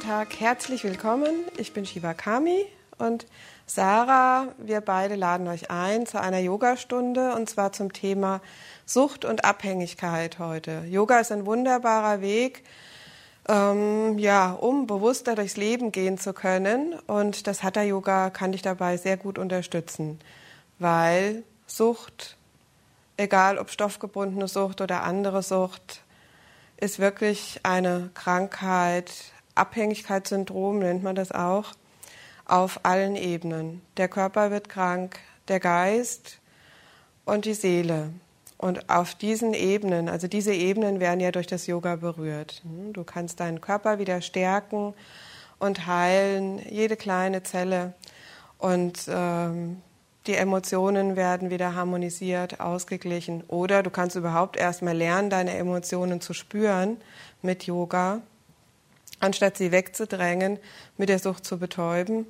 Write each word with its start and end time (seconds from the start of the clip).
Guten 0.00 0.12
Tag, 0.12 0.40
herzlich 0.40 0.82
willkommen. 0.82 1.44
Ich 1.58 1.74
bin 1.74 1.84
Shiva 1.84 2.14
Kami 2.14 2.64
und 2.96 3.26
Sarah. 3.66 4.48
Wir 4.56 4.80
beide 4.80 5.14
laden 5.14 5.46
euch 5.46 5.70
ein 5.70 6.06
zu 6.06 6.18
einer 6.18 6.38
Yogastunde 6.38 7.34
und 7.34 7.50
zwar 7.50 7.74
zum 7.74 7.92
Thema 7.92 8.40
Sucht 8.86 9.26
und 9.26 9.44
Abhängigkeit 9.44 10.38
heute. 10.38 10.84
Yoga 10.88 11.18
ist 11.18 11.30
ein 11.32 11.44
wunderbarer 11.44 12.22
Weg, 12.22 12.62
ähm, 13.46 14.18
ja, 14.18 14.52
um 14.52 14.86
bewusster 14.86 15.34
durchs 15.34 15.58
Leben 15.58 15.92
gehen 15.92 16.16
zu 16.16 16.32
können 16.32 16.94
und 17.06 17.46
das 17.46 17.62
Hatha 17.62 17.82
Yoga 17.82 18.30
kann 18.30 18.52
dich 18.52 18.62
dabei 18.62 18.96
sehr 18.96 19.18
gut 19.18 19.38
unterstützen, 19.38 20.18
weil 20.78 21.42
Sucht, 21.66 22.38
egal 23.18 23.58
ob 23.58 23.68
stoffgebundene 23.68 24.48
Sucht 24.48 24.80
oder 24.80 25.02
andere 25.02 25.42
Sucht, 25.42 26.00
ist 26.78 27.00
wirklich 27.00 27.60
eine 27.64 28.08
Krankheit, 28.14 29.12
Abhängigkeitssyndrom 29.60 30.78
nennt 30.78 31.02
man 31.02 31.14
das 31.14 31.32
auch, 31.32 31.72
auf 32.46 32.80
allen 32.82 33.14
Ebenen. 33.14 33.82
Der 33.98 34.08
Körper 34.08 34.50
wird 34.50 34.68
krank, 34.68 35.18
der 35.48 35.60
Geist 35.60 36.38
und 37.24 37.44
die 37.44 37.54
Seele. 37.54 38.10
Und 38.56 38.90
auf 38.90 39.14
diesen 39.14 39.54
Ebenen, 39.54 40.08
also 40.08 40.28
diese 40.28 40.52
Ebenen 40.52 41.00
werden 41.00 41.20
ja 41.20 41.30
durch 41.30 41.46
das 41.46 41.66
Yoga 41.66 41.96
berührt. 41.96 42.62
Du 42.92 43.04
kannst 43.04 43.40
deinen 43.40 43.60
Körper 43.60 43.98
wieder 43.98 44.20
stärken 44.20 44.94
und 45.58 45.86
heilen, 45.86 46.60
jede 46.68 46.96
kleine 46.96 47.42
Zelle. 47.42 47.94
Und 48.58 49.08
ähm, 49.08 49.80
die 50.26 50.34
Emotionen 50.34 51.16
werden 51.16 51.50
wieder 51.50 51.74
harmonisiert, 51.74 52.60
ausgeglichen. 52.60 53.44
Oder 53.48 53.82
du 53.82 53.90
kannst 53.90 54.16
überhaupt 54.16 54.56
erstmal 54.56 54.96
lernen, 54.96 55.30
deine 55.30 55.56
Emotionen 55.56 56.20
zu 56.20 56.34
spüren 56.34 56.96
mit 57.42 57.64
Yoga 57.64 58.20
anstatt 59.20 59.56
sie 59.56 59.70
wegzudrängen, 59.70 60.58
mit 60.96 61.08
der 61.08 61.18
Sucht 61.18 61.44
zu 61.44 61.58
betäuben. 61.58 62.26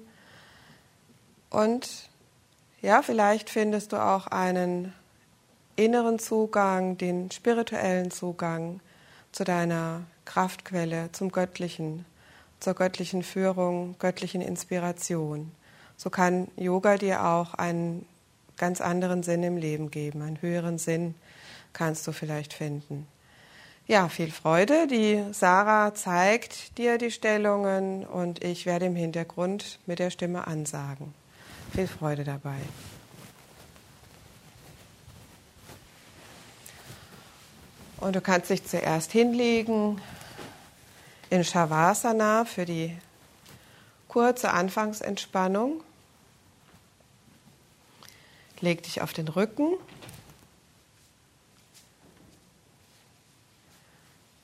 Und 1.49 2.11
ja, 2.83 3.03
vielleicht 3.03 3.51
findest 3.51 3.93
du 3.93 3.97
auch 3.97 4.27
einen 4.27 4.93
inneren 5.77 6.19
Zugang, 6.19 6.99
den 6.99 7.31
spirituellen 7.31 8.11
Zugang 8.11 8.81
zu 9.33 9.45
deiner 9.45 10.03
Kraftquelle, 10.25 11.11
zum 11.13 11.33
Göttlichen, 11.33 12.05
zur 12.59 12.75
göttlichen 12.75 13.23
Führung, 13.23 13.97
göttlichen 13.99 14.43
Inspiration. 14.43 15.53
So 15.97 16.11
kann 16.11 16.49
Yoga 16.57 16.97
dir 16.97 17.25
auch 17.25 17.55
einen 17.55 18.07
ganz 18.57 18.81
anderen 18.81 19.23
Sinn 19.23 19.43
im 19.43 19.57
Leben 19.57 19.91
geben, 19.91 20.23
einen 20.23 20.41
höheren 20.43 20.79
Sinn 20.79 21.15
kannst 21.73 22.07
du 22.07 22.13
vielleicht 22.13 22.53
finden. 22.53 23.07
Ja, 23.91 24.09
viel 24.09 24.31
Freude. 24.31 24.87
Die 24.87 25.21
Sarah 25.33 25.93
zeigt 25.97 26.79
dir 26.79 26.97
die 26.97 27.11
Stellungen 27.11 28.07
und 28.07 28.45
ich 28.45 28.65
werde 28.65 28.87
im 28.87 28.95
Hintergrund 28.95 29.81
mit 29.85 29.99
der 29.99 30.11
Stimme 30.11 30.47
ansagen. 30.47 31.13
Viel 31.75 31.89
Freude 31.89 32.23
dabei. 32.23 32.55
Und 37.97 38.15
du 38.15 38.21
kannst 38.21 38.51
dich 38.51 38.65
zuerst 38.65 39.11
hinlegen 39.11 40.01
in 41.29 41.43
Shavasana 41.43 42.45
für 42.45 42.67
die 42.67 42.97
kurze 44.07 44.53
Anfangsentspannung. 44.53 45.83
Leg 48.61 48.85
dich 48.85 49.03
auf 49.03 49.13
den 49.13 49.27
Rücken 49.27 49.75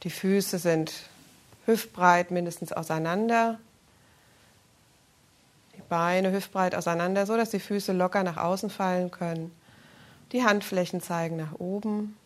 Die 0.06 0.10
Füße 0.10 0.60
sind 0.60 0.92
hüftbreit 1.64 2.30
mindestens 2.30 2.72
auseinander. 2.72 3.58
Die 5.76 5.82
Beine 5.88 6.30
hüftbreit 6.30 6.76
auseinander, 6.76 7.26
so 7.26 7.36
dass 7.36 7.50
die 7.50 7.58
Füße 7.58 7.92
locker 7.92 8.22
nach 8.22 8.36
außen 8.36 8.70
fallen 8.70 9.10
können. 9.10 9.50
Die 10.30 10.44
Handflächen 10.44 11.00
zeigen 11.00 11.34
nach 11.34 11.58
oben. 11.58 12.16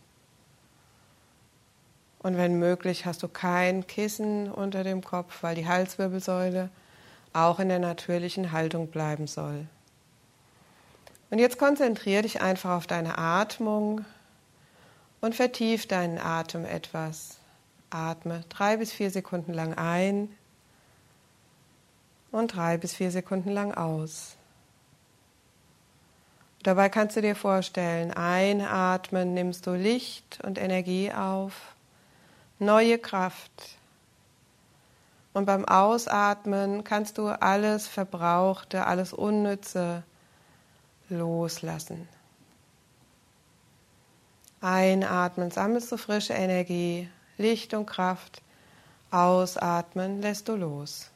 Und 2.19 2.37
wenn 2.37 2.59
möglich, 2.59 3.07
hast 3.07 3.23
du 3.23 3.29
kein 3.29 3.87
Kissen 3.87 4.53
unter 4.53 4.85
dem 4.85 5.03
Kopf, 5.03 5.43
weil 5.43 5.55
die 5.55 5.67
Halswirbelsäule 5.67 6.69
auch 7.33 7.61
in 7.61 7.71
der 7.71 7.79
natürlichen 7.79 8.53
Haltung 8.53 8.89
bleiben 8.89 9.27
soll. 9.27 9.67
Und 11.31 11.39
jetzt 11.39 11.57
konzentriere 11.57 12.25
dich 12.25 12.43
einfach 12.43 12.77
auf 12.77 12.87
deine 12.87 13.17
Atmung 13.17 14.05
und 15.23 15.35
vertief 15.35 15.89
deinen 15.89 16.19
Atem 16.19 16.67
etwas. 16.67 17.40
Atme 17.91 18.45
drei 18.49 18.77
bis 18.77 18.93
vier 18.93 19.11
Sekunden 19.11 19.53
lang 19.53 19.75
ein 19.75 20.29
und 22.31 22.55
drei 22.55 22.79
bis 22.79 22.95
vier 22.95 23.11
Sekunden 23.11 23.51
lang 23.51 23.75
aus. 23.75 24.37
Dabei 26.63 26.89
kannst 26.91 27.17
du 27.17 27.23
dir 27.23 27.35
vorstellen, 27.35 28.13
einatmen 28.13 29.33
nimmst 29.33 29.67
du 29.67 29.73
Licht 29.73 30.41
und 30.45 30.59
Energie 30.59 31.11
auf, 31.11 31.75
neue 32.59 32.99
Kraft. 32.99 33.79
Und 35.33 35.47
beim 35.47 35.65
Ausatmen 35.65 36.85
kannst 36.85 37.17
du 37.17 37.29
alles 37.29 37.87
Verbrauchte, 37.87 38.87
alles 38.87 39.13
Unnütze 39.13 40.03
loslassen. 41.09 42.09
Einatmen 44.61 45.51
sammelst 45.51 45.91
du 45.91 45.97
frische 45.97 46.35
Energie 46.35 47.09
Licht 47.41 47.75
und 47.75 47.87
Kraft. 47.87 48.43
Ausatmen 49.11 50.23
lässt 50.23 50.49
du 50.49 50.55
los. 50.55 51.11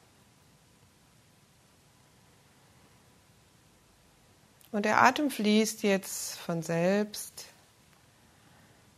Und 4.73 4.85
der 4.85 5.01
Atem 5.03 5.31
fließt 5.31 5.85
jetzt 5.85 6.37
von 6.37 6.63
selbst, 6.63 7.45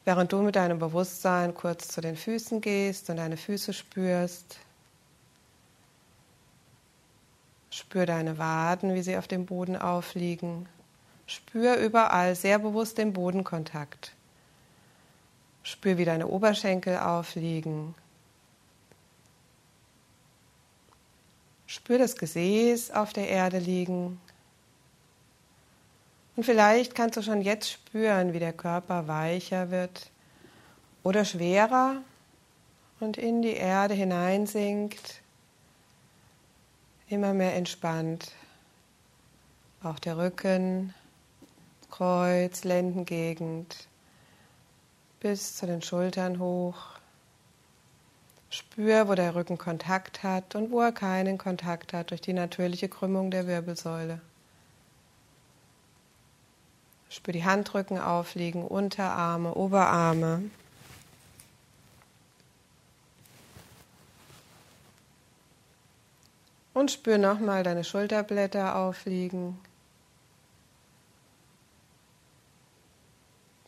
während 0.07 0.33
du 0.33 0.41
mit 0.41 0.57
deinem 0.57 0.79
Bewusstsein 0.79 1.53
kurz 1.53 1.89
zu 1.89 2.01
den 2.01 2.17
Füßen 2.17 2.63
gehst 2.63 3.11
und 3.11 3.19
deine 3.19 3.37
Füße 3.37 3.75
spürst. 3.75 4.59
Spür 7.69 8.07
deine 8.07 8.39
Waden, 8.39 8.95
wie 8.95 9.03
sie 9.03 9.19
auf 9.19 9.29
dem 9.29 9.45
Boden 9.45 9.77
aufliegen. 9.77 10.67
Spür 11.27 11.77
überall 11.77 12.35
sehr 12.35 12.59
bewusst 12.59 12.97
den 12.97 13.13
Bodenkontakt. 13.13 14.16
Spür, 15.67 15.99
wie 15.99 16.05
deine 16.05 16.29
Oberschenkel 16.29 16.97
aufliegen. 16.97 17.97
Spür 21.67 21.99
das 21.99 22.15
Gesäß 22.15 22.93
auf 22.93 23.13
der 23.13 23.29
Erde 23.29 23.59
liegen. 23.59 24.21
Und 26.37 26.45
vielleicht 26.45 26.95
kannst 26.95 27.17
du 27.17 27.23
schon 27.23 27.43
jetzt 27.43 27.69
spüren, 27.69 28.33
wie 28.33 28.39
der 28.39 28.53
Körper 28.53 29.09
weicher 29.09 29.73
wird 29.73 30.13
oder 31.03 31.25
schwerer 31.25 31.97
und 33.01 33.17
in 33.17 33.43
die 33.43 33.55
Erde 33.55 33.95
hineinsinkt, 33.95 35.21
immer 37.09 37.35
mehr 37.35 37.57
entspannt. 37.57 38.31
Auch 39.83 39.99
der 39.99 40.17
Rücken, 40.17 40.95
Kreuz, 41.91 42.63
Lendengegend 42.63 43.89
bis 45.27 45.57
zu 45.57 45.67
den 45.67 45.83
Schultern 45.83 46.39
hoch. 46.39 46.77
Spür, 48.49 49.09
wo 49.09 49.17
der 49.17 49.35
Rücken 49.35 49.59
Kontakt 49.59 50.23
hat 50.23 50.55
und 50.55 50.71
wo 50.71 50.81
er 50.81 50.93
keinen 50.93 51.37
Kontakt 51.37 51.93
hat 51.93 52.13
durch 52.13 52.21
die 52.21 52.33
natürliche 52.33 52.89
Krümmung 52.89 53.33
der 53.33 53.49
Wirbelsäule. 53.49 54.21
Spür 57.09 57.33
die 57.33 57.45
Handrücken 57.45 57.99
aufliegen, 57.99 58.65
Unterarme, 58.65 59.53
Oberarme. 59.55 60.43
Und 66.73 66.93
spür 66.93 67.19
nochmal 67.19 67.65
deine 67.65 67.83
Schulterblätter 67.83 68.77
aufliegen. 68.77 69.59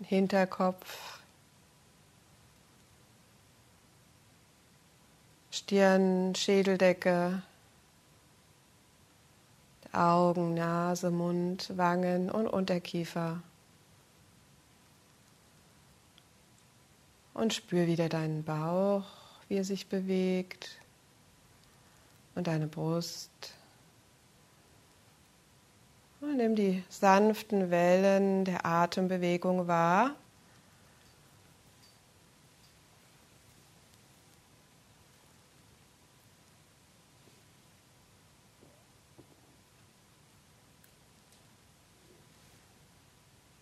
Hinterkopf. 0.04 1.17
Stirn, 5.68 6.34
Schädeldecke, 6.34 7.42
Augen, 9.92 10.54
Nase, 10.54 11.10
Mund, 11.10 11.76
Wangen 11.76 12.30
und 12.30 12.46
Unterkiefer. 12.46 13.42
Und 17.34 17.52
spür 17.52 17.86
wieder 17.86 18.08
deinen 18.08 18.44
Bauch, 18.44 19.04
wie 19.48 19.58
er 19.58 19.64
sich 19.64 19.88
bewegt 19.88 20.70
und 22.34 22.46
deine 22.46 22.66
Brust. 22.66 23.30
Und 26.22 26.38
nimm 26.38 26.56
die 26.56 26.82
sanften 26.88 27.70
Wellen 27.70 28.46
der 28.46 28.64
Atembewegung 28.64 29.68
wahr. 29.68 30.14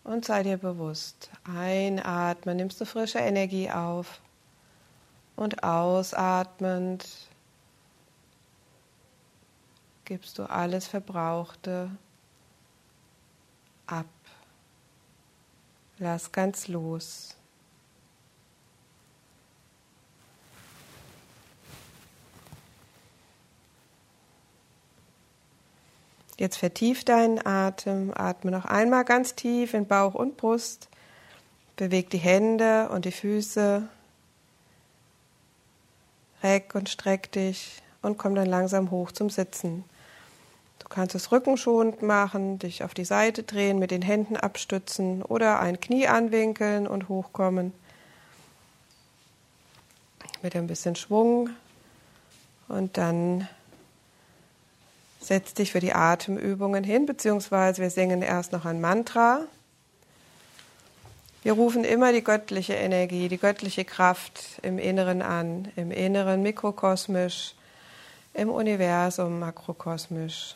Und 0.07 0.23
sei 0.23 0.41
dir 0.41 0.57
bewusst. 0.57 1.29
Einatmen, 1.43 2.57
nimmst 2.57 2.79
du 2.79 2.85
frische 2.85 3.19
Energie 3.19 3.69
auf 3.69 4.21
und 5.35 5.63
ausatmend 5.63 7.05
gibst 10.05 10.39
du 10.39 10.43
alles 10.43 10.87
Verbrauchte 10.87 11.91
ab. 13.85 14.05
Lass 15.97 16.31
ganz 16.31 16.69
los. 16.69 17.36
Jetzt 26.37 26.57
vertief 26.57 27.03
deinen 27.03 27.43
Atem, 27.43 28.13
atme 28.15 28.51
noch 28.51 28.65
einmal 28.65 29.03
ganz 29.05 29.33
tief 29.33 29.73
in 29.73 29.87
Bauch 29.87 30.13
und 30.13 30.37
Brust, 30.37 30.87
beweg 31.75 32.11
die 32.11 32.19
Hände 32.19 32.89
und 32.89 33.05
die 33.05 33.11
Füße, 33.11 33.87
reck 36.43 36.75
und 36.75 36.89
streck 36.89 37.31
dich 37.31 37.81
und 38.03 38.19
komm 38.19 38.35
dann 38.35 38.45
langsam 38.45 38.91
hoch 38.91 39.11
zum 39.11 39.31
Sitzen. 39.31 39.83
Du 40.77 40.87
kannst 40.89 41.15
es 41.15 41.31
rückenschonend 41.31 42.03
machen, 42.03 42.59
dich 42.59 42.83
auf 42.83 42.93
die 42.93 43.03
Seite 43.03 43.41
drehen, 43.41 43.79
mit 43.79 43.89
den 43.89 44.03
Händen 44.03 44.37
abstützen 44.37 45.23
oder 45.23 45.59
ein 45.59 45.79
Knie 45.79 46.07
anwinkeln 46.07 46.87
und 46.87 47.09
hochkommen. 47.09 47.73
Mit 50.43 50.55
ein 50.55 50.67
bisschen 50.67 50.95
Schwung 50.95 51.49
und 52.67 52.97
dann 52.97 53.47
Setz 55.19 55.53
dich 55.53 55.71
für 55.71 55.79
die 55.79 55.93
Atemübungen 55.93 56.83
hin, 56.83 57.05
beziehungsweise 57.05 57.81
wir 57.81 57.89
singen 57.89 58.21
erst 58.21 58.51
noch 58.51 58.65
ein 58.65 58.79
Mantra. 58.79 59.41
Wir 61.43 61.53
rufen 61.53 61.83
immer 61.83 62.11
die 62.13 62.23
göttliche 62.23 62.73
Energie, 62.73 63.29
die 63.29 63.37
göttliche 63.37 63.85
Kraft 63.85 64.59
im 64.63 64.77
Inneren 64.77 65.21
an, 65.21 65.71
im 65.75 65.91
Inneren 65.91 66.43
mikrokosmisch, 66.43 67.55
im 68.33 68.49
Universum 68.49 69.39
makrokosmisch. 69.39 70.55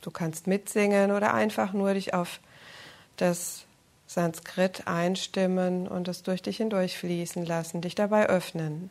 Du 0.00 0.10
kannst 0.10 0.46
mitsingen 0.46 1.12
oder 1.12 1.32
einfach 1.32 1.72
nur 1.72 1.94
dich 1.94 2.12
auf 2.12 2.40
das 3.16 3.64
Sanskrit 4.14 4.86
einstimmen 4.86 5.88
und 5.88 6.06
es 6.06 6.22
durch 6.22 6.40
dich 6.40 6.58
hindurch 6.58 6.96
fließen 6.96 7.44
lassen, 7.44 7.80
dich 7.80 7.96
dabei 7.96 8.28
öffnen 8.28 8.90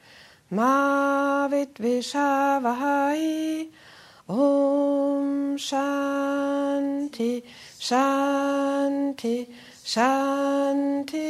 Ma 0.50 1.48
Vidvishavahai 1.52 3.70
Om 4.28 5.56
Shanti 5.56 7.44
Shanti 7.80 9.48
Shanti. 9.86 11.30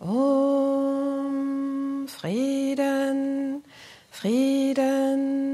Om 0.00 1.23
Frieden 2.24 3.62
Frieden 4.10 5.44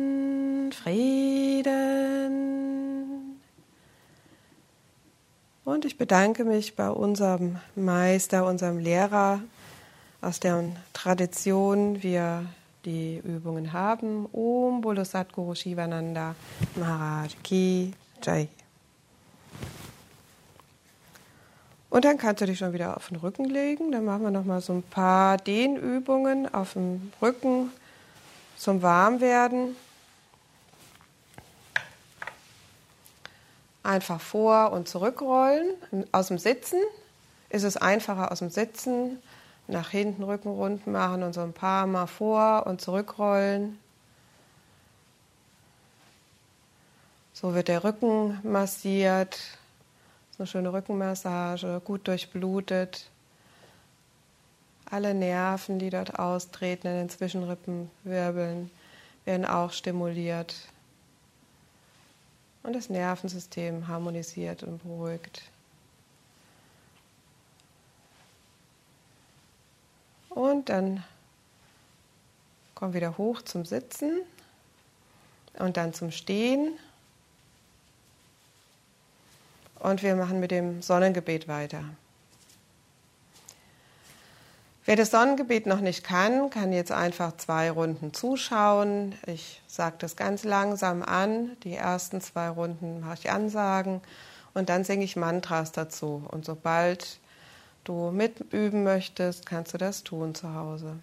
Frieden. 0.70 1.81
Und 5.64 5.84
ich 5.84 5.99
bedanke 5.99 6.44
mich 6.44 6.76
bei 6.76 6.88
unserem 6.88 7.58
Meister, 7.75 8.46
unserem 8.46 8.78
Lehrer, 8.78 9.40
aus 10.20 10.38
deren 10.38 10.76
Tradition 10.93 12.05
wir 12.05 12.46
die 12.84 13.19
Übungen 13.19 13.72
haben. 13.72 14.28
Om 14.32 14.81
Bolo 14.81 15.02
Satguru 15.02 15.56
Shivananda 15.56 16.37
Maharaj 16.76 17.34
Ki 17.43 17.94
Jai. 18.22 18.46
Und 21.90 22.04
dann 22.04 22.19
kannst 22.19 22.40
du 22.40 22.46
dich 22.46 22.58
schon 22.58 22.72
wieder 22.72 22.96
auf 22.96 23.08
den 23.08 23.16
Rücken 23.16 23.44
legen. 23.44 23.92
Dann 23.92 24.04
machen 24.04 24.22
wir 24.22 24.31
noch 24.31 24.44
mal 24.44 24.60
so 24.60 24.72
ein 24.72 24.82
paar 24.82 25.37
Dehnübungen 25.37 26.52
auf 26.54 26.72
dem 26.75 27.12
Rücken 27.20 27.70
zum 28.56 28.81
Warmwerden. 28.81 29.76
einfach 33.82 34.20
vor 34.20 34.72
und 34.72 34.88
zurückrollen. 34.88 35.75
Aus 36.12 36.28
dem 36.28 36.38
Sitzen 36.38 36.78
ist 37.48 37.64
es 37.64 37.76
einfacher 37.76 38.31
aus 38.31 38.38
dem 38.40 38.50
Sitzen 38.50 39.19
nach 39.66 39.90
hinten 39.90 40.22
Rücken 40.22 40.48
rund 40.48 40.86
machen 40.86 41.22
und 41.22 41.32
so 41.32 41.40
ein 41.40 41.52
paar 41.52 41.86
Mal 41.86 42.06
vor 42.06 42.66
und 42.66 42.81
zurückrollen. 42.81 43.78
So 47.32 47.54
wird 47.54 47.69
der 47.69 47.84
Rücken 47.84 48.38
massiert. 48.43 49.38
Eine 50.40 50.46
schöne 50.46 50.72
Rückenmassage, 50.72 51.82
gut 51.84 52.08
durchblutet. 52.08 53.10
Alle 54.86 55.12
Nerven, 55.12 55.79
die 55.79 55.91
dort 55.91 56.19
austreten 56.19 56.86
in 56.86 56.94
den 56.94 57.10
Zwischenrippenwirbeln, 57.10 58.70
werden 59.26 59.44
auch 59.44 59.70
stimuliert 59.70 60.55
und 62.62 62.72
das 62.72 62.88
Nervensystem 62.88 63.86
harmonisiert 63.86 64.62
und 64.62 64.82
beruhigt. 64.82 65.43
Und 70.31 70.70
dann 70.70 71.05
komm 72.74 72.94
wieder 72.94 73.19
hoch 73.19 73.43
zum 73.43 73.67
Sitzen 73.67 74.22
und 75.58 75.76
dann 75.76 75.93
zum 75.93 76.10
Stehen. 76.10 76.79
Und 79.81 80.03
wir 80.03 80.15
machen 80.15 80.41
mit 80.41 80.51
dem 80.51 80.82
Sonnengebet 80.82 81.49
weiter. 81.49 81.82
Wer 84.84 84.96
das 84.96 85.10
Sonnengebet 85.10 85.67
noch 85.67 85.81
nicht 85.81 86.05
kann, 86.05 86.51
kann 86.51 86.72
jetzt 86.72 86.93
einfach 86.93 87.37
zwei 87.37 87.70
Runden 87.70 88.13
zuschauen. 88.15 89.15
Ich 89.27 89.60
sage 89.67 89.96
das 89.99 90.17
ganz 90.17 90.44
langsam 90.44 91.03
an. 91.03 91.56
Die 91.65 91.75
ersten 91.75 92.20
zwei 92.20 92.49
Runden 92.49 93.01
mache 93.01 93.19
ich 93.20 93.31
Ansagen 93.31 94.01
und 94.55 94.69
dann 94.69 94.84
singe 94.84 95.05
ich 95.05 95.17
Mantras 95.17 95.72
dazu. 95.72 96.25
Und 96.29 96.44
sobald 96.44 97.19
du 97.84 98.10
mitüben 98.10 98.82
möchtest, 98.82 99.46
kannst 99.46 99.75
du 99.75 99.79
das 99.79 100.03
tun 100.03 100.34
zu 100.34 100.55
Hause. 100.55 100.96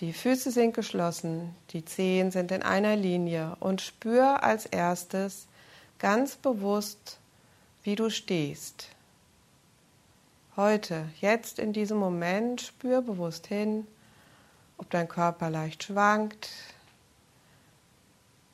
Die 0.00 0.12
Füße 0.12 0.50
sind 0.50 0.74
geschlossen, 0.74 1.54
die 1.70 1.84
Zehen 1.84 2.30
sind 2.30 2.52
in 2.52 2.62
einer 2.62 2.96
Linie 2.96 3.56
und 3.60 3.80
spür 3.80 4.42
als 4.42 4.66
erstes 4.66 5.46
ganz 5.98 6.36
bewusst, 6.36 7.18
wie 7.86 7.94
du 7.94 8.10
stehst. 8.10 8.88
Heute, 10.56 11.08
jetzt 11.20 11.60
in 11.60 11.72
diesem 11.72 11.98
Moment, 11.98 12.60
spür 12.60 13.00
bewusst 13.00 13.46
hin, 13.46 13.86
ob 14.76 14.90
dein 14.90 15.06
Körper 15.06 15.50
leicht 15.50 15.84
schwankt, 15.84 16.50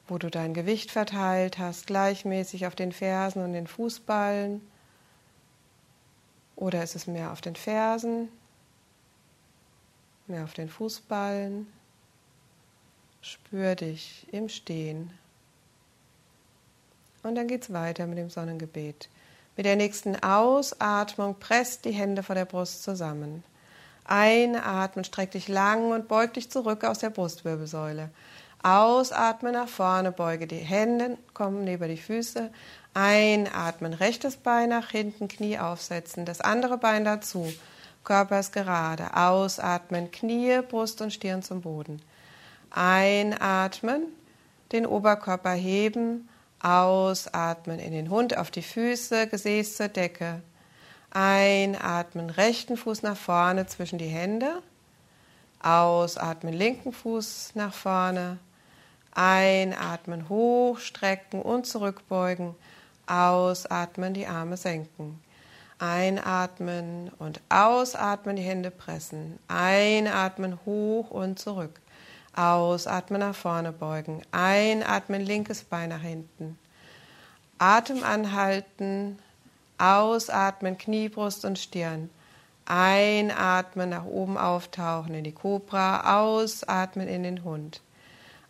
wo 0.07 0.19
du 0.19 0.31
dein 0.31 0.53
Gewicht 0.53 0.91
verteilt 0.91 1.59
hast, 1.59 1.87
gleichmäßig 1.87 2.67
auf 2.67 2.75
den 2.75 2.93
Fersen 2.93 3.43
und 3.43 3.55
den 3.55 3.67
Fußballen. 3.67 4.61
Oder 6.55 6.83
ist 6.83 6.95
es 6.95 7.07
mehr 7.07 7.33
auf 7.33 7.41
den 7.41 7.57
Fersen, 7.57 8.29
mehr 10.27 10.45
auf 10.45 10.53
den 10.53 10.69
Fußballen? 10.69 11.73
Spür 13.23 13.77
dich 13.77 14.27
im 14.31 14.51
Stehen. 14.51 15.11
Und 17.23 17.37
dann 17.37 17.49
geht 17.49 17.63
es 17.63 17.73
weiter 17.73 18.07
mit 18.07 18.19
dem 18.19 18.29
Sonnengebet. 18.29 19.09
Mit 19.57 19.67
der 19.67 19.77
nächsten 19.77 20.23
Ausatmung 20.23 21.39
presst 21.39 21.85
die 21.85 21.93
Hände 21.93 22.23
vor 22.23 22.35
der 22.35 22.47
Brust 22.47 22.83
zusammen. 22.83 23.45
Einatmen, 24.05 25.05
streck 25.05 25.33
dich 25.33 25.49
lang 25.49 25.91
und 25.91 26.09
beug 26.09 26.35
dich 26.35 26.51
zurück 26.51 26.85
aus 26.85 26.99
der 26.99 27.11
Brustwirbelsäule. 27.11 28.11
Ausatmen 28.63 29.53
nach 29.53 29.69
vorne, 29.69 30.13
beuge 30.13 30.47
die 30.47 30.57
Hände, 30.57 31.19
kommen 31.35 31.65
neben 31.65 31.89
die 31.89 31.97
Füße. 31.97 32.51
Einatmen, 32.95 33.93
rechtes 33.93 34.37
Bein 34.37 34.71
nach 34.71 34.91
hinten, 34.91 35.29
Knie 35.29 35.59
aufsetzen, 35.59 36.25
das 36.25 36.41
andere 36.41 36.79
Bein 36.79 37.05
dazu. 37.05 37.53
Körper 38.05 38.41
ist 38.41 38.53
gerade. 38.53 39.17
Ausatmen, 39.17 40.11
Knie, 40.11 40.61
Brust 40.63 41.01
und 41.01 41.13
Stirn 41.13 41.43
zum 41.43 41.61
Boden. 41.61 42.01
Einatmen, 42.71 44.05
den 44.73 44.87
Oberkörper 44.87 45.53
heben. 45.53 46.29
Ausatmen 46.63 47.81
in 47.81 47.93
den 47.93 48.09
Hund 48.09 48.37
auf 48.37 48.53
die 48.53 48.63
Füße, 48.63 49.27
Gesäß 49.27 49.77
zur 49.77 49.89
Decke. 49.89 50.43
Einatmen, 51.11 52.31
rechten 52.31 52.77
Fuß 52.77 53.03
nach 53.03 53.17
vorne 53.17 53.67
zwischen 53.67 53.99
die 53.99 54.07
Hände. 54.07 54.63
Ausatmen, 55.61 56.55
linken 56.55 56.93
Fuß 56.93 57.53
nach 57.55 57.75
vorne. 57.75 58.39
Einatmen, 59.11 60.29
hochstrecken 60.29 61.43
und 61.43 61.67
zurückbeugen. 61.67 62.55
Ausatmen, 63.07 64.15
die 64.15 64.27
Arme 64.27 64.57
senken. 64.57 65.21
Einatmen 65.79 67.11
und 67.19 67.41
ausatmen, 67.49 68.37
die 68.37 68.43
Hände 68.43 68.71
pressen. 68.71 69.39
Einatmen, 69.49 70.61
hoch 70.65 71.11
und 71.11 71.41
zurück. 71.41 71.81
Ausatmen, 72.35 73.21
nach 73.21 73.35
vorne 73.35 73.73
beugen. 73.73 74.23
Einatmen, 74.33 75.21
linkes 75.21 75.65
Bein 75.65 75.91
nach 75.91 76.01
hinten. 76.01 76.59
Atem 77.59 78.03
anhalten. 78.03 79.19
Ausatmen, 79.79 80.79
Knie, 80.79 81.09
Brust 81.09 81.45
und 81.45 81.59
Stirn. 81.59 82.09
Einatmen, 82.65 83.91
nach 83.91 84.05
oben 84.05 84.39
auftauchen 84.39 85.15
in 85.15 85.25
die 85.25 85.33
Kobra. 85.33 86.21
Ausatmen 86.21 87.09
in 87.09 87.23
den 87.23 87.45
Hund. 87.45 87.83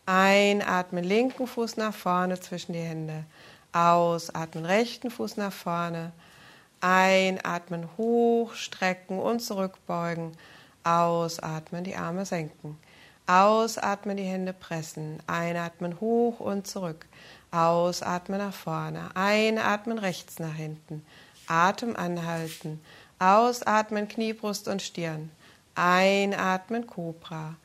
Einatmen, 0.07 1.05
linken 1.05 1.47
Fuß 1.47 1.77
nach 1.77 1.95
vorne 1.95 2.39
zwischen 2.39 2.73
die 2.73 2.81
Hände. 2.81 3.25
Ausatmen, 3.73 4.65
rechten 4.65 5.11
Fuß 5.11 5.37
nach 5.37 5.53
vorne. 5.53 6.13
Einatmen, 6.81 7.89
hoch, 7.97 8.55
strecken 8.55 9.19
und 9.19 9.41
zurückbeugen. 9.41 10.33
Ausatmen, 10.85 11.85
die 11.85 11.97
Arme 11.97 12.27
senken. 12.27 12.79
Ausatmen, 13.27 14.17
die 14.17 14.25
Hände 14.25 14.53
pressen. 14.53 15.19
Einatmen, 15.27 16.01
hoch 16.01 16.41
und 16.41 16.67
zurück. 16.67 17.07
Ausatmen 17.51 18.39
nach 18.39 18.55
vorne. 18.55 19.11
Einatmen, 19.15 19.99
rechts 19.99 20.39
nach 20.39 20.55
hinten. 20.55 21.05
Atem 21.47 21.97
anhalten. 21.97 22.81
Ausatmen, 23.19 24.09
Knie, 24.09 24.33
Brust 24.33 24.69
und 24.69 24.83
Stirn. 24.83 25.31
Einatmen, 25.75 26.87
Cobra. 26.87 27.57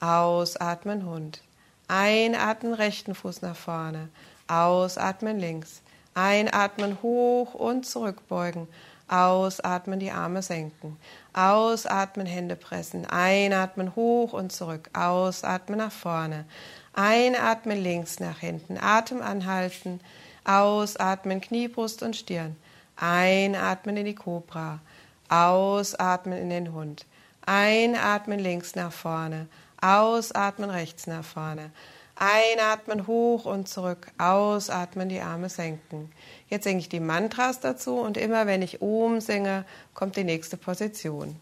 Ausatmen, 0.00 1.06
Hund. 1.06 1.40
Einatmen, 1.88 2.74
rechten 2.74 3.14
Fuß 3.14 3.42
nach 3.42 3.56
vorne. 3.56 4.08
Ausatmen, 4.48 5.38
links. 5.38 5.80
Einatmen, 6.14 6.98
hoch 7.02 7.54
und 7.54 7.86
zurückbeugen. 7.86 8.68
Ausatmen, 9.08 10.00
die 10.00 10.10
Arme 10.10 10.42
senken. 10.42 10.96
Ausatmen, 11.32 12.26
Hände 12.26 12.56
pressen. 12.56 13.06
Einatmen, 13.06 13.94
hoch 13.94 14.32
und 14.32 14.52
zurück. 14.52 14.90
Ausatmen, 14.92 15.78
nach 15.78 15.92
vorne. 15.92 16.44
Einatmen, 16.92 17.82
links 17.82 18.18
nach 18.18 18.38
hinten. 18.38 18.78
Atem 18.78 19.22
anhalten. 19.22 20.00
Ausatmen, 20.44 21.40
Knie, 21.40 21.68
Brust 21.68 22.02
und 22.02 22.16
Stirn. 22.16 22.56
Einatmen 22.96 23.96
in 23.96 24.06
die 24.06 24.14
Kobra. 24.14 24.80
Ausatmen 25.28 26.38
in 26.38 26.50
den 26.50 26.72
Hund. 26.72 27.06
Einatmen 27.44 28.40
links 28.40 28.74
nach 28.74 28.92
vorne. 28.92 29.46
Ausatmen 29.80 30.70
rechts 30.70 31.06
nach 31.06 31.24
vorne. 31.24 31.70
Einatmen 32.16 33.06
hoch 33.06 33.44
und 33.44 33.68
zurück. 33.68 34.08
Ausatmen, 34.16 35.10
die 35.10 35.20
Arme 35.20 35.50
senken. 35.50 36.10
Jetzt 36.48 36.64
singe 36.64 36.80
ich 36.80 36.88
die 36.88 37.00
Mantras 37.00 37.60
dazu 37.60 37.96
und 37.98 38.16
immer 38.16 38.46
wenn 38.46 38.62
ich 38.62 38.80
Om 38.80 39.20
singe, 39.20 39.64
kommt 39.92 40.16
die 40.16 40.24
nächste 40.24 40.56
Position. 40.56 41.36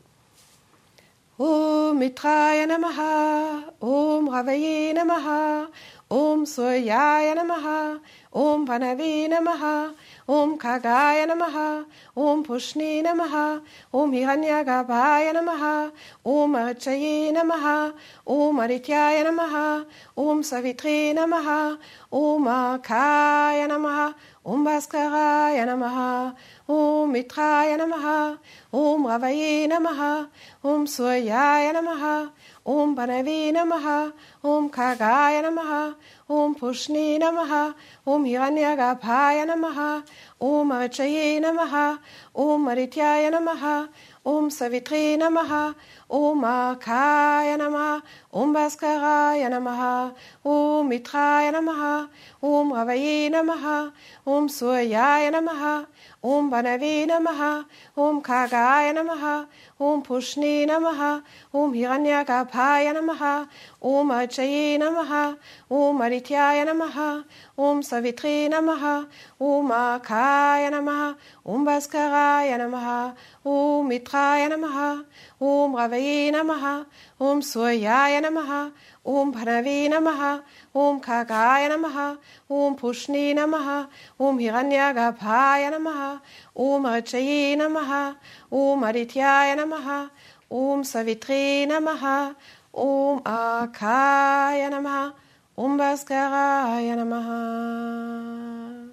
Om 1.38 1.99
Mitraya 1.99 2.66
Namaha, 2.66 3.64
Om 3.81 4.28
Ravaye 4.28 4.93
Namaha, 4.95 5.66
Om 6.09 6.45
Suryaya 6.45 7.35
Namaha, 7.35 7.99
Om 8.33 8.64
Panave 8.66 9.28
Namaha, 9.28 9.90
Om 10.26 10.59
Kagaya 10.59 11.26
Namaha, 11.28 11.85
Om 12.16 12.43
Pushni 12.45 13.02
Namaha, 13.04 13.61
Om 13.93 14.11
Hiranyagabhaya 14.11 15.35
Namaha, 15.35 15.93
Om 16.25 16.54
Arichaye 16.54 17.31
Namaha, 17.35 17.93
Om 18.26 18.57
Adityaya 18.57 19.23
Namaha, 19.23 19.85
Om 20.16 20.43
Savitri 20.43 21.14
Namaha, 21.14 21.76
Om 22.11 22.45
Akaya 22.47 23.69
Namaha, 23.69 24.14
Om 24.47 24.64
Bhaskaraya 24.64 25.66
Namaha, 25.66 26.35
Om 26.69 27.12
Mitraya 27.12 27.76
Namaha, 27.78 28.38
Om 28.73 29.04
Ravaye 29.04 29.69
Namaha, 29.69 30.26
Om 30.64 30.87
Suryaya 30.87 31.75
Namaha, 31.75 32.31
Om 32.66 32.97
Banavi 32.97 33.52
Namaha, 33.52 34.12
Om 34.42 34.71
Kagaya 34.71 35.42
Namaha, 35.42 35.94
Om 36.30 36.54
Pushni 36.54 37.21
Namaha, 37.21 37.75
Om 38.06 38.25
Hiranyagabhaya 38.25 39.44
Namaha, 39.47 40.02
Om 40.40 40.71
Arichaye 40.71 41.40
Namaha, 41.42 41.99
Om 42.35 42.66
Adityaya 42.66 43.30
Namaha, 43.30 43.88
Om 44.25 44.49
Savitri 44.49 45.18
Namaha, 45.18 45.75
Om 46.11 46.42
Akaya 46.42 47.59
Namaha, 47.59 48.02
Om 48.33 48.54
Bhaskaraya 48.54 49.50
Namaha, 49.50 50.14
Om 50.44 50.90
Mitraya 50.90 51.52
Namaha, 51.52 52.09
Om 52.42 52.73
Ravaye 52.73 53.30
Namaha, 53.30 53.92
Om 54.26 54.49
Suryaya 54.49 55.30
Namaha, 55.30 55.87
Om 56.25 56.50
Banavi 56.50 57.07
Namaha, 57.07 57.66
Om 57.99 58.23
Kagaya 58.23 58.95
Namaha, 58.95 59.47
Om 59.78 60.02
Pushni 60.02 60.66
Namaha, 60.66 61.23
Om 61.52 61.75
Hiranyagabhaya 61.75 62.95
Namaha, 62.95 63.47
Om 63.83 64.09
Achaye 64.09 64.78
Namaha, 64.78 65.37
Om 65.71 65.99
Adityaya 65.99 66.64
Namaha, 66.64 67.25
Om 67.59 67.83
Savitri 67.83 68.49
Namaha, 68.49 69.07
Om 69.38 69.69
Akaya 69.71 70.71
Namaha, 70.73 71.14
Om 71.45 71.66
Bhaskaraya 71.66 72.57
Namaha, 72.59 73.14
Om 73.45 73.90
Mitraya 73.90 74.49
Namaha, 74.49 75.04
Om 75.38 75.75
Ravaye 75.75 76.33
Namaha, 76.33 76.87
Om 77.21 77.43
Suryaya 77.43 78.23
Namaha, 78.23 78.73
Om 79.04 79.34
Panavi 79.34 79.88
Namaha, 79.90 80.42
Om 80.75 81.00
Kagaya 81.00 81.68
Namaha, 81.68 82.16
Om 82.49 82.76
Pushni 82.76 83.34
Namaha, 83.34 83.87
Om 84.18 84.38
Hiranyagabhaya 84.38 85.70
Namaha, 85.70 86.20
Om 86.56 86.84
Achaye 86.84 87.54
Namaha, 87.56 88.16
Om 88.50 88.82
Adityaya 88.82 89.56
Namaha, 89.56 90.11
Om 90.50 90.82
Savitri 90.84 91.66
Namaha, 91.66 92.34
Om 92.73 93.20
Akaya 93.20 94.70
Namaha, 94.70 95.12
Om 95.56 95.78
Bhaskaraya 95.78 96.96
Namaha. 96.96 98.90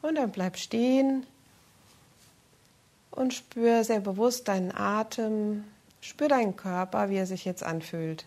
Und 0.00 0.14
dann 0.16 0.30
bleib 0.30 0.56
stehen 0.56 1.26
und 3.10 3.32
spür 3.32 3.84
sehr 3.84 4.00
bewusst 4.00 4.48
deinen 4.48 4.74
Atem, 4.74 5.64
spür 6.00 6.28
deinen 6.28 6.56
Körper, 6.56 7.10
wie 7.10 7.16
er 7.16 7.26
sich 7.26 7.44
jetzt 7.44 7.62
anfühlt. 7.62 8.26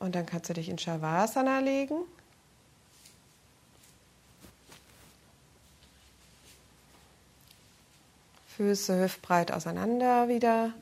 Und 0.00 0.14
dann 0.14 0.26
kannst 0.26 0.48
du 0.48 0.54
dich 0.54 0.68
in 0.68 0.78
Shavasana 0.78 1.60
legen. 1.60 1.94
Füße 8.56 8.98
hüftbreit 8.98 9.52
auseinander 9.52 10.28
wieder, 10.28 10.72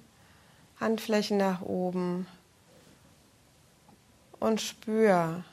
Handflächen 0.81 1.37
nach 1.37 1.61
oben 1.63 2.27
und 4.39 4.61
spür. 4.61 5.45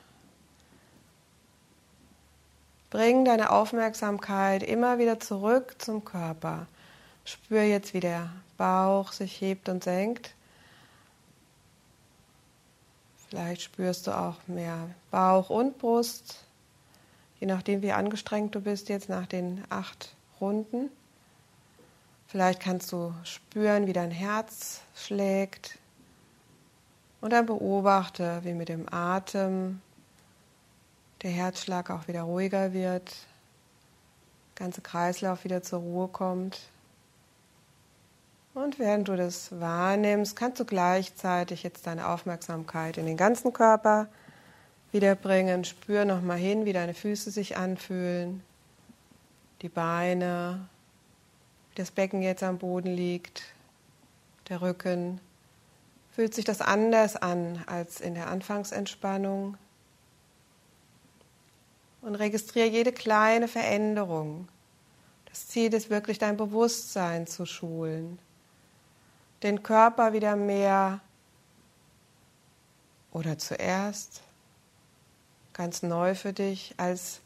Bring 2.90 3.24
deine 3.24 3.50
Aufmerksamkeit 3.50 4.62
immer 4.62 4.98
wieder 4.98 5.18
zurück 5.18 5.74
zum 5.78 6.04
Körper. 6.04 6.68
Spür 7.24 7.62
jetzt, 7.62 7.94
wie 7.94 8.00
der 8.00 8.30
Bauch 8.56 9.10
sich 9.10 9.40
hebt 9.40 9.68
und 9.68 9.82
senkt. 9.82 10.35
Vielleicht 13.28 13.62
spürst 13.62 14.06
du 14.06 14.16
auch 14.16 14.36
mehr 14.46 14.90
Bauch 15.10 15.50
und 15.50 15.78
Brust, 15.78 16.44
je 17.40 17.46
nachdem, 17.46 17.82
wie 17.82 17.92
angestrengt 17.92 18.54
du 18.54 18.60
bist 18.60 18.88
jetzt 18.88 19.08
nach 19.08 19.26
den 19.26 19.64
acht 19.68 20.14
Runden. 20.40 20.90
Vielleicht 22.28 22.60
kannst 22.60 22.92
du 22.92 23.14
spüren, 23.24 23.86
wie 23.86 23.92
dein 23.92 24.10
Herz 24.10 24.80
schlägt. 24.94 25.78
Und 27.20 27.30
dann 27.32 27.46
beobachte, 27.46 28.40
wie 28.42 28.52
mit 28.52 28.68
dem 28.68 28.92
Atem 28.92 29.80
der 31.22 31.30
Herzschlag 31.30 31.90
auch 31.90 32.08
wieder 32.08 32.22
ruhiger 32.22 32.72
wird, 32.72 33.16
der 34.50 34.66
ganze 34.66 34.82
Kreislauf 34.82 35.44
wieder 35.44 35.62
zur 35.62 35.80
Ruhe 35.80 36.08
kommt. 36.08 36.60
Und 38.56 38.78
während 38.78 39.08
du 39.08 39.16
das 39.16 39.60
wahrnimmst, 39.60 40.34
kannst 40.34 40.58
du 40.58 40.64
gleichzeitig 40.64 41.62
jetzt 41.62 41.86
deine 41.86 42.08
Aufmerksamkeit 42.08 42.96
in 42.96 43.04
den 43.04 43.18
ganzen 43.18 43.52
Körper 43.52 44.08
wiederbringen. 44.92 45.66
Spür 45.66 46.06
nochmal 46.06 46.38
hin, 46.38 46.64
wie 46.64 46.72
deine 46.72 46.94
Füße 46.94 47.30
sich 47.30 47.58
anfühlen, 47.58 48.42
die 49.60 49.68
Beine, 49.68 50.66
wie 51.68 51.74
das 51.74 51.90
Becken 51.90 52.22
jetzt 52.22 52.42
am 52.42 52.56
Boden 52.56 52.96
liegt, 52.96 53.42
der 54.48 54.62
Rücken. 54.62 55.20
Fühlt 56.12 56.32
sich 56.32 56.46
das 56.46 56.62
anders 56.62 57.14
an 57.14 57.62
als 57.66 58.00
in 58.00 58.14
der 58.14 58.28
Anfangsentspannung? 58.28 59.58
Und 62.00 62.14
registriere 62.14 62.68
jede 62.68 62.92
kleine 62.92 63.48
Veränderung. 63.48 64.48
Das 65.28 65.46
Ziel 65.46 65.74
ist 65.74 65.90
wirklich 65.90 66.18
dein 66.18 66.38
Bewusstsein 66.38 67.26
zu 67.26 67.44
schulen, 67.44 68.18
den 69.42 69.62
Körper 69.62 70.12
wieder 70.12 70.36
mehr 70.36 71.00
oder 73.12 73.38
zuerst 73.38 74.22
ganz 75.52 75.82
neu 75.82 76.14
für 76.14 76.32
dich 76.32 76.74
als 76.76 77.20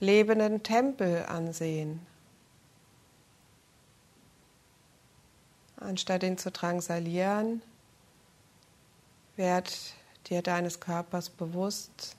lebenden 0.00 0.62
Tempel 0.62 1.24
ansehen. 1.26 2.00
Anstatt 5.78 6.22
ihn 6.22 6.38
zu 6.38 6.50
drangsalieren, 6.50 7.60
werd 9.36 9.76
dir 10.28 10.42
deines 10.42 10.80
Körpers 10.80 11.28
bewusst 11.28 12.16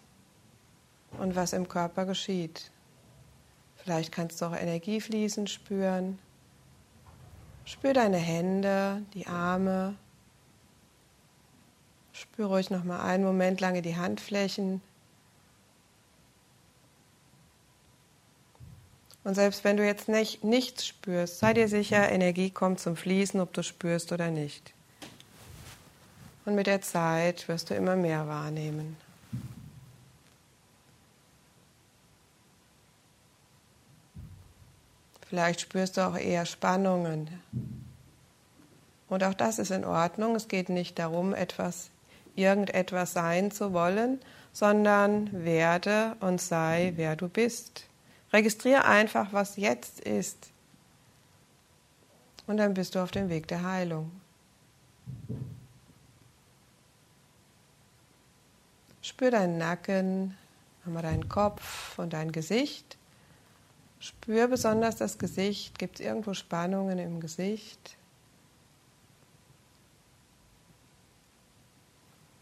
und 1.17 1.35
was 1.35 1.53
im 1.53 1.67
Körper 1.67 2.05
geschieht. 2.05 2.71
Vielleicht 3.77 4.11
kannst 4.11 4.41
du 4.41 4.45
auch 4.45 4.55
Energiefließen 4.55 5.47
spüren. 5.47 6.19
Spür 7.67 7.93
deine 7.93 8.15
Hände, 8.15 9.03
die 9.13 9.27
Arme. 9.27 9.95
Spür 12.13 12.45
ruhig 12.45 12.69
noch 12.69 12.85
mal 12.85 13.01
einen 13.01 13.25
Moment 13.25 13.59
lang 13.59 13.81
die 13.81 13.97
Handflächen. 13.97 14.81
Und 19.25 19.35
selbst 19.35 19.65
wenn 19.65 19.75
du 19.75 19.85
jetzt 19.85 20.07
nicht, 20.07 20.45
nichts 20.45 20.87
spürst, 20.87 21.39
sei 21.39 21.53
dir 21.53 21.67
sicher, 21.67 22.09
Energie 22.09 22.51
kommt 22.51 22.79
zum 22.79 22.95
Fließen, 22.95 23.41
ob 23.41 23.51
du 23.51 23.63
spürst 23.63 24.13
oder 24.13 24.31
nicht. 24.31 24.73
Und 26.45 26.55
mit 26.55 26.67
der 26.67 26.79
Zeit 26.81 27.49
wirst 27.49 27.69
du 27.69 27.75
immer 27.75 27.97
mehr 27.97 28.29
wahrnehmen. 28.29 28.95
Vielleicht 35.29 35.61
spürst 35.61 35.97
du 35.97 36.07
auch 36.07 36.17
eher 36.17 36.45
Spannungen. 36.45 37.29
Und 39.09 39.23
auch 39.23 39.33
das 39.33 39.59
ist 39.59 39.71
in 39.71 39.83
Ordnung. 39.83 40.35
Es 40.35 40.47
geht 40.47 40.69
nicht 40.69 40.97
darum, 40.99 41.33
etwas, 41.33 41.89
irgendetwas 42.35 43.13
sein 43.13 43.51
zu 43.51 43.73
wollen, 43.73 44.19
sondern 44.53 45.43
werde 45.43 46.15
und 46.21 46.41
sei, 46.41 46.93
wer 46.95 47.15
du 47.15 47.27
bist. 47.27 47.85
Registriere 48.31 48.85
einfach, 48.85 49.33
was 49.33 49.57
jetzt 49.57 49.99
ist. 49.99 50.49
Und 52.45 52.57
dann 52.57 52.73
bist 52.73 52.95
du 52.95 52.99
auf 52.99 53.11
dem 53.11 53.29
Weg 53.29 53.47
der 53.47 53.63
Heilung. 53.63 54.11
Spür 59.01 59.31
deinen 59.31 59.57
Nacken, 59.57 60.37
deinen 60.85 61.27
Kopf 61.27 61.99
und 61.99 62.13
dein 62.13 62.31
Gesicht. 62.31 62.97
Spür 64.07 64.47
besonders 64.47 64.95
das 64.95 65.17
Gesicht. 65.17 65.77
Gibt 65.77 65.99
es 65.99 66.05
irgendwo 66.05 66.33
Spannungen 66.33 66.97
im 66.97 67.19
Gesicht? 67.19 67.97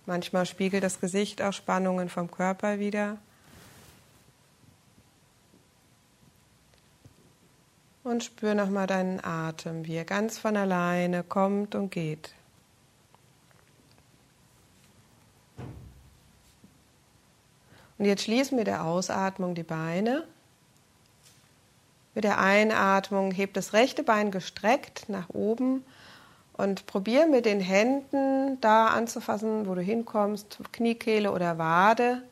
Manchmal 0.06 0.46
spiegelt 0.46 0.84
das 0.84 1.00
Gesicht 1.00 1.42
auch 1.42 1.54
Spannungen 1.54 2.08
vom 2.10 2.30
Körper 2.30 2.78
wieder. 2.78 3.18
Und 8.04 8.24
spür 8.24 8.54
nochmal 8.54 8.86
deinen 8.86 9.24
Atem, 9.26 9.88
wie 9.88 9.96
er 9.96 10.06
ganz 10.06 10.38
von 10.38 10.56
alleine 10.56 11.24
kommt 11.24 11.74
und 11.74 11.90
geht. 11.90 12.36
Und 17.98 18.06
jetzt 18.06 18.22
schließen 18.22 18.56
mit 18.56 18.68
der 18.68 18.84
Ausatmung 18.84 19.56
die 19.56 19.64
Beine. 19.64 20.28
Mit 22.16 22.24
der 22.24 22.40
Einatmung 22.40 23.32
hebt 23.32 23.58
das 23.58 23.74
rechte 23.74 24.02
Bein 24.02 24.32
gestreckt 24.32 25.10
nach 25.10 25.30
oben 25.30 25.84
und 26.54 26.86
probier 26.86 27.28
mit 27.28 27.46
den 27.46 27.60
Händen 27.60 28.60
da 28.62 28.88
anzufassen, 28.88 29.68
wo 29.68 29.76
du 29.76 29.82
hinkommst, 29.82 30.60
Kniekehle 30.72 31.34
oder 31.34 31.58
Wade, 31.58 32.24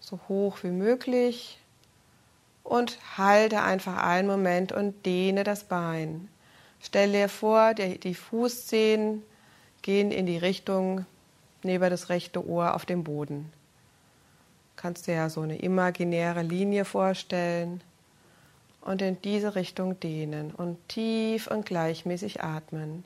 so 0.00 0.20
hoch 0.28 0.58
wie 0.62 0.70
möglich 0.70 1.58
und 2.62 2.98
halte 3.16 3.62
einfach 3.62 3.96
einen 3.96 4.28
Moment 4.28 4.72
und 4.72 5.06
dehne 5.06 5.44
das 5.44 5.64
Bein. 5.64 6.28
Stell 6.78 7.12
dir 7.12 7.30
vor, 7.30 7.72
die 7.72 8.14
Fußzehen 8.14 9.22
gehen 9.80 10.10
in 10.10 10.26
die 10.26 10.36
Richtung 10.36 11.06
neben 11.62 11.88
das 11.88 12.10
rechte 12.10 12.46
Ohr 12.46 12.74
auf 12.74 12.84
dem 12.84 13.02
Boden. 13.02 13.50
Kannst 14.76 15.06
dir 15.06 15.14
ja 15.14 15.30
so 15.30 15.40
eine 15.40 15.56
imaginäre 15.56 16.42
Linie 16.42 16.84
vorstellen 16.84 17.82
und 18.88 19.02
in 19.02 19.20
diese 19.20 19.54
Richtung 19.54 20.00
dehnen 20.00 20.50
und 20.50 20.78
tief 20.88 21.46
und 21.46 21.66
gleichmäßig 21.66 22.42
atmen. 22.42 23.04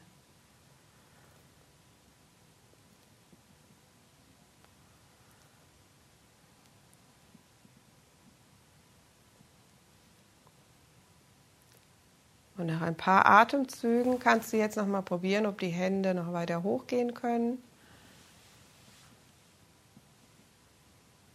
Und 12.57 12.67
nach 12.67 12.83
ein 12.83 12.95
paar 12.95 13.27
Atemzügen 13.27 14.21
kannst 14.21 14.53
du 14.53 14.59
jetzt 14.59 14.77
noch 14.77 14.87
mal 14.87 15.03
probieren, 15.03 15.47
ob 15.47 15.59
die 15.59 15.67
Hände 15.67 16.15
noch 16.15 16.33
weiter 16.33 16.63
hochgehen 16.63 17.13
können. 17.13 17.61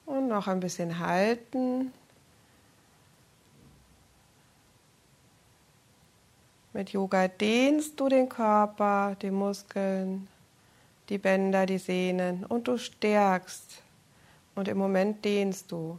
Und 0.06 0.30
noch 0.30 0.48
ein 0.48 0.62
bisschen 0.62 1.00
halten. 1.00 1.92
Mit 6.78 6.92
Yoga 6.92 7.28
dehnst 7.28 8.00
du 8.00 8.08
den 8.08 8.30
Körper, 8.30 9.18
die 9.20 9.32
Muskeln, 9.32 10.28
die 11.10 11.18
Bänder, 11.18 11.66
die 11.66 11.80
Sehnen 11.80 12.46
und 12.46 12.68
du 12.68 12.78
stärkst. 12.78 13.82
Und 14.54 14.68
im 14.68 14.78
Moment 14.78 15.26
dehnst 15.26 15.72
du. 15.72 15.98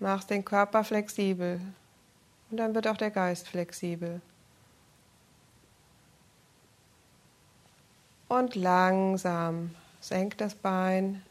Machst 0.00 0.30
den 0.30 0.44
Körper 0.44 0.82
flexibel. 0.82 1.60
Und 2.50 2.56
dann 2.56 2.74
wird 2.74 2.88
auch 2.88 2.96
der 2.96 3.12
Geist 3.12 3.46
flexibel. 3.46 4.20
Und 8.26 8.56
langsam 8.56 9.76
senk 10.00 10.38
das 10.38 10.56
Bein 10.56 11.22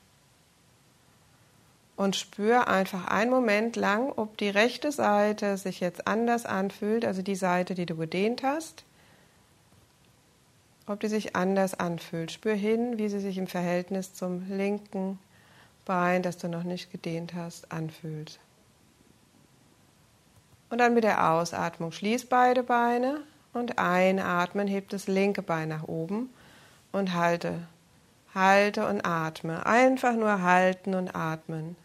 und 1.96 2.16
spür 2.16 2.68
einfach 2.68 3.08
einen 3.08 3.30
Moment 3.30 3.76
lang, 3.76 4.12
ob 4.16 4.38
die 4.38 4.50
rechte 4.50 4.92
Seite 4.92 5.58
sich 5.58 5.80
jetzt 5.80 6.08
anders 6.08 6.46
anfühlt, 6.46 7.06
also 7.06 7.22
die 7.22 7.36
Seite, 7.36 7.76
die 7.76 7.86
du 7.86 7.96
gedehnt 7.96 8.44
hast, 8.44 8.84
ob 10.88 11.00
die 11.00 11.08
sich 11.08 11.36
anders 11.36 11.76
anfühlt. 11.76 12.32
Spür 12.32 12.56
hin, 12.56 12.98
wie 12.98 13.10
sie 13.10 13.20
sich 13.20 13.38
im 13.38 13.48
Verhältnis 13.48 14.14
zum 14.14 14.50
linken 14.50 15.20
Bein, 15.86 16.24
das 16.24 16.38
du 16.38 16.48
noch 16.48 16.64
nicht 16.64 16.92
gedehnt 16.92 17.34
hast, 17.34 17.72
anfühlt. 17.72 18.40
Und 20.70 20.80
dann 20.80 20.94
mit 20.94 21.04
der 21.04 21.32
Ausatmung 21.32 21.92
schließ 21.92 22.26
beide 22.26 22.64
Beine 22.64 23.22
und 23.54 23.78
einatmen, 23.78 24.68
hebt 24.68 24.94
das 24.94 25.08
linke 25.08 25.44
Bein 25.44 25.70
nach 25.70 25.84
oben 25.84 26.30
und 26.92 27.14
halte. 27.14 27.68
Halte 28.34 28.88
und 28.88 29.06
atme. 29.06 29.66
Einfach 29.68 30.14
nur 30.14 30.42
halten 30.42 30.96
und 30.96 31.16
atmen. 31.16 31.76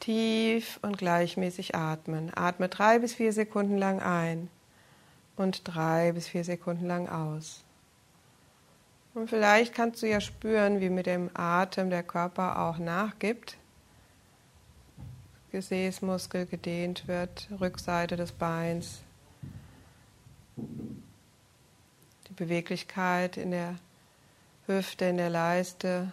Tief 0.00 0.78
und 0.82 0.98
gleichmäßig 0.98 1.74
atmen. 1.74 2.32
Atme 2.34 2.68
drei 2.68 2.98
bis 2.98 3.14
vier 3.14 3.32
Sekunden 3.32 3.78
lang 3.78 4.00
ein 4.00 4.48
und 5.36 5.62
drei 5.64 6.12
bis 6.12 6.28
vier 6.28 6.44
Sekunden 6.44 6.86
lang 6.86 7.08
aus. 7.08 7.62
Und 9.14 9.28
vielleicht 9.28 9.74
kannst 9.74 10.02
du 10.02 10.08
ja 10.08 10.20
spüren, 10.20 10.80
wie 10.80 10.90
mit 10.90 11.06
dem 11.06 11.30
Atem 11.34 11.90
der 11.90 12.02
Körper 12.02 12.60
auch 12.60 12.78
nachgibt 12.78 13.56
Gesäßmuskel 15.50 16.46
gedehnt 16.46 17.08
wird, 17.08 17.48
Rückseite 17.60 18.16
des 18.16 18.32
Beins, 18.32 19.02
die 20.56 22.32
Beweglichkeit 22.36 23.36
in 23.36 23.50
der 23.50 23.74
Hüfte, 24.66 25.06
in 25.06 25.16
der 25.16 25.30
Leiste. 25.30 26.12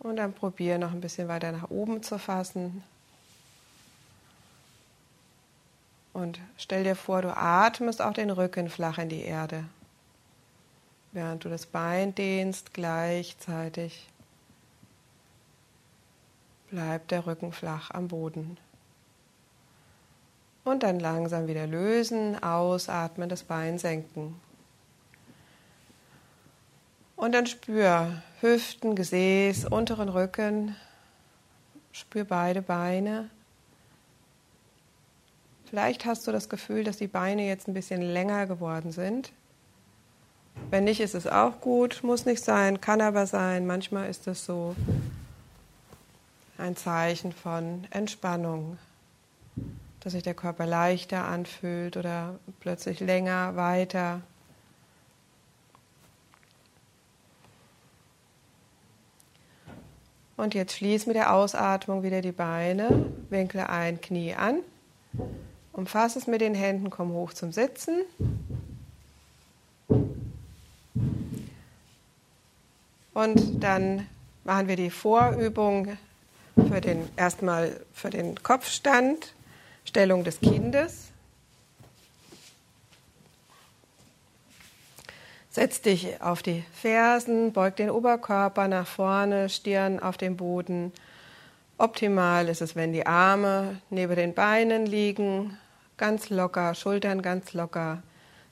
Und 0.00 0.16
dann 0.16 0.32
probiere 0.32 0.78
noch 0.78 0.92
ein 0.92 1.00
bisschen 1.00 1.28
weiter 1.28 1.52
nach 1.52 1.70
oben 1.70 2.02
zu 2.02 2.18
fassen. 2.18 2.82
Und 6.12 6.40
stell 6.56 6.84
dir 6.84 6.96
vor, 6.96 7.22
du 7.22 7.36
atmest 7.36 8.02
auch 8.02 8.14
den 8.14 8.30
Rücken 8.30 8.68
flach 8.68 8.98
in 8.98 9.08
die 9.08 9.22
Erde, 9.22 9.64
während 11.12 11.44
du 11.44 11.48
das 11.48 11.66
Bein 11.66 12.14
dehnst 12.14 12.74
gleichzeitig. 12.74 14.08
bleibt 16.70 17.10
der 17.10 17.26
Rücken 17.26 17.52
flach 17.52 17.90
am 17.90 18.08
Boden. 18.08 18.56
Und 20.64 20.82
dann 20.82 21.00
langsam 21.00 21.46
wieder 21.46 21.66
lösen, 21.66 22.42
ausatmen, 22.42 23.28
das 23.28 23.42
Bein 23.42 23.78
senken. 23.78 24.40
Und 27.16 27.32
dann 27.32 27.46
spür 27.46 28.22
Hüften, 28.40 28.94
Gesäß, 28.94 29.66
unteren 29.66 30.08
Rücken. 30.08 30.74
Spür 31.92 32.24
beide 32.24 32.62
Beine. 32.62 33.28
Vielleicht 35.68 36.06
hast 36.06 36.26
du 36.26 36.32
das 36.32 36.48
Gefühl, 36.48 36.82
dass 36.82 36.96
die 36.96 37.06
Beine 37.06 37.46
jetzt 37.46 37.68
ein 37.68 37.74
bisschen 37.74 38.00
länger 38.00 38.46
geworden 38.46 38.92
sind. 38.92 39.32
Wenn 40.70 40.84
nicht, 40.84 41.00
ist 41.00 41.14
es 41.14 41.26
auch 41.26 41.60
gut, 41.60 42.00
muss 42.02 42.24
nicht 42.24 42.42
sein, 42.42 42.80
kann 42.80 43.00
aber 43.02 43.26
sein. 43.26 43.66
Manchmal 43.66 44.08
ist 44.08 44.26
es 44.26 44.44
so 44.46 44.74
ein 46.56 46.76
Zeichen 46.76 47.32
von 47.32 47.86
Entspannung, 47.90 48.78
dass 50.00 50.14
sich 50.14 50.22
der 50.22 50.34
Körper 50.34 50.64
leichter 50.64 51.24
anfühlt 51.24 51.96
oder 51.96 52.38
plötzlich 52.60 53.00
länger, 53.00 53.54
weiter. 53.56 54.22
Und 60.40 60.54
jetzt 60.54 60.76
schließ 60.76 61.04
mit 61.04 61.16
der 61.16 61.34
Ausatmung 61.34 62.02
wieder 62.02 62.22
die 62.22 62.32
Beine, 62.32 63.04
winkle 63.28 63.68
ein 63.68 64.00
Knie 64.00 64.34
an, 64.34 64.60
umfasse 65.74 66.18
es 66.18 66.26
mit 66.26 66.40
den 66.40 66.54
Händen, 66.54 66.88
komm 66.88 67.12
hoch 67.12 67.34
zum 67.34 67.52
Sitzen. 67.52 68.00
Und 73.12 73.62
dann 73.62 74.06
machen 74.44 74.66
wir 74.66 74.76
die 74.76 74.88
Vorübung 74.88 75.98
für 76.54 76.80
den 76.80 77.06
erstmal 77.18 77.78
für 77.92 78.08
den 78.08 78.42
Kopfstand, 78.42 79.34
Stellung 79.84 80.24
des 80.24 80.40
Kindes. 80.40 81.09
Setz 85.52 85.82
dich 85.82 86.22
auf 86.22 86.44
die 86.44 86.62
Fersen, 86.72 87.52
beug 87.52 87.74
den 87.74 87.90
Oberkörper 87.90 88.68
nach 88.68 88.86
vorne, 88.86 89.48
Stirn 89.48 89.98
auf 89.98 90.16
dem 90.16 90.36
Boden. 90.36 90.92
Optimal 91.76 92.48
ist 92.48 92.62
es, 92.62 92.76
wenn 92.76 92.92
die 92.92 93.04
Arme 93.04 93.80
neben 93.90 94.14
den 94.14 94.32
Beinen 94.32 94.86
liegen, 94.86 95.58
ganz 95.96 96.30
locker, 96.30 96.76
Schultern 96.76 97.20
ganz 97.20 97.52
locker, 97.52 98.00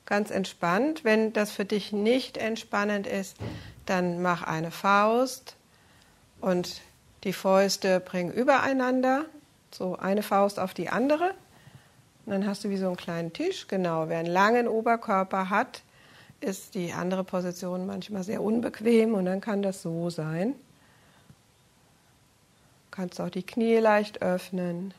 ganz 0.05 0.29
entspannt. 0.29 1.05
Wenn 1.05 1.31
das 1.31 1.51
für 1.51 1.63
dich 1.63 1.93
nicht 1.93 2.37
entspannend 2.37 3.07
ist, 3.07 3.37
dann 3.85 4.21
mach 4.21 4.43
eine 4.43 4.69
Faust 4.69 5.55
und 6.41 6.81
die 7.23 7.33
Fäuste 7.33 8.01
bring 8.01 8.29
übereinander, 8.29 9.23
so 9.71 9.95
eine 9.95 10.21
Faust 10.21 10.59
auf 10.59 10.73
die 10.73 10.89
andere. 10.89 11.33
Und 12.25 12.33
dann 12.33 12.45
hast 12.45 12.65
du 12.65 12.69
wie 12.69 12.77
so 12.77 12.87
einen 12.87 12.97
kleinen 12.97 13.31
Tisch. 13.31 13.69
Genau, 13.69 14.09
wer 14.09 14.19
einen 14.19 14.27
langen 14.27 14.67
Oberkörper 14.67 15.49
hat, 15.49 15.81
ist 16.41 16.75
die 16.75 16.93
andere 16.93 17.23
Position 17.23 17.85
manchmal 17.85 18.23
sehr 18.23 18.41
unbequem 18.41 19.13
und 19.13 19.25
dann 19.25 19.41
kann 19.41 19.61
das 19.61 19.81
so 19.81 20.09
sein. 20.09 20.53
Du 22.89 22.95
kannst 22.95 23.19
auch 23.19 23.29
die 23.29 23.43
Knie 23.43 23.77
leicht 23.77 24.21
öffnen. 24.21 24.93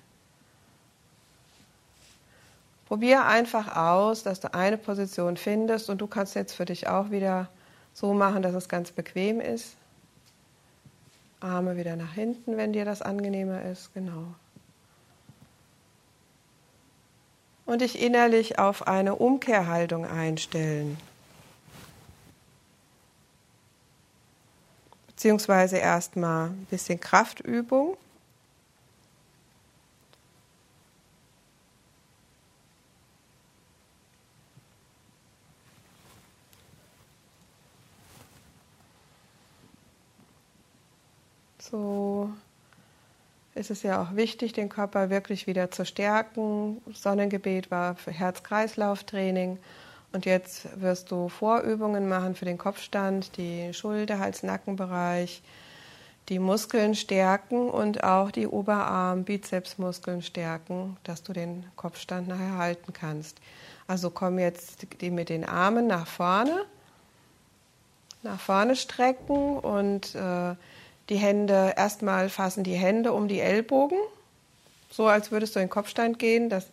Probier 2.87 3.25
einfach 3.25 3.77
aus, 3.77 4.23
dass 4.23 4.41
du 4.41 4.53
eine 4.53 4.77
Position 4.77 5.37
findest 5.37 5.91
und 5.91 6.01
du 6.01 6.07
kannst 6.07 6.35
jetzt 6.35 6.55
für 6.55 6.65
dich 6.65 6.89
auch 6.89 7.11
wieder 7.11 7.49
so 7.95 8.13
machen, 8.15 8.43
dass 8.43 8.55
es 8.55 8.69
ganz 8.69 8.91
bequem 8.91 9.41
ist. 9.41 9.77
Arme 11.41 11.77
wieder 11.77 11.97
nach 11.97 12.13
hinten, 12.13 12.57
wenn 12.57 12.73
dir 12.73 12.85
das 12.85 13.01
angenehmer 13.01 13.63
ist, 13.63 13.95
genau. 13.95 14.35
Und 17.65 17.81
dich 17.81 18.03
innerlich 18.03 18.59
auf 18.59 18.89
eine 18.89 19.15
Umkehrhaltung 19.15 20.05
einstellen. 20.05 20.99
Beziehungsweise 25.21 25.77
erstmal 25.77 26.47
ein 26.47 26.67
bisschen 26.71 26.99
Kraftübung. 26.99 27.99
So 41.59 42.31
ist 43.55 43.71
es 43.71 43.83
ja 43.83 44.03
auch 44.03 44.17
wichtig, 44.17 44.55
den 44.55 44.71
Körper 44.71 45.11
wirklich 45.11 45.47
wieder 45.47 45.71
zu 45.71 45.85
stärken. 45.85 46.81
Sonnengebet 46.95 47.71
war 47.71 47.95
für 47.95 48.11
Herz-Kreislauf-Training 48.11 49.59
und 50.13 50.27
jetzt 50.27 50.69
wirst 50.81 51.11
du 51.11 51.29
Vorübungen 51.29 52.09
machen 52.09 52.35
für 52.35 52.45
den 52.45 52.59
Kopfstand, 52.59 53.37
die 53.37 53.73
Schulter, 53.73 54.19
Hals, 54.19 54.43
Nackenbereich, 54.43 55.43
die 56.29 56.39
Muskeln 56.39 56.95
stärken 56.95 57.69
und 57.69 58.03
auch 58.03 58.31
die 58.31 58.47
Oberarm, 58.47 59.25
Bizepsmuskeln 59.25 60.23
stärken, 60.23 60.97
dass 61.05 61.23
du 61.23 61.33
den 61.33 61.65
Kopfstand 61.77 62.29
nachher 62.29 62.57
halten 62.57 62.93
kannst. 62.93 63.39
Also 63.87 64.11
komm 64.11 64.39
jetzt 64.39 64.87
die 65.01 65.11
mit 65.11 65.29
den 65.29 65.45
Armen 65.45 65.87
nach 65.87 66.07
vorne, 66.07 66.65
nach 68.23 68.39
vorne 68.39 68.77
strecken 68.77 69.59
und 69.59 70.15
äh, 70.15 70.55
die 71.09 71.17
Hände 71.17 71.75
erstmal 71.77 72.29
fassen 72.29 72.63
die 72.63 72.75
Hände 72.75 73.13
um 73.13 73.27
die 73.27 73.41
Ellbogen, 73.41 73.99
so 74.91 75.07
als 75.07 75.33
würdest 75.33 75.57
du 75.57 75.61
in 75.61 75.67
den 75.67 75.71
Kopfstand 75.71 76.19
gehen. 76.19 76.49
Das, 76.49 76.69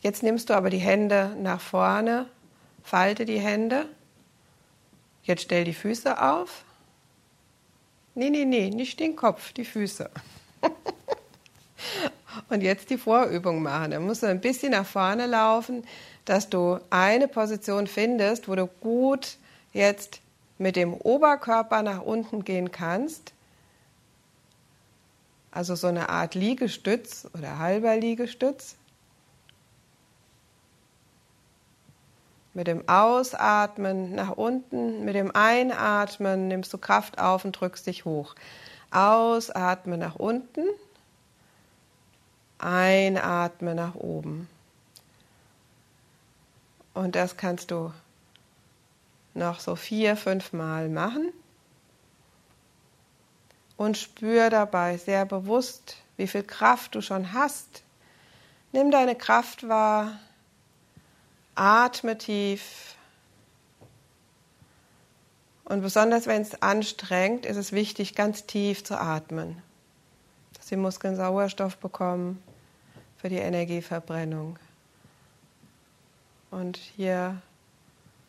jetzt 0.00 0.22
nimmst 0.22 0.50
du 0.50 0.54
aber 0.54 0.68
die 0.68 0.78
Hände 0.78 1.34
nach 1.40 1.60
vorne 1.60 2.26
Falte 2.82 3.24
die 3.24 3.38
Hände. 3.38 3.86
Jetzt 5.22 5.42
stell 5.42 5.64
die 5.64 5.74
Füße 5.74 6.22
auf. 6.22 6.64
Nee, 8.14 8.30
nee, 8.30 8.44
nee, 8.44 8.70
nicht 8.70 8.98
den 8.98 9.14
Kopf, 9.14 9.52
die 9.52 9.64
Füße. 9.64 10.10
Und 12.48 12.62
jetzt 12.62 12.90
die 12.90 12.98
Vorübung 12.98 13.62
machen. 13.62 13.92
Da 13.92 14.00
musst 14.00 14.22
du 14.22 14.26
ein 14.26 14.40
bisschen 14.40 14.72
nach 14.72 14.86
vorne 14.86 15.26
laufen, 15.26 15.84
dass 16.24 16.48
du 16.48 16.78
eine 16.90 17.28
Position 17.28 17.86
findest, 17.86 18.48
wo 18.48 18.54
du 18.54 18.66
gut 18.66 19.36
jetzt 19.72 20.20
mit 20.58 20.76
dem 20.76 20.94
Oberkörper 20.94 21.82
nach 21.82 22.02
unten 22.02 22.44
gehen 22.44 22.72
kannst. 22.72 23.32
Also 25.50 25.74
so 25.74 25.86
eine 25.86 26.08
Art 26.08 26.34
Liegestütz 26.34 27.26
oder 27.34 27.58
halber 27.58 27.96
Liegestütz. 27.96 28.76
Mit 32.54 32.66
dem 32.66 32.88
Ausatmen 32.88 34.14
nach 34.14 34.30
unten, 34.30 35.04
mit 35.04 35.14
dem 35.14 35.34
Einatmen 35.34 36.48
nimmst 36.48 36.72
du 36.72 36.78
Kraft 36.78 37.18
auf 37.18 37.44
und 37.44 37.52
drückst 37.52 37.86
dich 37.86 38.04
hoch. 38.04 38.34
Ausatmen 38.90 40.00
nach 40.00 40.16
unten, 40.16 40.64
einatmen 42.58 43.76
nach 43.76 43.94
oben. 43.94 44.48
Und 46.94 47.14
das 47.14 47.36
kannst 47.36 47.70
du 47.70 47.92
noch 49.34 49.60
so 49.60 49.76
vier, 49.76 50.16
fünf 50.16 50.52
Mal 50.52 50.88
machen. 50.88 51.32
Und 53.76 53.96
spür 53.96 54.50
dabei 54.50 54.96
sehr 54.96 55.24
bewusst, 55.24 55.98
wie 56.16 56.26
viel 56.26 56.42
Kraft 56.42 56.96
du 56.96 57.00
schon 57.00 57.32
hast. 57.32 57.84
Nimm 58.72 58.90
deine 58.90 59.14
Kraft 59.14 59.68
wahr, 59.68 60.18
Atme 61.58 62.16
tief. 62.16 62.94
Und 65.64 65.82
besonders 65.82 66.26
wenn 66.26 66.42
es 66.42 66.62
anstrengt, 66.62 67.44
ist 67.44 67.56
es 67.56 67.72
wichtig, 67.72 68.14
ganz 68.14 68.46
tief 68.46 68.84
zu 68.84 68.98
atmen, 68.98 69.60
dass 70.54 70.66
die 70.66 70.76
Muskeln 70.76 71.16
Sauerstoff 71.16 71.76
bekommen 71.76 72.42
für 73.16 73.28
die 73.28 73.36
Energieverbrennung. 73.36 74.58
Und 76.50 76.76
hier 76.76 77.42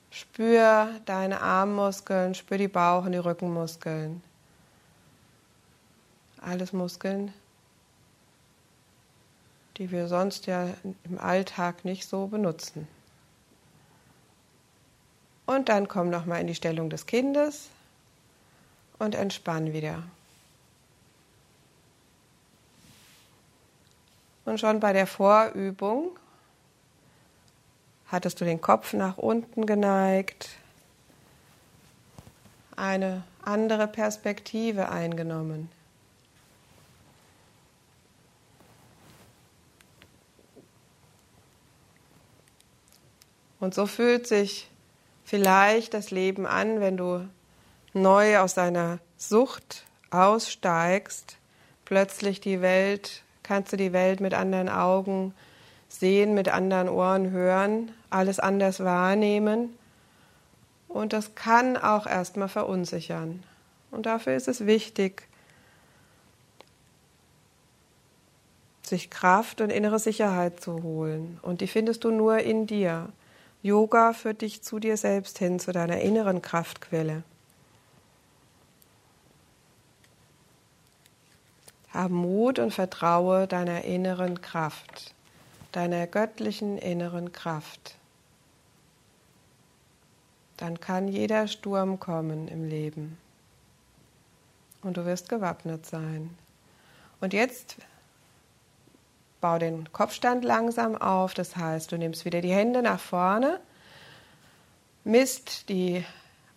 spür 0.10 0.90
deine 1.06 1.42
Armmuskeln, 1.42 2.34
spür 2.34 2.58
die 2.58 2.68
Bauch- 2.68 3.06
und 3.06 3.12
die 3.12 3.20
Rückenmuskeln. 3.20 4.24
Alles 6.42 6.74
Muskeln, 6.74 7.32
die 9.78 9.92
wir 9.92 10.08
sonst 10.08 10.48
ja 10.48 10.68
im 11.04 11.20
Alltag 11.20 11.86
nicht 11.86 12.08
so 12.08 12.28
benutzen. 12.28 12.88
Und 15.50 15.68
dann 15.68 15.88
komm 15.88 16.12
nochmal 16.12 16.42
in 16.42 16.46
die 16.46 16.54
Stellung 16.54 16.92
des 16.92 17.08
Kindes 17.08 17.70
und 19.00 19.16
entspann 19.16 19.74
wieder. 19.74 20.04
Und 24.46 24.60
schon 24.60 24.80
bei 24.80 24.94
der 24.94 25.08
Vorübung 25.08 26.12
hattest 28.10 28.40
du 28.40 28.46
den 28.46 28.62
Kopf 28.62 28.94
nach 28.94 29.18
unten 29.18 29.66
geneigt, 29.66 30.50
eine 32.76 33.24
andere 33.42 33.88
Perspektive 33.88 34.90
eingenommen. 34.90 35.72
Und 43.60 43.74
so 43.74 43.88
fühlt 43.88 44.28
sich 44.28 44.69
vielleicht 45.30 45.94
das 45.94 46.10
Leben 46.10 46.48
an, 46.48 46.82
wenn 46.82 46.98
du 46.98 47.30
neu 47.94 48.40
aus 48.40 48.56
deiner 48.56 48.98
Sucht 49.16 49.86
aussteigst, 50.10 51.38
plötzlich 51.86 52.42
die 52.42 52.62
Welt, 52.62 53.22
kannst 53.44 53.72
du 53.72 53.78
die 53.78 53.94
Welt 53.94 54.22
mit 54.22 54.34
anderen 54.34 54.70
Augen 54.70 55.36
sehen, 55.88 56.34
mit 56.34 56.50
anderen 56.50 56.90
Ohren 56.90 57.30
hören, 57.30 57.92
alles 58.10 58.40
anders 58.40 58.84
wahrnehmen. 58.84 59.78
Und 60.88 61.14
das 61.14 61.36
kann 61.36 61.78
auch 61.78 62.08
erstmal 62.08 62.50
verunsichern. 62.50 63.44
Und 63.92 64.08
dafür 64.08 64.36
ist 64.36 64.48
es 64.48 64.66
wichtig, 64.66 65.28
sich 68.82 69.12
Kraft 69.12 69.62
und 69.62 69.70
innere 69.70 70.00
Sicherheit 70.00 70.60
zu 70.60 70.82
holen. 70.82 71.38
Und 71.44 71.62
die 71.62 71.68
findest 71.68 72.04
du 72.04 72.10
nur 72.10 72.40
in 72.40 72.66
dir. 72.66 73.10
Yoga 73.62 74.14
führt 74.14 74.42
dich 74.42 74.62
zu 74.62 74.80
dir 74.80 74.96
selbst 74.96 75.38
hin, 75.38 75.60
zu 75.60 75.72
deiner 75.72 76.00
inneren 76.00 76.42
Kraftquelle. 76.42 77.24
Hab 81.94 82.12
Mut 82.12 82.60
und 82.60 82.74
vertraue 82.74 83.48
deiner 83.48 83.84
inneren 83.84 84.42
Kraft, 84.42 85.14
deiner 85.72 86.08
göttlichen 86.08 86.78
inneren 86.78 87.34
Kraft. 87.34 87.96
Dann 90.56 90.80
kann 90.80 91.08
jeder 91.08 91.48
Sturm 91.48 92.00
kommen 92.00 92.48
im 92.48 92.68
Leben 92.68 93.18
und 94.82 94.98
du 94.98 95.06
wirst 95.06 95.30
gewappnet 95.30 95.86
sein. 95.86 96.30
Und 97.20 97.34
jetzt 97.34 97.78
bau 99.42 99.58
den 99.58 99.92
Kopfstand 99.92 100.44
langsam 100.44 100.96
auf, 100.96 101.34
das 101.34 101.56
heißt, 101.56 101.92
du 101.92 101.98
nimmst 101.98 102.26
wieder 102.26 102.42
die 102.42 102.54
Hände 102.54 102.82
nach 102.82 103.00
vorne, 103.00 103.60
misst 105.04 105.70
die 105.70 106.04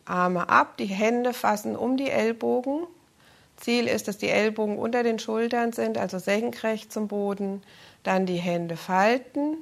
Arme 0.04 0.48
ab, 0.48 0.76
die 0.76 0.86
Hände 0.86 1.32
fassen 1.32 1.76
um 1.76 1.96
die 1.96 2.10
Ellbogen. 2.10 2.86
Ziel 3.56 3.86
ist, 3.86 4.08
dass 4.08 4.18
die 4.18 4.28
Ellbogen 4.28 4.78
unter 4.78 5.02
den 5.02 5.18
Schultern 5.18 5.72
sind, 5.72 5.96
also 5.96 6.18
senkrecht 6.18 6.92
zum 6.92 7.06
Boden. 7.06 7.62
Dann 8.02 8.26
die 8.26 8.36
Hände 8.36 8.76
falten 8.76 9.58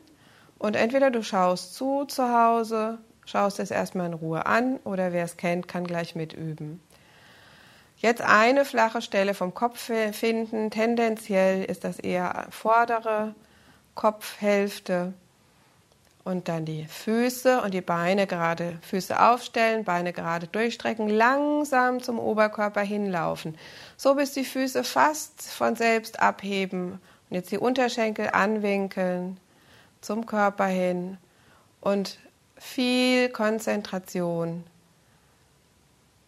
und 0.58 0.76
entweder 0.76 1.10
du 1.10 1.22
schaust 1.22 1.74
zu 1.74 2.04
zu 2.04 2.32
Hause, 2.32 2.98
schaust 3.26 3.60
es 3.60 3.70
erstmal 3.70 4.06
in 4.06 4.14
Ruhe 4.14 4.46
an 4.46 4.78
oder 4.84 5.12
wer 5.12 5.24
es 5.24 5.36
kennt, 5.36 5.68
kann 5.68 5.84
gleich 5.84 6.14
mitüben. 6.14 6.80
Jetzt 8.00 8.22
eine 8.22 8.64
flache 8.64 9.02
Stelle 9.02 9.34
vom 9.34 9.52
Kopf 9.52 9.90
finden. 10.12 10.70
Tendenziell 10.70 11.64
ist 11.64 11.84
das 11.84 11.98
eher 11.98 12.46
vordere 12.48 13.34
Kopfhälfte. 13.94 15.12
Und 16.24 16.48
dann 16.48 16.64
die 16.64 16.86
Füße 16.86 17.60
und 17.60 17.74
die 17.74 17.82
Beine 17.82 18.26
gerade, 18.26 18.78
Füße 18.82 19.20
aufstellen, 19.20 19.84
Beine 19.84 20.14
gerade 20.14 20.46
durchstrecken, 20.46 21.10
langsam 21.10 22.02
zum 22.02 22.18
Oberkörper 22.18 22.80
hinlaufen. 22.80 23.58
So 23.98 24.14
bis 24.14 24.32
die 24.32 24.44
Füße 24.44 24.82
fast 24.82 25.42
von 25.50 25.76
selbst 25.76 26.20
abheben. 26.20 26.92
Und 26.92 27.36
jetzt 27.36 27.52
die 27.52 27.58
Unterschenkel 27.58 28.30
anwinkeln 28.32 29.38
zum 30.00 30.24
Körper 30.24 30.66
hin 30.66 31.18
und 31.82 32.18
viel 32.56 33.28
Konzentration 33.28 34.64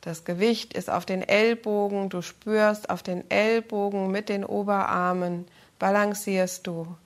das 0.03 0.25
Gewicht 0.25 0.75
ist 0.75 0.91
auf 0.91 1.07
den 1.07 1.23
Ellbogen, 1.23 2.09
du 2.09 2.23
spürst 2.23 2.91
auf 2.91 3.03
den 3.03 3.29
Ellbogen 3.31 4.11
mit 4.11 4.29
den 4.29 4.45
Oberarmen, 4.45 5.47
balancierst 5.79 6.67
du 6.67 6.97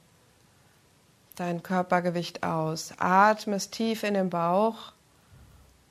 dein 1.36 1.62
Körpergewicht 1.62 2.42
aus, 2.42 2.94
atmest 2.98 3.72
tief 3.72 4.02
in 4.02 4.14
den 4.14 4.30
Bauch 4.30 4.92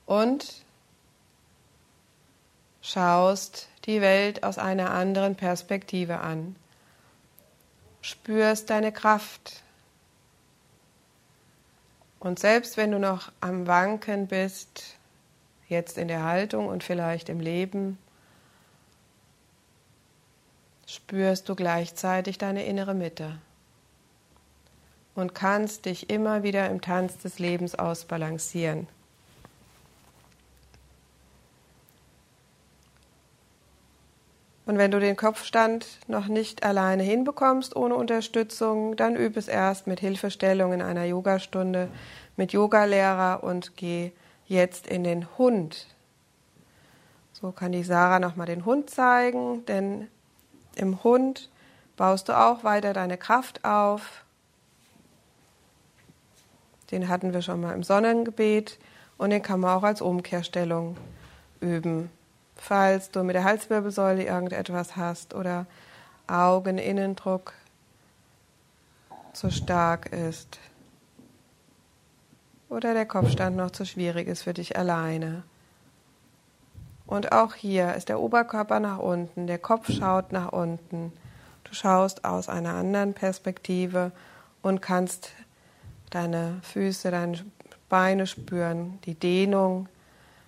und 0.04 0.64
schaust 2.82 3.68
die 3.84 4.00
Welt 4.00 4.42
aus 4.42 4.58
einer 4.58 4.90
anderen 4.90 5.36
Perspektive 5.36 6.18
an. 6.18 6.56
Spürst 8.00 8.68
deine 8.70 8.90
Kraft. 8.90 9.62
Und 12.18 12.40
selbst 12.40 12.76
wenn 12.76 12.90
du 12.90 12.98
noch 12.98 13.30
am 13.40 13.68
Wanken 13.68 14.26
bist, 14.26 14.95
jetzt 15.68 15.98
in 15.98 16.08
der 16.08 16.24
Haltung 16.24 16.68
und 16.68 16.84
vielleicht 16.84 17.28
im 17.28 17.40
Leben, 17.40 17.98
spürst 20.86 21.48
du 21.48 21.54
gleichzeitig 21.54 22.38
deine 22.38 22.64
innere 22.64 22.94
Mitte 22.94 23.38
und 25.14 25.34
kannst 25.34 25.86
dich 25.86 26.10
immer 26.10 26.42
wieder 26.42 26.70
im 26.70 26.80
Tanz 26.80 27.18
des 27.18 27.38
Lebens 27.38 27.74
ausbalancieren. 27.74 28.86
Und 34.66 34.78
wenn 34.78 34.90
du 34.90 34.98
den 34.98 35.16
Kopfstand 35.16 35.86
noch 36.08 36.26
nicht 36.26 36.64
alleine 36.64 37.04
hinbekommst 37.04 37.76
ohne 37.76 37.94
Unterstützung, 37.94 38.96
dann 38.96 39.14
übe 39.14 39.38
es 39.38 39.46
erst 39.46 39.86
mit 39.86 40.00
Hilfestellung 40.00 40.72
in 40.72 40.82
einer 40.82 41.04
Yogastunde 41.04 41.88
mit 42.36 42.52
Yogalehrer 42.52 43.44
und 43.44 43.76
geh 43.76 44.10
jetzt 44.46 44.86
in 44.86 45.04
den 45.04 45.26
Hund. 45.38 45.86
So 47.32 47.52
kann 47.52 47.72
die 47.72 47.82
Sarah 47.82 48.18
nochmal 48.18 48.46
den 48.46 48.64
Hund 48.64 48.90
zeigen, 48.90 49.64
denn 49.66 50.08
im 50.74 51.02
Hund 51.04 51.50
baust 51.96 52.28
du 52.28 52.38
auch 52.38 52.64
weiter 52.64 52.92
deine 52.92 53.18
Kraft 53.18 53.64
auf. 53.64 54.24
Den 56.90 57.08
hatten 57.08 57.32
wir 57.32 57.42
schon 57.42 57.60
mal 57.60 57.74
im 57.74 57.82
Sonnengebet 57.82 58.78
und 59.18 59.30
den 59.30 59.42
kann 59.42 59.60
man 59.60 59.76
auch 59.76 59.82
als 59.82 60.00
Umkehrstellung 60.00 60.96
üben. 61.60 62.10
Falls 62.54 63.10
du 63.10 63.22
mit 63.22 63.34
der 63.34 63.44
Halswirbelsäule 63.44 64.24
irgendetwas 64.24 64.96
hast 64.96 65.34
oder 65.34 65.66
Augeninnendruck 66.26 67.52
zu 69.32 69.50
stark 69.50 70.06
ist 70.12 70.58
oder 72.68 72.94
der 72.94 73.06
Kopfstand 73.06 73.56
noch 73.56 73.70
zu 73.70 73.84
schwierig 73.84 74.28
ist 74.28 74.42
für 74.42 74.54
dich 74.54 74.76
alleine. 74.76 75.42
Und 77.06 77.32
auch 77.32 77.54
hier 77.54 77.94
ist 77.94 78.08
der 78.08 78.20
Oberkörper 78.20 78.80
nach 78.80 78.98
unten, 78.98 79.46
der 79.46 79.58
Kopf 79.58 79.90
schaut 79.92 80.32
nach 80.32 80.52
unten. 80.52 81.12
Du 81.64 81.74
schaust 81.74 82.24
aus 82.24 82.48
einer 82.48 82.74
anderen 82.74 83.14
Perspektive 83.14 84.10
und 84.62 84.82
kannst 84.82 85.30
deine 86.10 86.58
Füße, 86.62 87.10
deine 87.10 87.44
Beine 87.88 88.26
spüren, 88.26 88.98
die 89.04 89.14
Dehnung, 89.14 89.88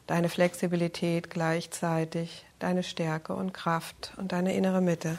deine 0.09 0.29
Flexibilität 0.29 1.31
gleichzeitig, 1.31 2.45
deine 2.59 2.83
Stärke 2.83 3.35
und 3.35 3.55
Kraft 3.55 4.13
und 4.17 4.33
deine 4.33 4.55
innere 4.55 4.81
Mitte. 4.81 5.19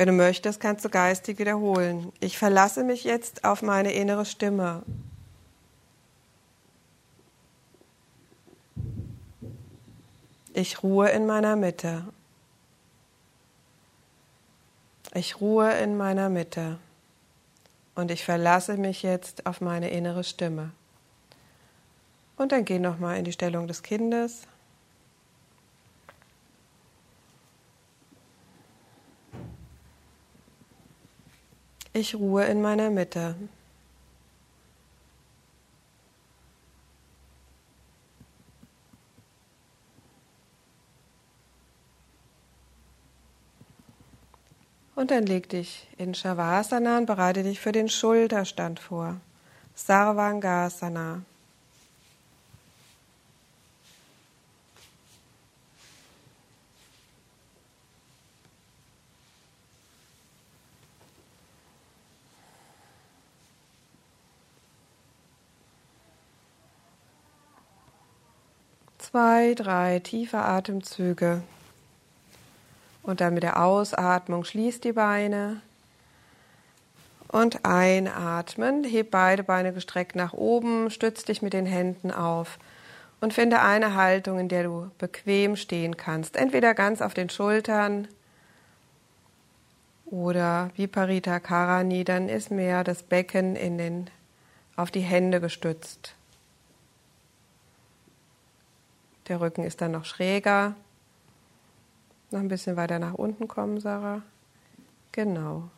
Wenn 0.00 0.06
du 0.06 0.14
möchtest, 0.14 0.60
kannst 0.60 0.82
du 0.82 0.88
geistig 0.88 1.38
wiederholen. 1.38 2.10
Ich 2.20 2.38
verlasse 2.38 2.84
mich 2.84 3.04
jetzt 3.04 3.44
auf 3.44 3.60
meine 3.60 3.92
innere 3.92 4.24
Stimme. 4.24 4.82
Ich 10.54 10.82
ruhe 10.82 11.10
in 11.10 11.26
meiner 11.26 11.54
Mitte. 11.54 12.04
Ich 15.12 15.38
ruhe 15.38 15.70
in 15.70 15.98
meiner 15.98 16.30
Mitte. 16.30 16.78
Und 17.94 18.10
ich 18.10 18.24
verlasse 18.24 18.78
mich 18.78 19.02
jetzt 19.02 19.44
auf 19.44 19.60
meine 19.60 19.90
innere 19.90 20.24
Stimme. 20.24 20.70
Und 22.38 22.52
dann 22.52 22.64
geh 22.64 22.78
nochmal 22.78 23.18
in 23.18 23.26
die 23.26 23.32
Stellung 23.32 23.66
des 23.66 23.82
Kindes. 23.82 24.46
Ich 31.92 32.14
ruhe 32.14 32.44
in 32.44 32.62
meiner 32.62 32.90
Mitte. 32.90 33.34
Und 44.94 45.10
dann 45.10 45.24
leg 45.24 45.48
dich 45.48 45.88
in 45.96 46.14
Shavasana 46.14 46.98
und 46.98 47.06
bereite 47.06 47.42
dich 47.42 47.58
für 47.58 47.72
den 47.72 47.88
Schulterstand 47.88 48.78
vor. 48.78 49.16
Sarvangasana. 49.74 51.22
Zwei, 69.10 69.54
drei 69.54 69.98
tiefe 69.98 70.42
Und 77.28 77.64
einatmen, 77.64 78.84
heb 78.84 79.10
beide 79.10 79.42
Beine 79.42 79.72
gestreckt 79.72 80.16
nach 80.16 80.32
oben, 80.32 80.90
stütz 80.90 81.24
dich 81.24 81.42
mit 81.42 81.52
den 81.52 81.66
Händen 81.66 82.10
auf. 82.10 82.58
Und 83.20 83.34
finde 83.34 83.60
eine 83.60 83.94
Haltung, 83.94 84.38
in 84.38 84.48
der 84.48 84.64
du 84.64 84.90
bequem 84.98 85.56
stehen 85.56 85.96
kannst. 85.96 86.36
Entweder 86.36 86.74
ganz 86.74 87.02
auf 87.02 87.14
den 87.14 87.28
Schultern 87.30 88.08
oder 90.06 90.70
wie 90.74 90.86
Parita 90.86 91.38
Karani, 91.38 92.04
dann 92.04 92.28
ist 92.28 92.50
mehr 92.50 92.82
das 92.82 93.02
Becken 93.02 93.56
in 93.56 93.78
den, 93.78 94.10
auf 94.74 94.90
die 94.90 95.00
Hände 95.00 95.40
gestützt. 95.40 96.14
Der 99.28 99.40
Rücken 99.40 99.64
ist 99.64 99.80
dann 99.80 99.92
noch 99.92 100.04
schräger. 100.04 100.74
Noch 102.30 102.40
ein 102.40 102.48
bisschen 102.48 102.76
weiter 102.76 102.98
nach 102.98 103.14
unten 103.14 103.48
kommen, 103.48 103.80
Sarah. 103.80 104.22
Genau. 105.12 105.68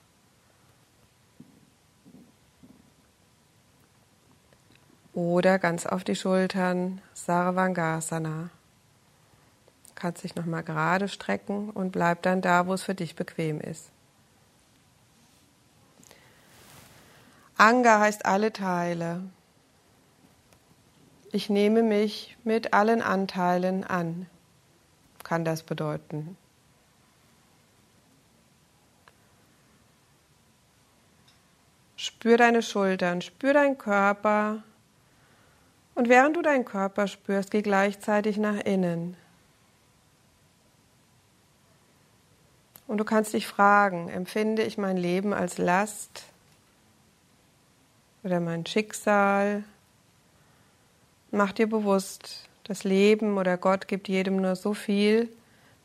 Oder 5.15 5.59
ganz 5.59 5.87
auf 5.87 6.05
die 6.05 6.17
Schultern, 6.17 7.01
Sarvangasana. 7.13 8.51
Kannst 9.95 10.25
dich 10.25 10.35
nochmal 10.35 10.63
gerade 10.63 11.09
strecken 11.09 11.71
und 11.71 11.93
bleib 11.93 12.23
dann 12.23 12.41
da, 12.41 12.67
wo 12.67 12.75
es 12.75 12.83
für 12.83 12.95
dich 12.95 13.15
bequem 13.15 13.61
ist. 13.61 13.91
Anga 17.57 18.01
heißt 18.01 18.27
alle 18.27 18.53
Teile. 18.53 19.23
Ich 21.35 21.49
nehme 21.49 21.83
mich 21.83 22.37
mit 22.45 22.75
allen 22.75 23.01
Anteilen 23.01 23.85
an, 23.85 24.27
kann 25.25 25.45
das 25.47 25.63
bedeuten. 25.63 26.37
Spür 31.97 32.37
deine 32.37 32.63
Schultern, 32.63 33.23
spür 33.23 33.55
deinen 33.55 33.79
Körper, 33.79 34.63
und 35.95 36.09
während 36.09 36.37
du 36.37 36.43
deinen 36.43 36.65
Körper 36.65 37.07
spürst, 37.07 37.51
geh 37.51 37.63
gleichzeitig 37.63 38.37
nach 38.37 38.61
innen. 38.61 39.17
Und 42.87 42.99
du 42.99 43.05
kannst 43.05 43.33
dich 43.33 43.47
fragen, 43.47 44.09
empfinde 44.09 44.63
ich 44.63 44.77
mein 44.79 44.97
Leben 44.97 45.33
als 45.33 45.59
Last 45.59 46.25
oder 48.23 48.41
mein 48.41 48.67
Schicksal? 48.67 49.65
Mach 51.35 51.53
dir 51.53 51.67
bewusst, 51.67 52.47
das 52.65 52.85
Leben 52.85 53.39
oder 53.39 53.57
Gott 53.57 53.89
gibt 53.89 54.07
jedem 54.07 54.37
nur 54.43 54.55
so 54.55 54.75
viel, 54.75 55.31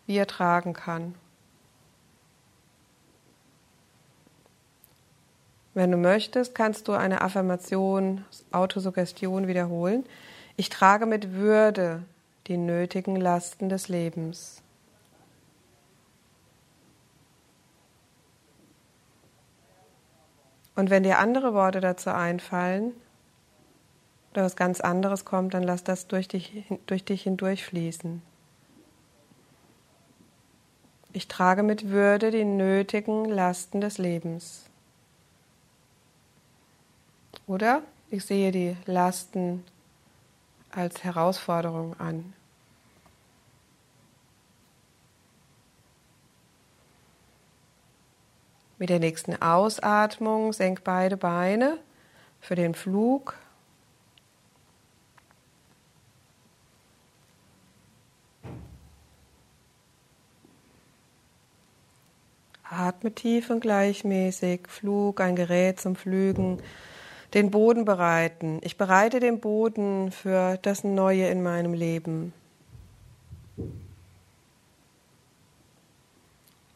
wie 0.05 0.17
er 0.17 0.27
tragen 0.27 0.73
kann. 0.73 1.15
Wenn 5.73 5.89
du 5.89 5.97
möchtest, 5.97 6.53
kannst 6.53 6.89
du 6.89 6.91
eine 6.91 7.21
Affirmation, 7.21 8.25
Autosuggestion 8.51 9.47
wiederholen. 9.47 10.05
Ich 10.57 10.67
trage 10.67 11.05
mit 11.05 11.31
Würde 11.31 12.03
die 12.47 12.57
nötigen 12.57 13.15
Lasten 13.15 13.69
des 13.69 13.87
Lebens. 13.87 14.61
Und 20.75 20.89
wenn 20.89 21.03
dir 21.03 21.19
andere 21.19 21.53
Worte 21.53 21.79
dazu 21.79 22.09
einfallen 22.09 22.91
oder 24.37 24.45
was 24.45 24.55
ganz 24.55 24.81
anderes 24.81 25.25
kommt, 25.25 25.55
dann 25.55 25.63
lass 25.63 25.83
das 25.83 26.05
durch 26.05 26.27
dich, 26.27 26.63
durch 26.85 27.03
dich 27.03 27.23
hindurchfließen. 27.23 28.21
Ich 31.11 31.27
trage 31.27 31.63
mit 31.63 31.89
Würde 31.89 32.29
die 32.29 32.45
nötigen 32.45 33.25
Lasten 33.25 33.81
des 33.81 33.97
Lebens. 33.97 34.65
Oder 37.47 37.81
ich 38.11 38.25
sehe 38.25 38.51
die 38.51 38.77
Lasten 38.85 39.65
als 40.69 41.03
Herausforderung 41.03 41.99
an. 41.99 42.35
Mit 48.77 48.89
der 48.89 48.99
nächsten 48.99 49.41
Ausatmung 49.41 50.53
senk 50.53 50.83
beide 50.83 51.17
Beine 51.17 51.79
für 52.39 52.53
den 52.53 52.75
Flug. 52.75 53.33
Atme 62.69 63.13
tief 63.13 63.49
und 63.49 63.61
gleichmäßig. 63.61 64.67
Flug, 64.67 65.21
ein 65.21 65.35
Gerät 65.35 65.79
zum 65.79 65.95
Flügen 65.95 66.61
den 67.33 67.51
Boden 67.51 67.85
bereiten. 67.85 68.59
Ich 68.63 68.77
bereite 68.77 69.19
den 69.19 69.39
Boden 69.39 70.11
für 70.11 70.57
das 70.61 70.83
Neue 70.83 71.27
in 71.27 71.43
meinem 71.43 71.73
Leben. 71.73 72.33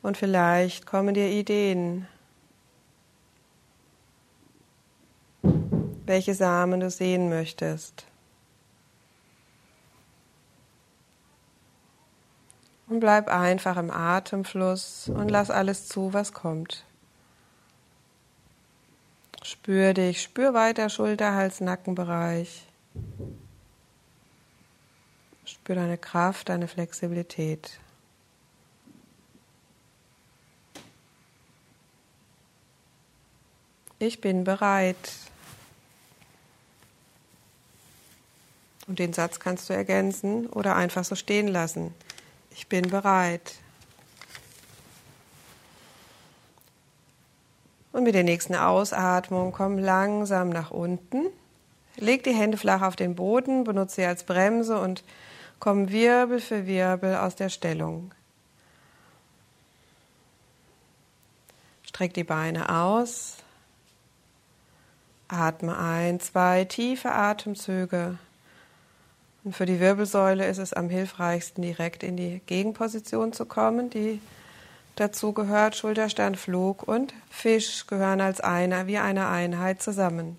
Und 0.02 0.18
vielleicht 0.18 0.86
kommen 0.86 1.14
dir 1.14 1.30
Ideen, 1.30 2.08
welche 6.06 6.34
Samen 6.34 6.80
du 6.80 6.90
sehen 6.90 7.30
möchtest. 7.30 8.06
Und 12.92 13.00
bleib 13.00 13.30
einfach 13.30 13.78
im 13.78 13.90
Atemfluss 13.90 15.08
und 15.08 15.32
lass 15.32 15.50
alles 15.50 15.88
zu, 15.88 16.12
was 16.12 16.34
kommt. 16.34 16.84
Spür 19.44 19.94
dich, 19.94 20.22
spür 20.22 20.54
weiter 20.54 20.90
Schulter, 20.90 21.34
Hals, 21.34 21.62
Nackenbereich. 21.62 22.68
Spür 25.46 25.76
deine 25.76 25.98
Kraft, 25.98 26.50
deine 26.50 26.68
Flexibilität. 26.68 27.80
Ich 34.00 34.20
bin 34.20 34.44
bereit. 34.44 35.14
Und 38.86 39.00
den 39.00 39.14
Satz 39.14 39.40
kannst 39.40 39.70
du 39.70 39.74
ergänzen 39.74 40.48
oder 40.48 40.76
einfach 40.76 41.06
so 41.06 41.16
stehen 41.16 41.48
lassen. 41.48 41.94
Ich 42.52 42.68
bin 42.68 42.90
bereit. 42.90 43.56
Und 47.92 48.04
mit 48.04 48.16
der 48.16 48.24
nächsten 48.24 48.56
Ausatmung 48.56 49.52
komm 49.52 49.78
langsam 49.78 50.50
nach 50.50 50.72
unten. 50.72 51.28
Leg 51.98 52.24
die 52.24 52.34
Hände 52.34 52.58
flach 52.58 52.82
auf 52.82 52.96
den 52.96 53.16
Boden, 53.16 53.64
benutze 53.64 53.96
sie 53.96 54.06
als 54.06 54.24
Bremse 54.24 54.80
und 54.80 55.04
komm 55.60 55.90
Wirbel 55.90 56.40
für 56.40 56.66
Wirbel 56.66 57.18
aus 57.18 57.36
der 57.36 57.50
Stellung. 57.50 58.12
Streck 61.84 62.14
die 62.14 62.24
Beine 62.24 62.70
aus. 62.70 63.38
Atme 65.28 65.78
ein, 65.78 66.20
zwei 66.20 66.66
tiefe 66.66 67.12
Atemzüge. 67.12 68.18
Und 69.44 69.56
für 69.56 69.66
die 69.66 69.80
Wirbelsäule 69.80 70.46
ist 70.48 70.60
es 70.60 70.74
am 70.74 70.90
hilfreichsten, 70.90 71.62
direkt 71.64 72.04
in 72.04 72.16
die 72.16 72.42
Gegenposition 72.46 73.34
zu 73.34 73.46
kommen, 73.46 73.90
die 73.90 74.20
Dazu 74.96 75.32
gehört 75.32 75.76
Schulterstand, 75.76 76.38
Flug 76.38 76.88
und 76.88 77.14
Fisch 77.30 77.88
gehören 77.88 78.22
als 78.22 78.42
einer 78.42 78.88
wie 78.88 78.98
eine 78.98 79.30
Einheit 79.30 79.82
zusammen. 79.82 80.38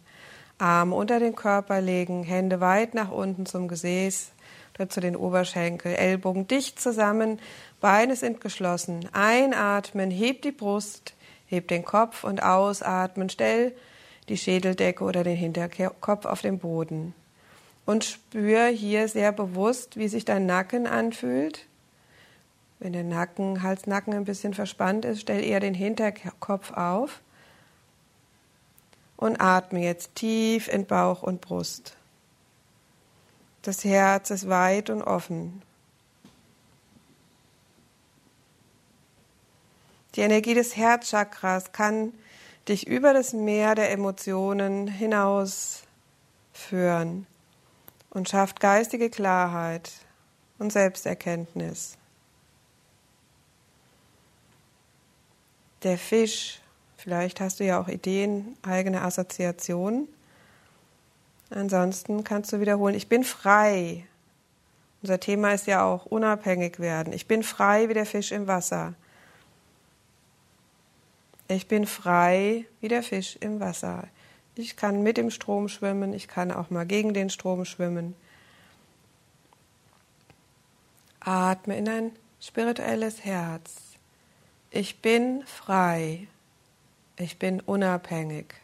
Arme 0.58 0.94
unter 0.94 1.18
den 1.18 1.34
Körper 1.34 1.80
legen, 1.80 2.22
Hände 2.22 2.60
weit 2.60 2.94
nach 2.94 3.10
unten 3.10 3.46
zum 3.46 3.66
Gesäß 3.66 4.30
oder 4.74 4.88
zu 4.88 5.00
den 5.00 5.16
Oberschenkel, 5.16 5.94
Ellbogen 5.94 6.46
dicht 6.46 6.80
zusammen, 6.80 7.40
Beine 7.80 8.14
sind 8.14 8.40
geschlossen. 8.40 9.08
Einatmen, 9.12 10.10
heb 10.10 10.42
die 10.42 10.52
Brust, 10.52 11.14
heb 11.46 11.68
den 11.68 11.84
Kopf 11.84 12.22
und 12.22 12.42
ausatmen, 12.42 13.30
stell 13.30 13.74
die 14.28 14.38
Schädeldecke 14.38 15.02
oder 15.02 15.24
den 15.24 15.36
Hinterkopf 15.36 16.26
auf 16.26 16.42
den 16.42 16.58
Boden. 16.58 17.14
Und 17.84 18.04
spür 18.04 18.66
hier 18.66 19.08
sehr 19.08 19.32
bewusst, 19.32 19.96
wie 19.96 20.08
sich 20.08 20.24
dein 20.24 20.46
Nacken 20.46 20.86
anfühlt 20.86 21.66
wenn 22.82 22.92
der 22.92 23.04
Nacken, 23.04 23.62
Hals-Nacken 23.62 24.12
ein 24.12 24.24
bisschen 24.24 24.54
verspannt 24.54 25.04
ist, 25.04 25.20
stell 25.20 25.44
eher 25.44 25.60
den 25.60 25.72
Hinterkopf 25.72 26.72
auf 26.72 27.20
und 29.16 29.40
atme 29.40 29.84
jetzt 29.84 30.16
tief 30.16 30.66
in 30.66 30.84
Bauch 30.84 31.22
und 31.22 31.40
Brust. 31.40 31.96
Das 33.62 33.84
Herz 33.84 34.30
ist 34.30 34.48
weit 34.48 34.90
und 34.90 35.00
offen. 35.00 35.62
Die 40.16 40.22
Energie 40.22 40.54
des 40.54 40.76
Herzchakras 40.76 41.70
kann 41.70 42.12
dich 42.68 42.88
über 42.88 43.14
das 43.14 43.32
Meer 43.32 43.76
der 43.76 43.92
Emotionen 43.92 44.88
hinaus 44.88 45.84
führen 46.52 47.28
und 48.12 48.28
schafft 48.28 48.60
geistige 48.60 49.10
Klarheit 49.10 49.90
und 50.58 50.72
Selbsterkenntnis. 50.72 51.96
Der 55.82 55.98
Fisch 55.98 56.62
Vielleicht 57.02 57.40
hast 57.40 57.58
du 57.58 57.64
ja 57.64 57.80
auch 57.80 57.88
Ideen, 57.88 58.56
eigene 58.62 59.02
Assoziationen. 59.02 60.06
Ansonsten 61.50 62.22
kannst 62.22 62.52
du 62.52 62.60
wiederholen, 62.60 62.94
ich 62.94 63.08
bin 63.08 63.24
frei. 63.24 64.06
Unser 65.02 65.18
Thema 65.18 65.52
ist 65.52 65.66
ja 65.66 65.84
auch 65.84 66.06
unabhängig 66.06 66.78
werden. 66.78 67.12
Ich 67.12 67.26
bin 67.26 67.42
frei 67.42 67.88
wie 67.88 67.94
der 67.94 68.06
Fisch 68.06 68.30
im 68.30 68.46
Wasser. 68.46 68.94
Ich 71.48 71.66
bin 71.66 71.88
frei 71.88 72.66
wie 72.80 72.86
der 72.86 73.02
Fisch 73.02 73.36
im 73.40 73.58
Wasser. 73.58 74.04
Ich 74.54 74.76
kann 74.76 75.02
mit 75.02 75.16
dem 75.16 75.30
Strom 75.30 75.68
schwimmen, 75.68 76.12
ich 76.12 76.28
kann 76.28 76.50
auch 76.50 76.68
mal 76.68 76.84
gegen 76.84 77.14
den 77.14 77.30
Strom 77.30 77.64
schwimmen. 77.64 78.14
Atme 81.20 81.78
in 81.78 81.88
ein 81.88 82.12
spirituelles 82.40 83.24
Herz. 83.24 83.74
Ich 84.70 85.00
bin 85.00 85.42
frei. 85.46 86.26
Ich 87.16 87.38
bin 87.38 87.60
unabhängig. 87.60 88.54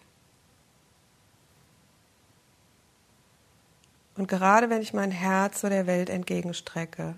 Und 4.16 4.26
gerade 4.26 4.68
wenn 4.68 4.82
ich 4.82 4.92
mein 4.92 5.12
Herz 5.12 5.60
so 5.60 5.68
der 5.68 5.86
Welt 5.86 6.10
entgegenstrecke, 6.10 7.14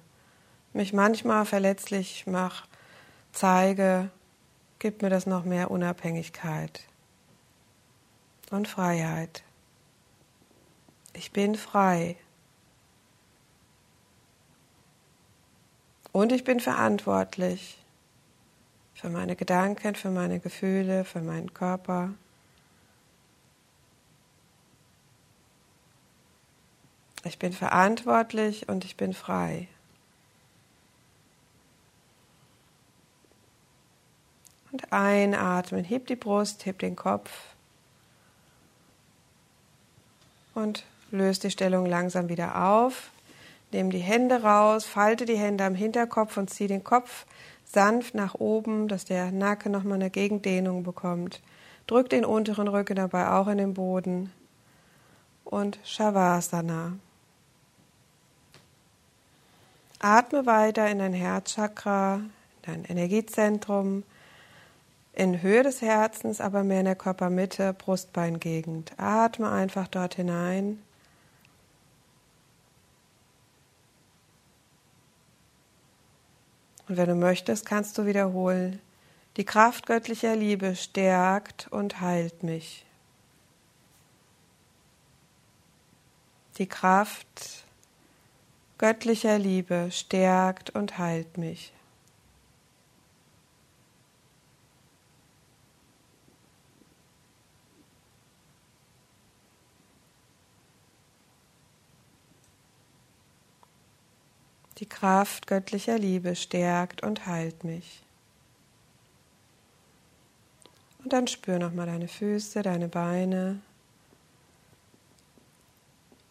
mich 0.74 0.92
manchmal 0.92 1.46
verletzlich 1.46 2.26
mache, 2.26 2.68
zeige, 3.32 4.10
gibt 4.78 5.02
mir 5.02 5.08
das 5.08 5.26
noch 5.26 5.44
mehr 5.44 5.70
Unabhängigkeit 5.70 6.82
und 8.50 8.68
Freiheit. 8.68 9.42
Ich 11.12 11.32
bin 11.32 11.54
frei. 11.54 12.16
Und 16.12 16.32
ich 16.32 16.44
bin 16.44 16.60
verantwortlich 16.60 17.78
für 18.94 19.08
meine 19.08 19.36
Gedanken, 19.36 19.94
für 19.94 20.10
meine 20.10 20.40
Gefühle, 20.40 21.04
für 21.04 21.20
meinen 21.20 21.54
Körper. 21.54 22.10
Ich 27.24 27.38
bin 27.38 27.52
verantwortlich 27.52 28.68
und 28.68 28.84
ich 28.84 28.96
bin 28.96 29.14
frei. 29.14 29.68
Und 34.72 34.92
einatmen, 34.92 35.84
heb 35.84 36.06
die 36.06 36.16
Brust, 36.16 36.64
heb 36.66 36.78
den 36.78 36.96
Kopf 36.96 37.49
und 40.60 40.84
löse 41.10 41.40
die 41.40 41.50
Stellung 41.50 41.86
langsam 41.86 42.28
wieder 42.28 42.64
auf. 42.64 43.10
Nimm 43.72 43.90
die 43.90 43.98
Hände 43.98 44.42
raus, 44.42 44.84
falte 44.84 45.24
die 45.24 45.36
Hände 45.36 45.64
am 45.64 45.74
Hinterkopf 45.74 46.36
und 46.36 46.50
zieh 46.50 46.66
den 46.66 46.84
Kopf 46.84 47.24
sanft 47.72 48.14
nach 48.14 48.34
oben, 48.34 48.88
dass 48.88 49.04
der 49.04 49.30
Nacken 49.30 49.72
nochmal 49.72 49.94
eine 49.94 50.10
Gegendehnung 50.10 50.82
bekommt. 50.82 51.40
Drück 51.86 52.08
den 52.08 52.24
unteren 52.24 52.68
Rücken 52.68 52.96
dabei 52.96 53.30
auch 53.30 53.48
in 53.48 53.58
den 53.58 53.74
Boden. 53.74 54.32
Und 55.44 55.78
Shavasana. 55.84 56.92
Atme 59.98 60.46
weiter 60.46 60.88
in 60.88 60.98
dein 60.98 61.12
Herzchakra, 61.12 62.16
in 62.16 62.30
dein 62.62 62.84
Energiezentrum, 62.84 64.04
in 65.20 65.42
Höhe 65.42 65.62
des 65.62 65.82
Herzens, 65.82 66.40
aber 66.40 66.64
mehr 66.64 66.78
in 66.78 66.86
der 66.86 66.96
Körpermitte, 66.96 67.74
Brustbeingegend. 67.74 68.92
Atme 68.96 69.50
einfach 69.50 69.86
dort 69.86 70.14
hinein. 70.14 70.82
Und 76.88 76.96
wenn 76.96 77.10
du 77.10 77.16
möchtest, 77.16 77.66
kannst 77.66 77.98
du 77.98 78.06
wiederholen. 78.06 78.80
Die 79.36 79.44
Kraft 79.44 79.84
göttlicher 79.84 80.34
Liebe 80.34 80.74
stärkt 80.74 81.68
und 81.70 82.00
heilt 82.00 82.42
mich. 82.42 82.86
Die 86.56 86.66
Kraft 86.66 87.66
göttlicher 88.78 89.38
Liebe 89.38 89.90
stärkt 89.90 90.70
und 90.70 90.96
heilt 90.96 91.36
mich. 91.36 91.74
Die 104.80 104.86
Kraft 104.86 105.46
göttlicher 105.46 105.98
Liebe 105.98 106.34
stärkt 106.34 107.02
und 107.02 107.26
heilt 107.26 107.64
mich. 107.64 108.02
Und 111.04 111.12
dann 111.12 111.26
spür 111.26 111.58
nochmal 111.58 111.86
deine 111.86 112.08
Füße, 112.08 112.62
deine 112.62 112.88
Beine. 112.88 113.60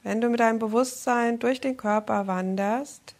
Wenn 0.01 0.19
du 0.19 0.29
mit 0.29 0.39
deinem 0.39 0.57
Bewusstsein 0.57 1.37
durch 1.37 1.61
den 1.61 1.77
Körper 1.77 2.25
wanderst, 2.25 3.13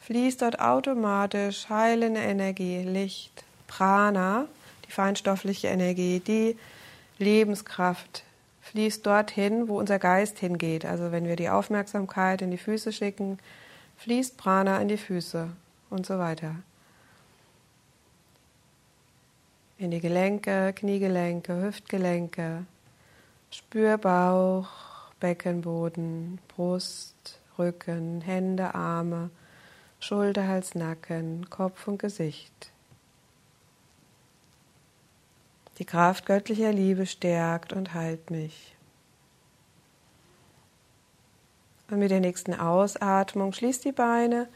fließt 0.00 0.42
dort 0.42 0.60
automatisch 0.60 1.70
heilende 1.70 2.20
Energie, 2.20 2.82
Licht, 2.82 3.44
Prana, 3.66 4.46
die 4.86 4.92
feinstoffliche 4.92 5.68
Energie, 5.68 6.20
die 6.20 6.58
Lebenskraft 7.18 8.22
fließt 8.60 9.06
dorthin, 9.06 9.68
wo 9.68 9.78
unser 9.78 9.98
Geist 9.98 10.38
hingeht. 10.38 10.84
Also 10.84 11.10
wenn 11.10 11.26
wir 11.26 11.36
die 11.36 11.48
Aufmerksamkeit 11.48 12.42
in 12.42 12.50
die 12.50 12.58
Füße 12.58 12.92
schicken, 12.92 13.38
fließt 13.98 14.36
Prana 14.36 14.80
in 14.80 14.88
die 14.88 14.96
Füße 14.96 15.48
und 15.90 16.06
so 16.06 16.18
weiter. 16.18 16.56
In 19.78 19.90
die 19.90 20.00
Gelenke, 20.00 20.72
Kniegelenke, 20.74 21.62
Hüftgelenke. 21.62 22.64
Spür 23.50 23.98
Bauch, 23.98 24.68
Beckenboden, 25.20 26.38
Brust, 26.48 27.40
Rücken, 27.58 28.20
Hände, 28.20 28.74
Arme, 28.74 29.30
Schulter, 30.00 30.46
Hals, 30.46 30.74
Nacken, 30.74 31.48
Kopf 31.50 31.88
und 31.88 31.98
Gesicht. 31.98 32.70
Die 35.78 35.84
Kraft 35.84 36.26
göttlicher 36.26 36.72
Liebe 36.72 37.06
stärkt 37.06 37.72
und 37.72 37.92
heilt 37.92 38.30
mich. 38.30 38.75
Und 41.88 41.98
mit 41.98 42.10
der 42.10 42.20
nächsten 42.20 42.54
Ausatmung 42.54 43.52
schließ 43.52 43.80
die 43.80 43.92
Beine, 43.92 44.48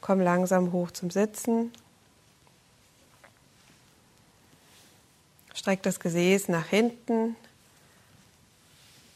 komm 0.00 0.20
langsam 0.20 0.72
hoch 0.72 0.90
zum 0.90 1.10
Sitzen. 1.10 1.72
Streck 5.54 5.82
das 5.82 6.00
Gesäß 6.00 6.48
nach 6.48 6.66
hinten. 6.66 7.36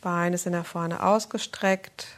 Beine 0.02 0.36
sind 0.36 0.52
nach 0.52 0.66
vorne 0.66 1.02
ausgestreckt. 1.02 2.08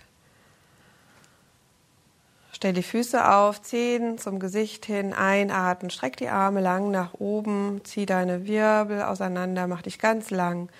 Stell 2.53 2.73
die 2.73 2.83
Füße 2.83 3.31
auf, 3.31 3.61
Zehen 3.61 4.17
zum 4.17 4.39
Gesicht 4.41 4.87
hin, 4.87 5.13
einatmen, 5.13 5.91
streck 5.91 6.17
die 6.17 6.31
Arme 6.31 6.63
lang 6.63 6.91
nach 6.91 7.13
oben, 7.15 7.83
zieh 7.85 8.07
deine 8.07 8.47
Wirbel 8.47 9.03
auseinander, 9.03 9.67
mach 9.67 9.83
dich 9.83 9.99
ganz 9.99 10.31
lang 10.31 10.71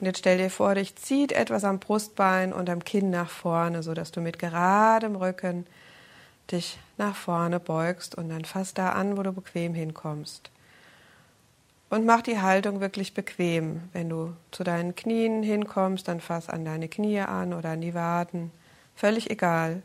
und 0.00 0.06
jetzt 0.06 0.18
stell 0.20 0.38
dir 0.38 0.50
vor, 0.50 0.74
dich 0.74 0.94
zieht 0.96 1.32
etwas 1.32 1.64
am 1.64 1.80
Brustbein 1.80 2.52
und 2.52 2.70
am 2.70 2.84
Kinn 2.84 3.10
nach 3.10 3.30
vorne, 3.30 3.82
sodass 3.82 4.12
du 4.12 4.20
mit 4.20 4.38
geradem 4.38 5.16
Rücken 5.16 5.66
dich 6.52 6.78
nach 6.96 7.16
vorne 7.16 7.60
beugst 7.60 8.14
und 8.14 8.28
dann 8.28 8.44
fass 8.44 8.74
da 8.74 8.90
an, 8.90 9.16
wo 9.16 9.22
du 9.22 9.32
bequem 9.32 9.74
hinkommst. 9.74 10.50
Und 11.90 12.04
mach 12.04 12.22
die 12.22 12.40
Haltung 12.40 12.80
wirklich 12.80 13.14
bequem. 13.14 13.88
Wenn 13.92 14.08
du 14.08 14.34
zu 14.50 14.62
deinen 14.62 14.94
Knien 14.94 15.42
hinkommst, 15.42 16.06
dann 16.06 16.20
fass 16.20 16.48
an 16.48 16.64
deine 16.64 16.88
Knie 16.88 17.20
an 17.20 17.54
oder 17.54 17.70
an 17.70 17.80
die 17.80 17.94
Waden. 17.94 18.50
Völlig 18.94 19.30
egal. 19.30 19.82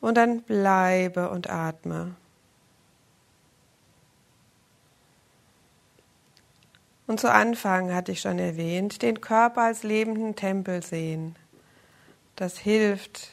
Und 0.00 0.16
dann 0.16 0.42
bleibe 0.42 1.28
und 1.30 1.50
atme. 1.50 2.14
Und 7.06 7.20
zu 7.20 7.32
Anfang 7.32 7.94
hatte 7.94 8.12
ich 8.12 8.20
schon 8.20 8.38
erwähnt, 8.38 9.02
den 9.02 9.20
Körper 9.20 9.62
als 9.62 9.82
lebenden 9.84 10.34
Tempel 10.34 10.82
sehen. 10.82 11.36
Das 12.34 12.58
hilft, 12.58 13.30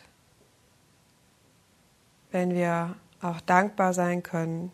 wenn 2.32 2.54
wir 2.54 2.96
auch 3.22 3.42
dankbar 3.42 3.94
sein 3.94 4.22
können. 4.22 4.72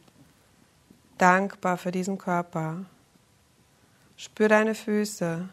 Dankbar 1.17 1.77
für 1.77 1.91
diesen 1.91 2.17
Körper. 2.17 2.85
Spür 4.17 4.49
deine 4.49 4.75
Füße 4.75 5.47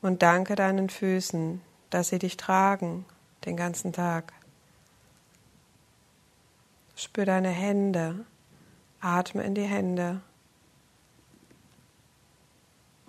und 0.00 0.22
danke 0.22 0.54
deinen 0.54 0.88
Füßen, 0.88 1.60
dass 1.90 2.08
sie 2.08 2.18
dich 2.18 2.36
tragen 2.36 3.04
den 3.44 3.56
ganzen 3.56 3.92
Tag. 3.92 4.32
Spür 6.96 7.26
deine 7.26 7.50
Hände, 7.50 8.24
atme 9.00 9.42
in 9.42 9.54
die 9.54 9.62
Hände 9.62 10.22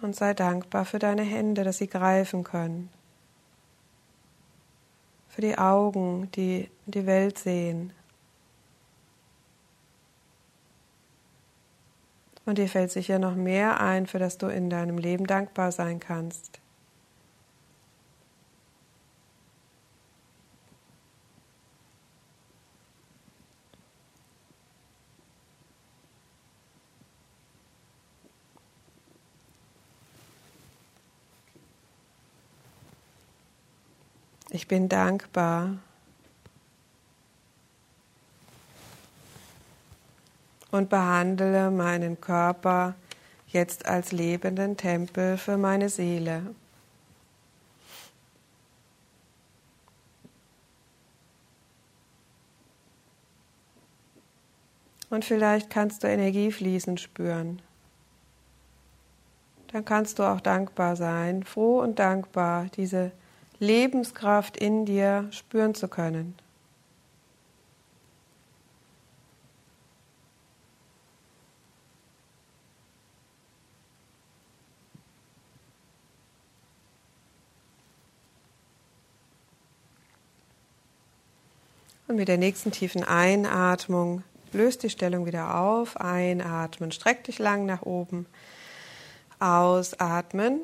und 0.08 0.16
sei 0.16 0.34
dankbar 0.34 0.86
für 0.86 1.00
deine 1.00 1.24
Hände, 1.24 1.66
dass 1.66 1.80
sie 1.80 1.88
greifen 1.88 2.46
können, 2.46 2.90
für 5.28 5.42
die 5.42 5.58
Augen, 5.58 6.32
die 6.32 6.70
die 6.86 7.06
Welt 7.06 7.38
sehen. 7.38 7.92
Und 12.46 12.58
dir 12.58 12.70
fällt 12.70 12.92
sicher 12.92 13.20
noch 13.20 13.36
mehr 13.36 13.82
ein, 13.82 14.08
für 14.08 14.18
das 14.18 14.38
du 14.38 14.48
in 14.48 14.70
deinem 14.70 14.98
Leben 14.98 15.28
dankbar 15.28 15.74
sein 15.74 16.00
kannst. 16.00 16.62
Ich 34.58 34.68
bin 34.68 34.90
dankbar. 34.90 35.78
Und 40.72 40.90
behandle 40.90 41.70
meinen 41.70 42.20
Körper 42.20 42.96
jetzt 43.50 43.86
als 43.86 44.12
lebenden 44.12 44.76
Tempel 44.76 45.38
für 45.38 45.58
meine 45.58 45.90
Seele. 45.90 46.56
Und 55.12 55.24
vielleicht 55.24 55.70
kannst 55.70 56.04
du 56.04 56.08
Energie 56.08 56.52
fließen 56.52 56.98
spüren. 56.98 57.62
Dann 59.68 59.86
kannst 59.86 60.18
du 60.18 60.24
auch 60.24 60.42
dankbar 60.42 60.96
sein, 60.96 61.44
froh 61.44 61.80
und 61.80 62.00
dankbar, 62.00 62.66
diese 62.76 63.12
Lebenskraft 63.60 64.58
in 64.58 64.86
dir 64.86 65.28
spüren 65.32 65.74
zu 65.74 65.88
können. 65.88 66.36
Und 82.08 82.16
mit 82.16 82.30
der 82.30 82.38
nächsten 82.38 82.72
tiefen 82.72 83.04
Einatmung 83.04 84.24
löst 84.54 84.84
die 84.84 84.90
Stellung 84.90 85.26
wieder 85.26 85.60
auf. 85.60 85.98
Einatmen, 85.98 86.92
streck 86.92 87.26
dich 87.26 87.38
lang 87.38 87.66
nach 87.66 87.82
oben. 87.82 88.26
Ausatmen, 89.40 90.62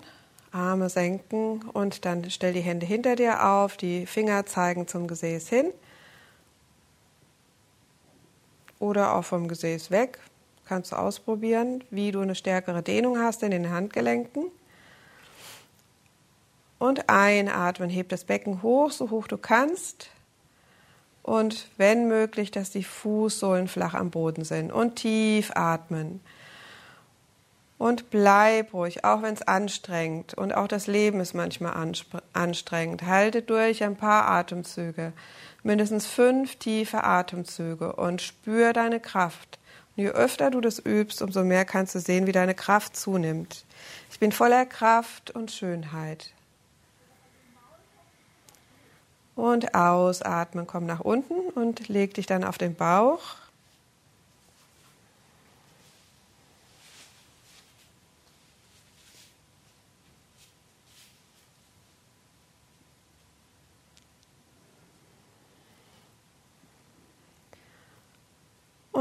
Arme 0.53 0.89
senken 0.89 1.63
und 1.73 2.05
dann 2.05 2.29
stell 2.29 2.53
die 2.53 2.61
Hände 2.61 2.85
hinter 2.85 3.15
dir 3.15 3.45
auf, 3.45 3.75
die 3.75 4.05
Finger 4.05 4.45
zeigen 4.45 4.87
zum 4.87 5.07
Gesäß 5.07 5.49
hin 5.49 5.71
oder 8.83 9.15
auch 9.15 9.23
vom 9.23 9.47
Gesäß 9.47 9.91
weg. 9.91 10.19
Kannst 10.65 10.91
du 10.91 10.97
ausprobieren, 10.97 11.83
wie 11.89 12.11
du 12.11 12.19
eine 12.19 12.35
stärkere 12.35 12.83
Dehnung 12.83 13.17
hast 13.17 13.41
in 13.43 13.51
den 13.51 13.69
Handgelenken. 13.69 14.51
Und 16.79 17.09
einatmen, 17.09 17.89
heb 17.89 18.09
das 18.09 18.25
Becken 18.25 18.61
hoch, 18.61 18.91
so 18.91 19.09
hoch 19.09 19.27
du 19.27 19.37
kannst. 19.37 20.09
Und 21.21 21.69
wenn 21.77 22.09
möglich, 22.09 22.51
dass 22.51 22.71
die 22.71 22.83
Fußsohlen 22.83 23.69
flach 23.69 23.93
am 23.93 24.11
Boden 24.11 24.43
sind. 24.43 24.71
Und 24.71 24.97
tief 24.97 25.51
atmen. 25.55 26.19
Und 27.83 28.11
bleib 28.11 28.73
ruhig, 28.73 29.03
auch 29.03 29.23
wenn 29.23 29.33
es 29.33 29.41
anstrengend 29.41 30.33
und 30.35 30.55
auch 30.55 30.69
das 30.69 30.87
Leben 30.87 31.19
ist 31.19 31.33
manchmal 31.33 31.73
anstrengend. 32.31 33.03
Halte 33.03 33.41
durch 33.41 33.83
ein 33.83 33.97
paar 33.97 34.25
Atemzüge, 34.29 35.11
mindestens 35.63 36.05
fünf 36.05 36.55
tiefe 36.55 37.03
Atemzüge 37.03 37.91
und 37.97 38.21
spür 38.21 38.71
deine 38.71 39.01
Kraft. 39.01 39.59
Und 39.97 40.03
je 40.03 40.11
öfter 40.11 40.49
du 40.49 40.61
das 40.61 40.79
übst, 40.79 41.21
umso 41.21 41.43
mehr 41.43 41.65
kannst 41.65 41.93
du 41.93 41.99
sehen, 41.99 42.25
wie 42.25 42.31
deine 42.31 42.53
Kraft 42.53 42.95
zunimmt. 42.95 43.65
Ich 44.09 44.17
bin 44.17 44.31
voller 44.31 44.65
Kraft 44.65 45.31
und 45.31 45.51
Schönheit. 45.51 46.31
Und 49.35 49.75
ausatmen, 49.75 50.67
komm 50.67 50.85
nach 50.85 51.01
unten 51.01 51.49
und 51.53 51.89
leg 51.89 52.13
dich 52.13 52.27
dann 52.27 52.45
auf 52.45 52.57
den 52.57 52.75
Bauch. 52.75 53.42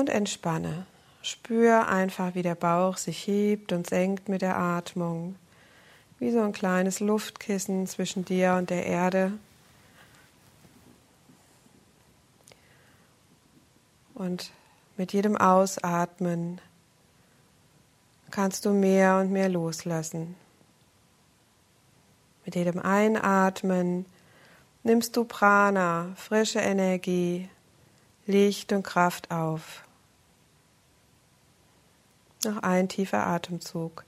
Und 0.03 0.11
entspanne. 0.11 0.85
Spür 1.23 1.87
einfach, 1.87 2.35
wie 2.35 2.43
der 2.43 2.57
Bauch 2.57 2.97
sich 2.97 3.25
hebt 3.29 3.71
und 3.71 3.89
senkt 3.89 4.29
mit 4.29 4.43
der 4.43 4.59
Atmung, 4.59 5.37
wie 6.19 6.33
so 6.33 6.41
ein 6.41 6.53
kleines 6.53 6.99
Luftkissen 6.99 7.87
zwischen 7.87 8.25
dir 8.25 8.55
und 8.55 8.69
der 8.71 8.85
Erde. 8.85 9.33
Und 14.15 14.51
mit 14.97 15.13
jedem 15.13 15.37
Ausatmen 15.37 16.61
kannst 18.33 18.65
du 18.65 18.73
mehr 18.73 19.19
und 19.19 19.31
mehr 19.31 19.49
loslassen. 19.49 20.35
Mit 22.45 22.57
jedem 22.57 22.81
Einatmen 22.81 24.07
nimmst 24.83 25.17
du 25.17 25.23
Prana, 25.25 26.09
frische 26.17 26.59
Energie, 26.59 27.49
Licht 28.27 28.73
und 28.73 28.83
Kraft 28.83 29.31
auf. 29.31 29.85
Noch 32.45 32.63
ein 32.63 32.89
tiefer 32.89 33.27
Atemzug. 33.27 34.05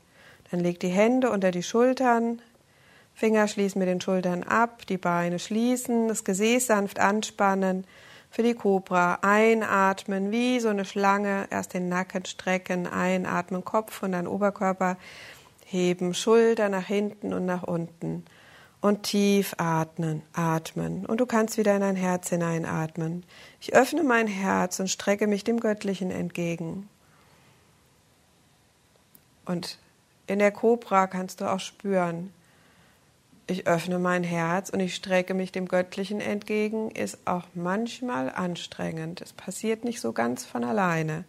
Dann 0.51 0.61
leg 0.61 0.81
die 0.81 0.89
Hände 0.89 1.31
unter 1.31 1.51
die 1.51 1.63
Schultern, 1.63 2.41
Finger 3.15 3.47
schließen 3.47 3.79
mit 3.79 3.89
den 3.89 4.01
Schultern 4.01 4.43
ab, 4.43 4.87
die 4.87 4.99
Beine 4.99 5.39
schließen, 5.39 6.09
das 6.09 6.25
Gesäß 6.25 6.67
sanft 6.67 6.99
anspannen. 6.99 7.87
Für 8.29 8.43
die 8.43 8.55
Cobra 8.55 9.21
einatmen 9.23 10.33
wie 10.33 10.59
so 10.59 10.69
eine 10.69 10.85
Schlange, 10.85 11.47
erst 11.51 11.75
den 11.75 11.89
Nacken 11.89 12.25
strecken, 12.25 12.89
einatmen, 12.89 13.65
Kopf 13.65 14.03
und 14.03 14.11
dann 14.13 14.27
Oberkörper 14.27 14.97
heben, 15.65 16.13
Schulter 16.13 16.69
nach 16.69 16.87
hinten 16.87 17.33
und 17.33 17.47
nach 17.47 17.63
unten 17.63 18.25
und 18.81 19.05
tief 19.05 19.55
atmen, 19.59 20.23
atmen. 20.33 21.07
Und 21.07 21.21
du 21.21 21.27
kannst 21.27 21.57
wieder 21.57 21.77
in 21.77 21.81
dein 21.83 21.97
Herz 21.97 22.31
hineinatmen. 22.31 23.25
Ich 23.61 23.75
öffne 23.75 24.03
mein 24.03 24.27
Herz 24.27 24.81
und 24.81 24.91
strecke 24.91 25.29
mich 25.29 25.45
dem 25.45 25.61
Göttlichen 25.61 26.11
entgegen. 26.11 26.89
Und 29.45 29.79
in 30.27 30.39
der 30.39 30.53
Kobra 30.53 31.07
kannst 31.07 31.41
du 31.41 31.51
auch 31.51 31.61
spüren, 31.61 32.33
ich 33.47 33.67
öffne 33.67 33.99
mein 33.99 34.25
Herz 34.25 34.71
und 34.71 34.81
ich 34.81 34.95
strecke 34.95 35.35
mich 35.35 35.53
dem 35.53 35.69
Göttlichen 35.69 36.21
entgegen, 36.21 36.91
ist 36.91 37.19
auch 37.27 37.45
manchmal 37.53 38.31
anstrengend. 38.31 39.21
Es 39.21 39.35
passiert 39.35 39.85
nicht 39.85 40.01
so 40.01 40.13
ganz 40.15 40.47
von 40.47 40.65
alleine. 40.65 41.25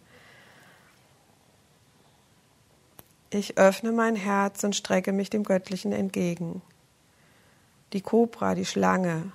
Ich 3.28 3.58
öffne 3.58 3.92
mein 3.92 4.16
Herz 4.16 4.64
und 4.64 4.74
strecke 4.74 5.12
mich 5.12 5.28
dem 5.28 5.42
Göttlichen 5.42 5.92
entgegen. 5.92 6.62
Die 7.92 8.00
Kobra, 8.00 8.54
die 8.54 8.64
Schlange. 8.64 9.30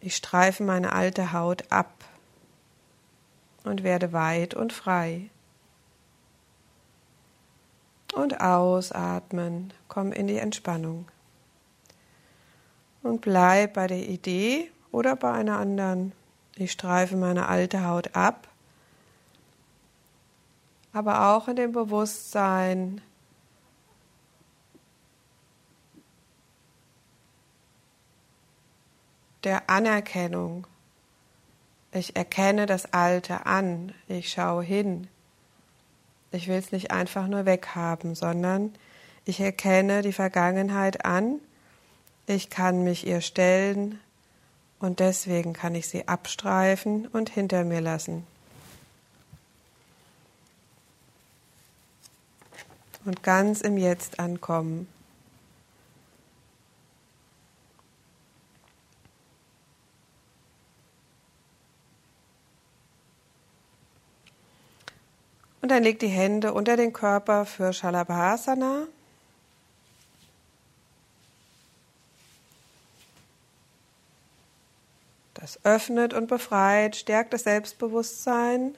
Ich 0.00 0.16
streife 0.16 0.62
meine 0.62 0.94
alte 0.94 1.32
Haut 1.32 1.70
ab 1.70 1.92
und 3.64 3.82
werde 3.82 4.14
weit 4.14 4.54
und 4.54 4.72
frei 4.72 5.28
und 8.14 8.40
ausatmen. 8.40 9.72
Komm 9.88 10.12
in 10.12 10.26
die 10.26 10.38
Entspannung. 10.38 11.08
Und 13.02 13.20
bleib 13.20 13.74
bei 13.74 13.86
der 13.86 14.08
Idee 14.08 14.70
oder 14.90 15.16
bei 15.16 15.32
einer 15.32 15.58
anderen. 15.58 16.12
Ich 16.56 16.72
streife 16.72 17.16
meine 17.16 17.48
alte 17.48 17.86
Haut 17.86 18.14
ab, 18.14 18.48
aber 20.92 21.34
auch 21.34 21.48
in 21.48 21.56
dem 21.56 21.72
Bewusstsein, 21.72 23.00
der 29.42 29.68
Anerkennung. 29.68 30.66
Ich 31.92 32.16
erkenne 32.16 32.66
das 32.66 32.92
Alte 32.92 33.46
an, 33.46 33.92
ich 34.08 34.30
schaue 34.30 34.62
hin, 34.62 35.08
ich 36.34 36.48
will 36.48 36.56
es 36.56 36.72
nicht 36.72 36.90
einfach 36.90 37.26
nur 37.28 37.46
weghaben, 37.46 38.14
sondern 38.14 38.74
ich 39.24 39.40
erkenne 39.40 40.02
die 40.02 40.12
Vergangenheit 40.12 41.04
an, 41.04 41.40
ich 42.26 42.50
kann 42.50 42.84
mich 42.84 43.06
ihr 43.06 43.20
stellen 43.20 44.00
und 44.80 45.00
deswegen 45.00 45.52
kann 45.52 45.74
ich 45.74 45.88
sie 45.88 46.08
abstreifen 46.08 47.06
und 47.06 47.30
hinter 47.30 47.64
mir 47.64 47.80
lassen. 47.80 48.26
Und 53.04 53.22
ganz 53.22 53.60
im 53.60 53.76
Jetzt 53.76 54.18
ankommen. 54.18 54.88
Und 65.64 65.70
dann 65.70 65.82
leg 65.82 65.98
die 65.98 66.08
Hände 66.08 66.52
unter 66.52 66.76
den 66.76 66.92
Körper 66.92 67.46
für 67.46 67.72
Shalabhasana. 67.72 68.86
Das 75.32 75.58
öffnet 75.64 76.12
und 76.12 76.26
befreit, 76.26 76.96
stärkt 76.96 77.32
das 77.32 77.44
Selbstbewusstsein. 77.44 78.76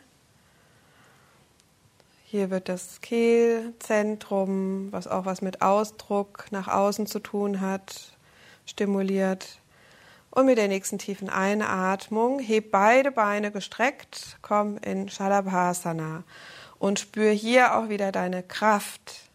Hier 2.25 2.51
wird 2.51 2.69
das 2.69 3.01
Kehlzentrum, 3.01 4.93
was 4.93 5.09
auch 5.09 5.25
was 5.25 5.43
mit 5.43 5.63
Ausdruck 5.63 6.45
nach 6.53 6.69
außen 6.69 7.09
zu 7.09 7.19
tun 7.19 7.61
hat, 7.61 8.13
stimuliert. 8.65 9.59
Und 10.31 10.47
mit 10.47 10.57
der 10.57 10.69
nächsten 10.69 10.99
tiefen 10.99 11.31
Einatmung 11.31 12.39
heb 12.39 12.71
beide 12.71 13.11
Beine 13.11 13.51
gestreckt, 13.51 14.39
komm 14.41 14.79
in 14.79 15.09
Shalabhasana 15.09 16.23
und 16.87 17.01
spür 17.01 17.33
hier 17.33 17.77
auch 17.77 17.89
wieder 17.89 18.13
deine 18.13 18.45
Kraft. 18.45 19.29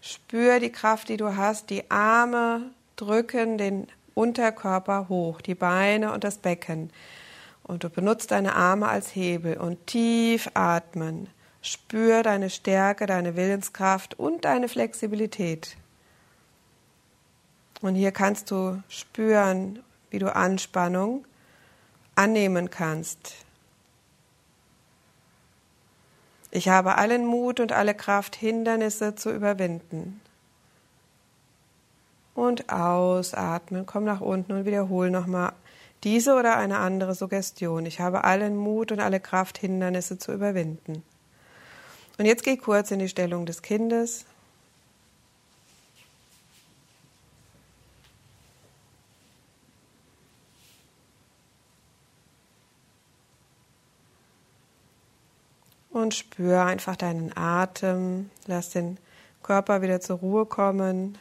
Spür 0.00 0.58
die 0.58 0.72
Kraft, 0.72 1.10
die 1.10 1.18
du 1.18 1.36
hast. 1.36 1.68
Die 1.68 1.90
Arme 1.90 2.70
drücken 2.96 3.58
den 3.58 3.88
Unterkörper 4.14 5.10
hoch, 5.10 5.42
die 5.42 5.54
Beine 5.54 6.12
und 6.12 6.24
das 6.24 6.38
Becken. 6.38 6.90
Und 7.62 7.84
du 7.84 7.90
benutzt 7.90 8.30
deine 8.30 8.54
Arme 8.54 8.88
als 8.88 9.14
Hebel 9.14 9.58
und 9.58 9.86
tief 9.86 10.50
atmen. 10.54 11.28
Spür 11.60 12.22
deine 12.22 12.48
Stärke, 12.48 13.04
deine 13.04 13.36
Willenskraft 13.36 14.18
und 14.18 14.46
deine 14.46 14.68
Flexibilität. 14.68 15.76
Und 17.82 17.96
hier 17.96 18.12
kannst 18.12 18.50
du 18.50 18.82
spüren, 18.88 19.80
wie 20.10 20.20
du 20.20 20.34
Anspannung 20.34 21.26
annehmen 22.14 22.70
kannst. 22.70 23.43
Ich 26.54 26.68
habe 26.68 26.98
allen 26.98 27.26
Mut 27.26 27.58
und 27.58 27.72
alle 27.72 27.96
Kraft, 27.96 28.36
Hindernisse 28.36 29.16
zu 29.16 29.32
überwinden 29.32 30.20
und 32.36 32.72
ausatmen. 32.72 33.86
Komm 33.86 34.04
nach 34.04 34.20
unten 34.20 34.52
und 34.52 34.64
wiederhole 34.64 35.10
nochmal 35.10 35.52
diese 36.04 36.36
oder 36.36 36.56
eine 36.56 36.78
andere 36.78 37.16
Suggestion. 37.16 37.86
Ich 37.86 37.98
habe 37.98 38.22
allen 38.22 38.56
Mut 38.56 38.92
und 38.92 39.00
alle 39.00 39.18
Kraft, 39.18 39.58
Hindernisse 39.58 40.16
zu 40.16 40.32
überwinden. 40.32 41.02
Und 42.18 42.26
jetzt 42.26 42.44
geh 42.44 42.56
kurz 42.56 42.92
in 42.92 43.00
die 43.00 43.08
Stellung 43.08 43.46
des 43.46 43.60
Kindes. 43.62 44.24
Und 55.94 56.12
spür 56.12 56.64
einfach 56.64 56.96
deinen 56.96 57.36
Atem. 57.36 58.28
Lass 58.46 58.70
den 58.70 58.98
Körper 59.44 59.80
wieder 59.80 60.00
zur 60.00 60.18
Ruhe 60.18 60.44
kommen. 60.44 61.16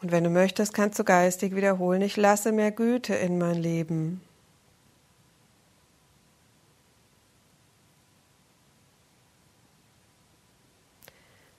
Und 0.00 0.12
wenn 0.12 0.22
du 0.22 0.30
möchtest, 0.30 0.72
kannst 0.72 1.00
du 1.00 1.02
geistig 1.02 1.56
wiederholen, 1.56 2.00
ich 2.00 2.16
lasse 2.16 2.52
mehr 2.52 2.70
Güte 2.70 3.16
in 3.16 3.38
mein 3.38 3.56
Leben. 3.56 4.20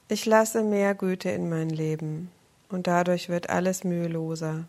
Ich 0.07 0.25
lasse 0.25 0.63
mehr 0.63 0.95
Güte 0.95 1.29
in 1.29 1.49
mein 1.49 1.69
Leben 1.69 2.31
und 2.69 2.87
dadurch 2.87 3.27
wird 3.27 3.49
alles 3.49 3.83
müheloser. 3.83 4.63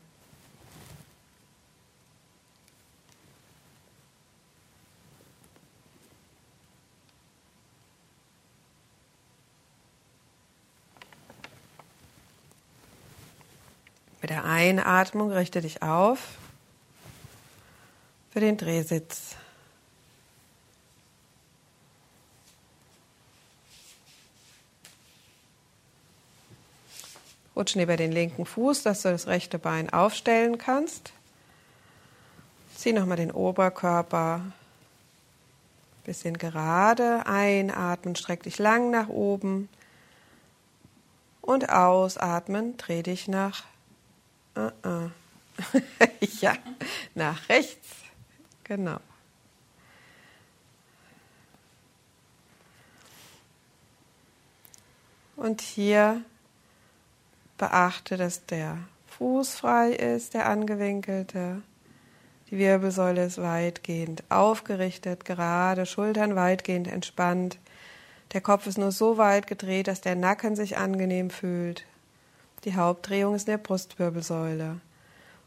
Mit 14.20 14.28
der 14.28 14.44
Einatmung 14.86 15.30
richte 15.30 15.60
dich 15.60 15.82
auf 15.82 16.18
für 18.30 18.40
den 18.40 18.56
Drehsitz. 18.56 19.36
Rutschen 27.56 27.82
über 27.82 27.96
den 27.96 28.12
linken 28.12 28.46
Fuß, 28.46 28.84
dass 28.84 29.02
du 29.02 29.10
das 29.10 29.26
rechte 29.26 29.58
Bein 29.58 29.90
aufstellen 29.90 30.56
kannst. 30.56 31.12
Zieh 32.74 32.92
nochmal 32.92 33.18
den 33.18 33.32
Oberkörper 33.32 34.36
ein 34.36 34.52
bisschen 36.04 36.38
gerade. 36.38 37.26
Einatmen, 37.26 38.16
streck 38.16 38.44
dich 38.44 38.58
lang 38.58 38.90
nach 38.90 39.08
oben. 39.08 39.68
Und 41.42 41.68
ausatmen, 41.68 42.76
dreh 42.76 43.02
dich 43.02 43.28
nach 43.28 43.64
Uh 44.56 44.70
-uh. 44.82 45.10
ja, 46.40 46.54
nach 47.14 47.48
rechts. 47.48 47.88
Genau. 48.64 48.98
Und 55.36 55.62
hier 55.62 56.22
beachte, 57.56 58.16
dass 58.16 58.44
der 58.46 58.78
Fuß 59.06 59.54
frei 59.54 59.90
ist, 59.92 60.34
der 60.34 60.46
angewinkelte. 60.46 61.62
Die 62.50 62.58
Wirbelsäule 62.58 63.24
ist 63.24 63.40
weitgehend 63.40 64.24
aufgerichtet, 64.28 65.24
gerade, 65.24 65.86
Schultern 65.86 66.36
weitgehend 66.36 66.88
entspannt. 66.88 67.58
Der 68.32 68.40
Kopf 68.40 68.66
ist 68.66 68.78
nur 68.78 68.92
so 68.92 69.18
weit 69.18 69.46
gedreht, 69.46 69.88
dass 69.88 70.00
der 70.00 70.14
Nacken 70.14 70.56
sich 70.56 70.76
angenehm 70.76 71.30
fühlt. 71.30 71.84
Die 72.64 72.74
Hauptdrehung 72.74 73.34
ist 73.34 73.48
in 73.48 73.52
der 73.52 73.58
Brustwirbelsäule. 73.58 74.80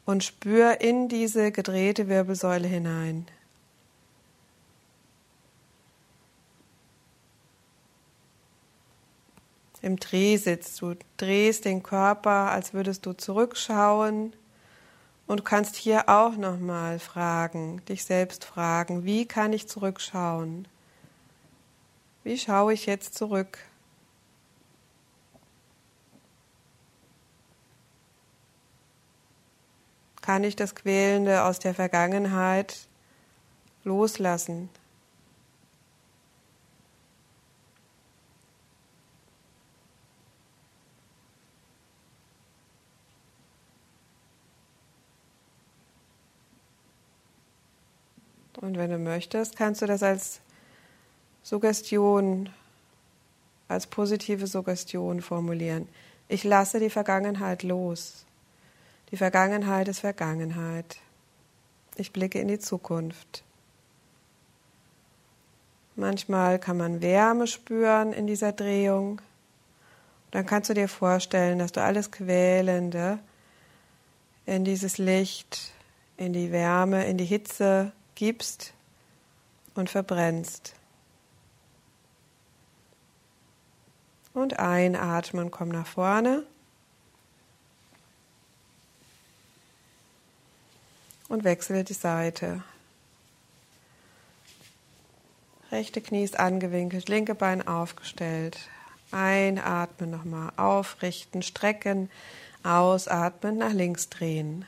Und 0.06 0.24
spür 0.24 0.82
in 0.82 1.08
diese 1.08 1.52
gedrehte 1.52 2.10
Wirbelsäule 2.10 2.68
hinein. 2.68 3.28
Im 9.82 9.98
Drehsitz, 9.98 10.78
du 10.78 10.96
drehst 11.18 11.66
den 11.66 11.84
Körper, 11.84 12.52
als 12.52 12.74
würdest 12.74 13.06
du 13.06 13.14
zurückschauen 13.14 14.34
und 15.28 15.46
kannst 15.46 15.76
hier 15.76 16.08
auch 16.08 16.38
nochmal 16.38 17.00
fragen, 17.00 17.84
dich 17.86 18.06
selbst 18.06 18.46
fragen, 18.46 19.04
wie 19.04 19.26
kann 19.26 19.52
ich 19.52 19.68
zurückschauen? 19.68 20.68
Wie 22.24 22.38
schaue 22.38 22.74
ich 22.74 22.86
jetzt 22.86 23.16
zurück? 23.16 23.60
Kann 30.24 30.46
ich 30.46 30.56
das 30.56 30.74
Quälende 30.74 31.44
aus 31.44 31.60
der 31.60 31.76
Vergangenheit 31.76 32.88
loslassen. 33.84 34.70
Und 48.62 48.78
wenn 48.78 48.92
du 48.92 48.98
möchtest, 48.98 49.58
kannst 49.58 49.82
du 49.82 49.88
das 49.88 50.02
als 50.04 50.40
Suggestion, 51.44 52.50
als 53.68 53.88
positive 53.88 54.48
Suggestion 54.48 55.22
formulieren. 55.22 55.90
Ich 56.30 56.46
lasse 56.46 56.80
die 56.80 56.90
Vergangenheit 56.90 57.64
los. 57.64 58.26
Die 59.14 59.18
Vergangenheit 59.18 59.88
ist 59.90 60.00
Vergangenheit. 60.00 60.98
Ich 61.98 62.12
blicke 62.14 62.40
in 62.40 62.48
die 62.48 62.58
Zukunft. 62.58 63.44
Manchmal 65.96 66.58
kann 66.58 66.78
man 66.78 67.00
Wärme 67.00 67.46
spüren 67.46 68.12
in 68.12 68.26
dieser 68.26 68.54
Drehung. 68.54 69.22
Dann 70.32 70.48
kannst 70.48 70.72
du 70.72 70.74
dir 70.74 70.88
vorstellen, 70.88 71.60
dass 71.60 71.72
du 71.72 71.84
alles 71.84 72.10
Quälende 72.10 73.20
in 74.48 74.66
dieses 74.66 74.98
Licht, 74.98 75.72
in 76.18 76.34
die 76.34 76.52
Wärme, 76.52 77.06
in 77.06 77.20
die 77.20 77.26
Hitze 77.26 77.92
gibst 78.16 78.74
und 79.76 79.92
verbrennst. 79.92 80.74
Und 84.34 84.58
einatmen, 84.58 85.52
komm 85.52 85.70
nach 85.70 85.86
vorne. 85.86 86.48
und 91.30 91.44
wechsle 91.44 91.84
die 91.84 91.94
Seite. 91.94 92.64
Rechte 95.72 96.02
Knie 96.02 96.24
ist 96.24 96.40
angewinkelt, 96.40 97.10
linke 97.10 97.34
Bein 97.34 97.68
aufgestellt. 97.68 98.60
Einatmen 99.12 100.12
nochmal, 100.12 100.52
aufrichten, 100.56 101.42
strecken, 101.42 102.12
ausatmen, 102.64 103.58
nach 103.58 103.74
links 103.74 104.10
drehen. 104.10 104.66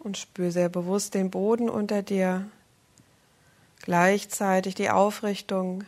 Und 0.00 0.16
spür 0.16 0.52
sehr 0.52 0.68
bewusst 0.68 1.14
den 1.14 1.30
Boden 1.30 1.68
unter 1.68 2.02
dir, 2.02 2.48
gleichzeitig 3.80 4.74
die 4.74 4.90
Aufrichtung 4.90 5.84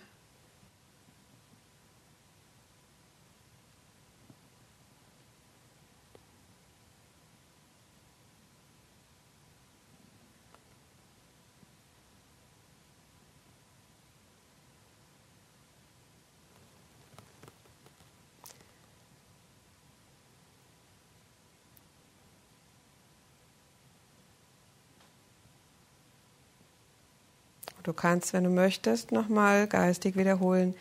kannst, 28.00 28.32
wenn 28.32 28.44
du 28.44 28.50
möchtest, 28.50 29.12
nochmal 29.12 29.66
geistig 29.66 30.16
wiederholen. 30.16 30.74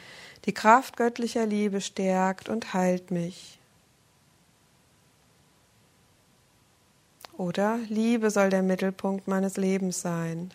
Die 0.45 0.53
Kraft 0.53 0.95
göttlicher 0.95 1.45
Liebe 1.45 1.81
stärkt 1.81 2.47
und 2.47 2.73
heilt 2.73 3.11
mich. 3.11 3.59
Oder 7.37 7.77
Liebe 7.89 8.31
soll 8.31 8.49
der 8.49 8.63
Mittelpunkt 8.63 9.27
meines 9.27 9.57
Lebens 9.57 10.01
sein. 10.01 10.51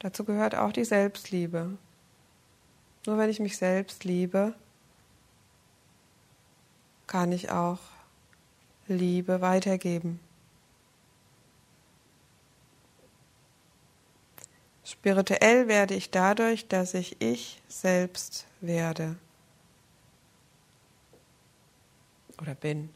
Dazu 0.00 0.24
gehört 0.24 0.54
auch 0.54 0.72
die 0.72 0.84
Selbstliebe. 0.84 1.70
Nur 3.06 3.18
wenn 3.18 3.30
ich 3.30 3.40
mich 3.40 3.56
selbst 3.56 4.04
liebe, 4.04 4.54
kann 7.06 7.32
ich 7.32 7.50
auch 7.50 7.78
Liebe 8.86 9.40
weitergeben. 9.40 10.20
Spirituell 14.94 15.68
werde 15.68 15.94
ich 15.94 16.10
dadurch, 16.10 16.66
dass 16.66 16.94
ich 16.94 17.20
ich 17.20 17.60
selbst 17.68 18.46
werde 18.60 19.16
oder 22.40 22.54
bin. 22.54 22.88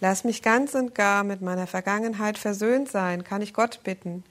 Lass 0.00 0.24
mich 0.24 0.42
ganz 0.42 0.74
und 0.74 0.94
gar 0.94 1.24
mit 1.24 1.40
meiner 1.40 1.66
Vergangenheit 1.66 2.36
versöhnt 2.36 2.90
sein, 2.90 3.24
kann 3.24 3.40
ich 3.40 3.54
Gott 3.54 3.80
bitten. 3.82 4.24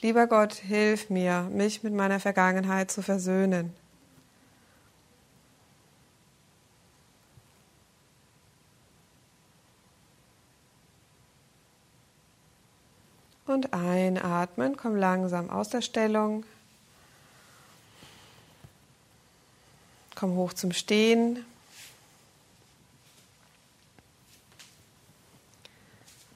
Lieber 0.00 0.26
Gott, 0.26 0.54
hilf 0.54 1.08
mir, 1.08 1.48
mich 1.52 1.82
mit 1.82 1.94
meiner 1.94 2.18
Vergangenheit 2.18 2.90
zu 2.90 3.00
versöhnen. 3.00 3.72
Und 13.54 13.72
einatmen, 13.72 14.76
komm 14.76 14.96
langsam 14.96 15.48
aus 15.48 15.68
der 15.68 15.80
Stellung. 15.80 16.42
Komm 20.16 20.34
hoch 20.34 20.54
zum 20.54 20.72
Stehen. 20.72 21.44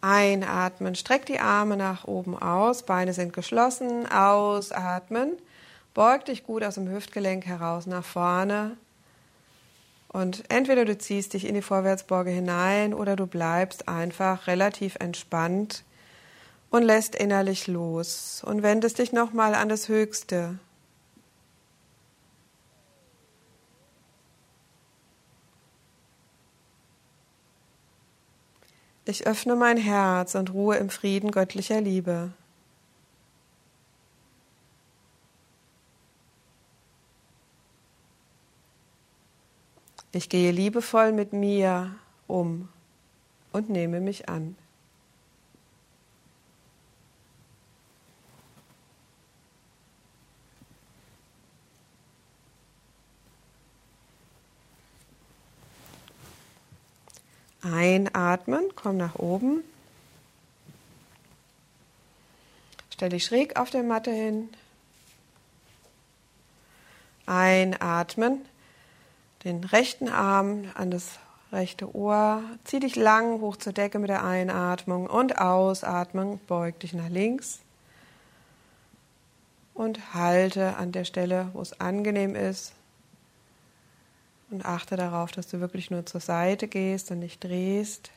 Einatmen, 0.01 0.95
streck 0.95 1.27
die 1.27 1.41
Arme 1.41 1.77
nach 1.77 2.05
oben 2.05 2.39
aus, 2.39 2.85
Beine 2.85 3.13
sind 3.13 3.33
geschlossen. 3.33 4.09
Ausatmen, 4.09 5.33
beug 5.95 6.25
dich 6.27 6.45
gut 6.45 6.63
aus 6.63 6.77
dem 6.77 6.89
Hüftgelenk 6.89 7.47
heraus 7.47 7.87
nach 7.87 8.05
vorne. 8.05 8.77
Und 10.07 10.45
entweder 10.51 10.85
du 10.85 10.97
ziehst 10.97 11.33
dich 11.33 11.47
in 11.47 11.57
die 11.57 11.63
Vorwärtsborge 11.63 12.31
hinein 12.31 12.95
oder 12.95 13.17
du 13.17 13.27
bleibst 13.27 13.89
einfach 13.89 14.47
relativ 14.47 14.95
entspannt 15.01 15.83
und 16.71 16.83
lässt 16.83 17.15
innerlich 17.15 17.67
los 17.67 18.43
und 18.45 18.63
wendest 18.63 18.99
dich 18.99 19.13
nochmal 19.13 19.55
an 19.55 19.69
das 19.69 19.89
Höchste. 19.89 20.59
Ich 29.09 29.27
öffne 29.27 29.57
mein 29.57 29.79
Herz 29.79 30.35
und 30.35 30.53
ruhe 30.53 30.77
im 30.77 30.91
Frieden 30.91 31.31
göttlicher 31.31 31.81
Liebe. 31.81 32.31
Ich 40.13 40.29
gehe 40.29 40.53
liebevoll 40.53 41.13
mit 41.13 41.33
mir 41.33 41.95
um 42.27 42.69
und 43.53 43.71
nehme 43.71 44.01
mich 44.01 44.29
an. 44.29 44.57
Einatmen, 57.73 58.65
komm 58.75 58.97
nach 58.97 59.17
oben. 59.17 59.63
Stell 62.91 63.11
dich 63.11 63.25
schräg 63.25 63.59
auf 63.59 63.71
der 63.71 63.83
Matte 63.83 64.11
hin. 64.11 64.49
Einatmen, 67.27 68.45
den 69.45 69.63
rechten 69.63 70.09
Arm 70.09 70.65
an 70.75 70.91
das 70.91 71.19
rechte 71.53 71.95
Ohr. 71.95 72.43
Zieh 72.65 72.81
dich 72.81 72.97
lang 72.97 73.41
hoch 73.41 73.57
zur 73.57 73.73
Decke 73.73 73.99
mit 73.99 74.11
der 74.11 74.25
Einatmung 74.25 75.07
und 75.07 75.39
Ausatmung. 75.39 76.41
Beug 76.47 76.81
dich 76.81 76.93
nach 76.93 77.09
links. 77.09 77.61
Und 79.75 80.15
halte 80.15 80.77
an 80.77 80.91
der 80.91 81.05
Stelle, 81.05 81.51
wo 81.53 81.61
es 81.61 81.81
angenehm 81.81 82.35
ist 82.35 82.73
und 84.51 84.65
achte 84.65 84.97
darauf, 84.97 85.31
dass 85.33 85.49
du 85.49 85.61
wirklich 85.61 85.91
nur 85.91 86.07
zur 86.07 86.21
Seite 86.21 86.69
gehst 86.69 87.11
und 87.11 87.19
nicht 87.19 87.43
drehst. 87.45 88.11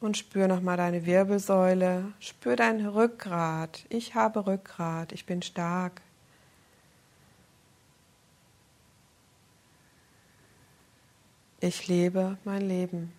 Und 0.00 0.16
spür 0.16 0.46
nochmal 0.46 0.76
deine 0.76 1.06
Wirbelsäule, 1.06 2.12
spür 2.20 2.56
dein 2.56 2.86
Rückgrat. 2.86 3.84
Ich 3.88 4.14
habe 4.14 4.46
Rückgrat, 4.46 5.12
ich 5.12 5.26
bin 5.26 5.42
stark. 5.42 6.00
Ich 11.60 11.88
lebe 11.88 12.38
mein 12.44 12.62
Leben. 12.62 13.12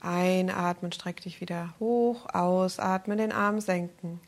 Einatmen, 0.00 0.92
streck 0.92 1.22
dich 1.22 1.40
wieder 1.40 1.74
hoch, 1.78 2.26
ausatmen, 2.34 3.18
den 3.18 3.32
Arm 3.32 3.60
senken. 3.60 4.20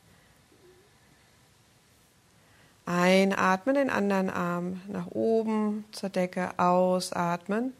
Einatmen, 2.85 3.75
den 3.75 3.89
anderen 3.89 4.29
Arm 4.29 4.81
nach 4.87 5.07
oben 5.07 5.85
zur 5.91 6.09
Decke, 6.09 6.57
ausatmen, 6.59 7.73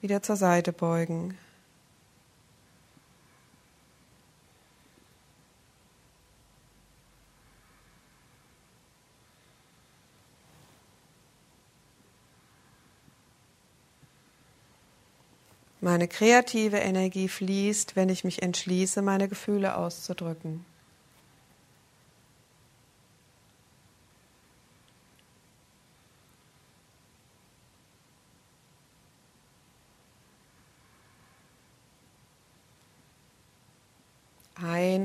wieder 0.00 0.22
zur 0.22 0.36
Seite 0.36 0.72
beugen. 0.72 1.36
Meine 15.84 16.08
kreative 16.08 16.78
Energie 16.78 17.28
fließt, 17.28 17.94
wenn 17.94 18.08
ich 18.08 18.24
mich 18.24 18.42
entschließe, 18.42 19.02
meine 19.02 19.28
Gefühle 19.28 19.76
auszudrücken. 19.76 20.64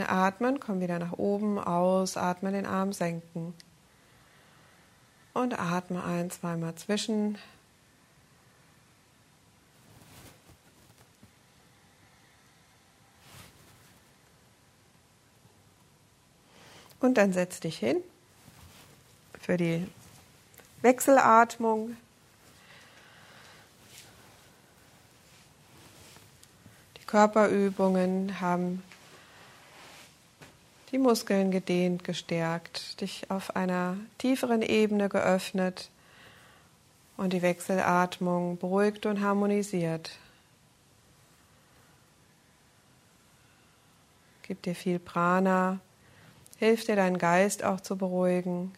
Einatmen, 0.02 0.60
komm 0.60 0.80
wieder 0.80 1.00
nach 1.00 1.14
oben, 1.14 1.60
ausatmen, 1.60 2.54
den 2.54 2.66
Arm 2.66 2.94
senken. 2.94 3.54
Und 5.34 5.60
atme 5.60 6.04
ein, 6.04 6.32
zweimal 6.32 6.76
zwischen. 6.76 7.38
Und 17.00 17.18
dann 17.18 17.32
setz 17.32 17.60
dich 17.60 17.78
hin 17.78 18.04
für 19.40 19.58
die 19.58 19.88
Wechselatmung. 20.82 21.96
Die 26.98 27.06
Körperübungen 27.06 28.42
haben 28.42 28.84
die 30.92 30.98
Muskeln 30.98 31.52
gedehnt, 31.52 32.04
gestärkt, 32.04 33.02
dich 33.02 33.30
auf 33.30 33.56
einer 33.56 33.98
tieferen 34.18 34.62
Ebene 34.62 35.10
geöffnet 35.10 35.90
und 37.18 37.34
die 37.34 37.42
Wechselatmung 37.42 38.58
beruhigt 38.58 39.06
und 39.06 39.22
harmonisiert. 39.22 40.12
Gib 44.44 44.64
dir 44.64 44.74
viel 44.74 44.98
Prana, 44.98 45.80
hilft 46.58 46.88
dir 46.88 46.96
deinen 46.96 47.20
Geist 47.20 47.64
auch 47.64 47.82
zu 47.82 47.98
beruhigen 47.98 48.74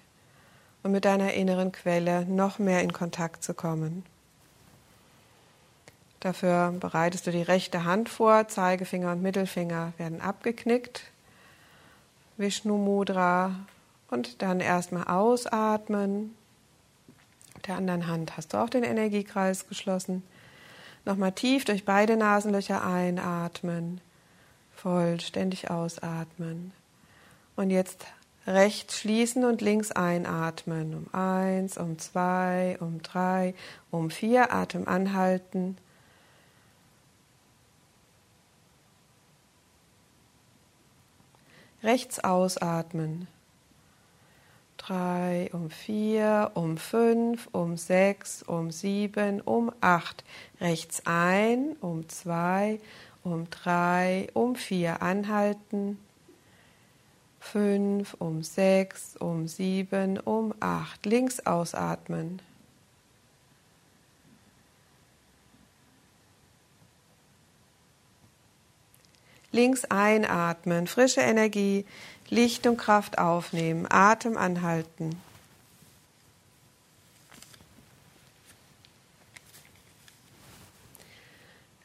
und 0.83 0.91
mit 0.91 1.05
deiner 1.05 1.33
inneren 1.33 1.71
Quelle 1.71 2.25
noch 2.25 2.59
mehr 2.59 2.81
in 2.81 2.91
Kontakt 2.91 3.43
zu 3.43 3.53
kommen. 3.53 4.05
Dafür 6.19 6.73
bereitest 6.79 7.25
du 7.25 7.31
die 7.31 7.41
rechte 7.41 7.85
Hand 7.85 8.09
vor, 8.09 8.47
Zeigefinger 8.47 9.13
und 9.13 9.21
Mittelfinger 9.21 9.93
werden 9.97 10.19
abgeknickt. 10.21 11.03
Vishnu 12.41 12.77
Mudra 12.77 13.55
und 14.09 14.41
dann 14.41 14.59
erstmal 14.59 15.05
ausatmen. 15.05 16.35
Mit 17.55 17.67
der 17.67 17.77
anderen 17.77 18.07
Hand 18.07 18.35
hast 18.35 18.53
du 18.53 18.57
auch 18.57 18.69
den 18.69 18.83
Energiekreis 18.83 19.67
geschlossen. 19.67 20.23
Nochmal 21.05 21.31
tief 21.31 21.65
durch 21.65 21.85
beide 21.85 22.17
Nasenlöcher 22.17 22.85
einatmen, 22.85 24.01
vollständig 24.75 25.71
ausatmen. 25.71 26.73
Und 27.55 27.69
jetzt 27.69 28.05
rechts 28.47 28.99
schließen 28.99 29.45
und 29.45 29.61
links 29.61 29.91
einatmen. 29.91 30.93
Um 30.93 31.13
eins, 31.13 31.77
um 31.77 31.97
zwei, 31.99 32.77
um 32.79 33.01
drei, 33.01 33.53
um 33.89 34.09
vier. 34.09 34.53
Atem 34.53 34.87
anhalten. 34.87 35.77
Rechts 41.83 42.19
ausatmen. 42.23 43.27
Drei, 44.77 45.49
um 45.53 45.69
vier, 45.69 46.51
um 46.53 46.77
fünf, 46.77 47.47
um 47.51 47.77
sechs, 47.77 48.43
um 48.43 48.71
sieben, 48.71 49.41
um 49.41 49.71
acht. 49.81 50.23
Rechts 50.59 51.03
ein, 51.05 51.75
um 51.81 52.07
zwei, 52.09 52.79
um 53.23 53.49
drei, 53.49 54.27
um 54.33 54.55
vier. 54.55 55.01
Anhalten. 55.01 55.99
Fünf, 57.39 58.15
um 58.19 58.43
sechs, 58.43 59.17
um 59.17 59.47
sieben, 59.47 60.19
um 60.19 60.53
acht. 60.59 61.05
Links 61.05 61.45
ausatmen. 61.45 62.41
Links 69.51 69.85
einatmen, 69.85 70.87
frische 70.87 71.21
Energie, 71.21 71.85
Licht 72.29 72.65
und 72.67 72.77
Kraft 72.77 73.17
aufnehmen, 73.17 73.85
Atem 73.89 74.37
anhalten. 74.37 75.21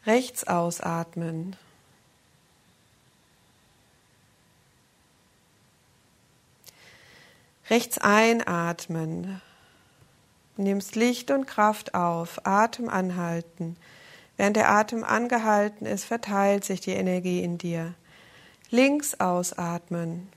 Rechts 0.07 0.47
ausatmen. 0.47 1.57
Rechts 7.69 7.99
einatmen. 7.99 9.43
Nimmst 10.57 10.95
Licht 10.95 11.33
und 11.33 11.47
Kraft 11.47 11.95
auf, 11.95 12.47
Atem 12.47 12.89
anhalten. 12.89 13.77
Während 14.37 14.57
der 14.57 14.71
Atem 14.71 15.03
angehalten 15.03 15.87
ist, 15.87 16.05
verteilt 16.05 16.65
sich 16.65 16.81
die 16.81 16.93
Energie 16.93 17.43
in 17.43 17.59
dir. 17.59 17.95
Links 18.71 19.19
ausatmen. 19.19 20.29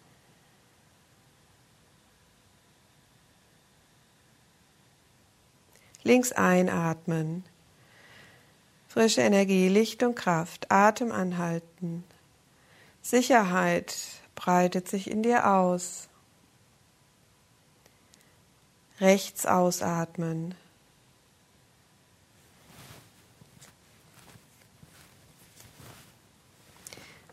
Links 6.04 6.32
einatmen. 6.32 7.44
Frische 8.88 9.22
Energie, 9.22 9.68
Licht 9.68 10.02
und 10.02 10.16
Kraft. 10.16 10.72
Atem 10.72 11.12
anhalten. 11.12 12.04
Sicherheit 13.02 13.96
breitet 14.36 14.88
sich 14.88 15.10
in 15.12 15.24
dir 15.24 15.48
aus. 15.48 16.08
Rechts 19.02 19.46
ausatmen. 19.46 20.56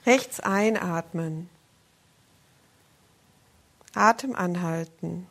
Rechts 0.06 0.38
einatmen. 0.38 1.50
Atem 3.94 4.36
anhalten. 4.36 5.26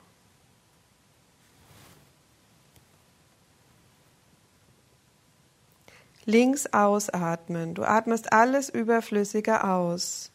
Links 6.26 6.66
ausatmen. 6.74 7.74
Du 7.76 7.84
atmest 7.84 8.34
alles 8.34 8.70
Überflüssige 8.70 9.64
aus 9.64 10.32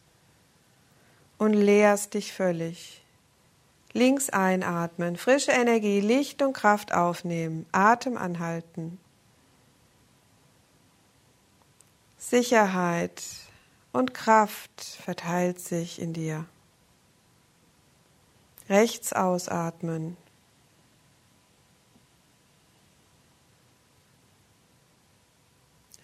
und 1.37 1.53
leerst 1.53 2.13
dich 2.13 2.33
völlig. 2.33 3.03
Links 3.93 4.29
einatmen, 4.29 5.17
frische 5.17 5.51
Energie, 5.51 5.99
Licht 5.99 6.41
und 6.41 6.53
Kraft 6.53 6.93
aufnehmen, 6.93 7.65
Atem 7.73 8.15
anhalten. 8.15 8.99
Sicherheit, 12.17 13.21
und 13.91 14.13
Kraft 14.13 14.81
verteilt 14.81 15.59
sich 15.59 16.01
in 16.01 16.13
dir. 16.13 16.45
Rechts 18.69 19.11
ausatmen. 19.11 20.15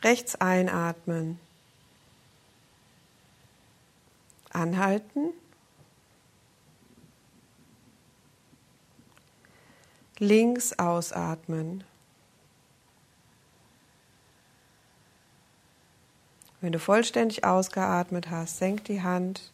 Rechts 0.04 0.36
einatmen. 0.36 1.40
Anhalten. 4.52 5.34
Links 10.20 10.78
ausatmen. 10.78 11.84
Wenn 16.68 16.74
du 16.74 16.80
vollständig 16.80 17.45
ausgeatmet 17.45 18.30
hast, 18.30 18.57
senk 18.57 18.84
die 18.84 19.01
Hand 19.01 19.53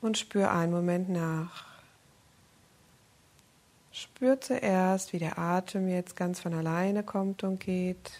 und 0.00 0.16
spür 0.16 0.50
einen 0.50 0.72
Moment 0.72 1.10
nach. 1.10 1.66
Spür 3.92 4.40
zuerst, 4.40 5.12
wie 5.12 5.18
der 5.18 5.38
Atem 5.38 5.90
jetzt 5.90 6.16
ganz 6.16 6.40
von 6.40 6.54
alleine 6.54 7.02
kommt 7.02 7.44
und 7.44 7.60
geht. 7.60 8.12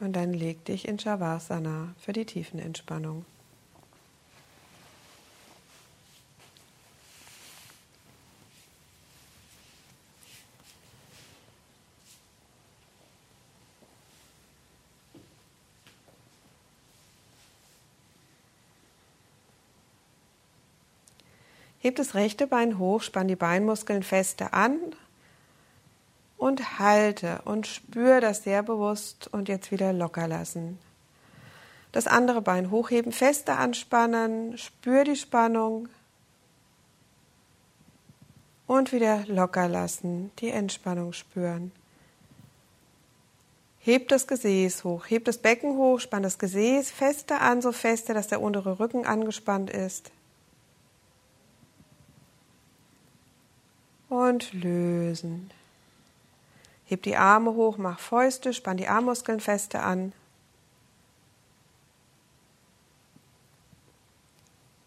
Und 0.00 0.14
dann 0.14 0.32
leg 0.32 0.64
dich 0.64 0.88
in 0.88 0.98
Shavasana 0.98 1.94
für 1.96 2.12
die 2.12 2.26
Tiefenentspannung. 2.26 3.24
Heb 21.80 21.96
das 21.96 22.14
rechte 22.14 22.46
Bein 22.46 22.78
hoch, 22.78 23.02
spann 23.02 23.28
die 23.28 23.36
Beinmuskeln 23.36 24.02
fester 24.02 24.52
an 24.52 24.78
und 26.36 26.78
halte 26.78 27.42
und 27.44 27.66
spür 27.66 28.20
das 28.20 28.42
sehr 28.44 28.62
bewusst 28.62 29.28
und 29.32 29.48
jetzt 29.48 29.70
wieder 29.70 29.92
locker 29.92 30.26
lassen. 30.26 30.78
Das 31.92 32.06
andere 32.06 32.42
Bein 32.42 32.70
hochheben, 32.70 33.12
fester 33.12 33.58
anspannen, 33.58 34.58
spür 34.58 35.04
die 35.04 35.16
Spannung 35.16 35.88
und 38.66 38.92
wieder 38.92 39.24
locker 39.26 39.68
lassen, 39.68 40.30
die 40.38 40.50
Entspannung 40.50 41.12
spüren. 41.12 41.72
Heb 43.80 44.08
das 44.08 44.26
Gesäß 44.26 44.84
hoch, 44.84 45.06
heb 45.08 45.24
das 45.24 45.38
Becken 45.38 45.76
hoch, 45.76 46.00
spann 46.00 46.22
das 46.22 46.38
Gesäß 46.38 46.90
fester 46.90 47.40
an, 47.40 47.62
so 47.62 47.72
fester, 47.72 48.12
dass 48.12 48.28
der 48.28 48.42
untere 48.42 48.80
Rücken 48.80 49.06
angespannt 49.06 49.70
ist. 49.70 50.10
Und 54.08 54.52
lösen. 54.52 55.50
Heb 56.86 57.02
die 57.02 57.16
Arme 57.16 57.52
hoch, 57.52 57.76
mach 57.76 57.98
Fäuste, 57.98 58.54
spann 58.54 58.78
die 58.78 58.88
Armmuskeln 58.88 59.40
feste 59.40 59.80
an. 59.80 60.12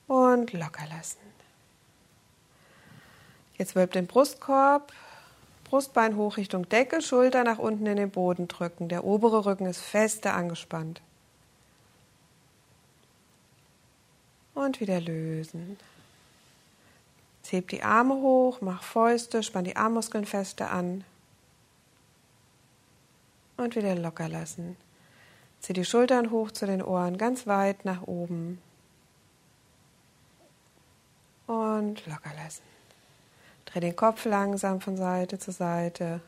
Und 0.08 0.52
locker 0.52 0.86
lassen. 0.90 1.20
Jetzt 3.58 3.76
wölb 3.76 3.92
den 3.92 4.08
Brustkorb, 4.08 4.92
Brustbein 5.66 6.16
hoch 6.16 6.38
Richtung 6.38 6.68
Decke, 6.68 7.02
Schulter 7.02 7.44
nach 7.44 7.60
unten 7.60 7.86
in 7.86 7.96
den 7.96 8.10
Boden 8.10 8.48
drücken. 8.48 8.90
Der 8.90 9.04
obere 9.04 9.46
Rücken 9.46 9.68
ist 9.68 9.80
feste 9.80 10.34
angespannt. 10.34 11.02
Und 14.54 14.82
wieder 14.82 15.00
lösen. 15.00 15.78
Heb 17.52 17.68
die 17.68 17.84
Arme 17.84 18.14
hoch, 18.14 18.62
mach 18.62 18.82
Fäuste, 18.82 19.44
spann 19.44 19.66
die 19.66 19.76
Armmuskeln 19.76 20.24
fester 20.24 20.72
an. 20.72 21.04
Und 23.58 23.76
wieder 23.76 23.94
locker 23.94 24.30
lassen. 24.30 24.78
Zieh 25.60 25.74
die 25.74 25.84
Schultern 25.84 26.32
hoch 26.32 26.52
zu 26.52 26.66
den 26.66 26.82
Ohren, 26.82 27.18
ganz 27.18 27.48
weit 27.48 27.84
nach 27.84 28.04
oben. 28.04 28.62
Und 31.46 32.08
locker 32.08 32.32
lassen. 32.42 32.64
Dreh 33.66 33.82
den 33.82 33.98
Kopf 33.98 34.24
langsam 34.24 34.80
von 34.80 34.96
Seite 34.96 35.38
zu 35.38 35.52
Seite. 35.52 36.22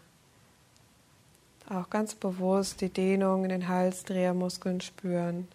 Auch 1.70 1.90
ganz 1.90 2.16
bewusst 2.16 2.82
die 2.82 2.90
Dehnung 2.90 3.44
in 3.44 3.50
den 3.50 3.70
Halsdrehermuskeln 3.70 4.82
spüren. 4.82 5.48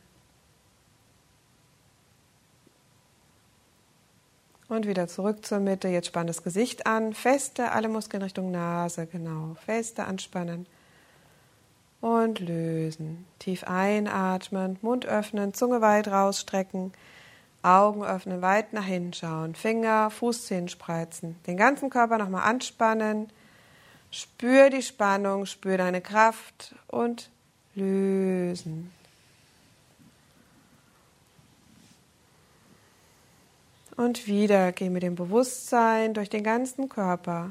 Und 4.69 4.87
wieder 4.87 5.09
zurück 5.09 5.45
zur 5.47 5.61
Mitte. 5.61 5.89
Jetzt 5.89 6.09
spann 6.09 6.27
das 6.27 6.43
Gesicht 6.43 6.87
an. 6.87 7.15
Feste 7.15 7.73
alle 7.73 7.89
Muskeln 7.89 8.23
Richtung 8.23 8.51
Nase. 8.51 9.07
Genau. 9.07 9.57
Feste 9.65 10.05
anspannen. 10.05 10.67
Und 12.01 12.39
lösen. 12.41 13.27
Tief 13.39 13.65
einatmen. 13.65 14.79
Mund 14.83 15.07
öffnen. 15.07 15.55
Zunge 15.55 15.81
weit 15.81 16.09
rausstrecken. 16.09 16.93
Augen 17.63 18.05
öffnen, 18.05 18.41
weit 18.41 18.73
nach 18.73 18.85
hinten 18.85 19.13
schauen, 19.13 19.55
Finger, 19.55 20.11
Fußzehen 20.11 20.69
spreizen, 20.69 21.37
den 21.47 21.57
ganzen 21.57 21.91
Körper 21.91 22.19
nochmal 22.19 22.49
anspannen. 22.49 23.31
Spür 24.11 24.71
die 24.71 24.83
Spannung, 24.83 25.45
spür 25.45 25.77
deine 25.77 26.01
Kraft 26.01 26.75
und 26.87 27.31
lösen. 27.75 28.91
Und 33.99 34.29
wieder 34.29 34.71
geh 34.71 34.91
mit 34.91 35.03
dem 35.03 35.17
Bewusstsein 35.17 36.15
durch 36.15 36.31
den 36.31 36.45
ganzen 36.45 36.89
Körper. 36.89 37.51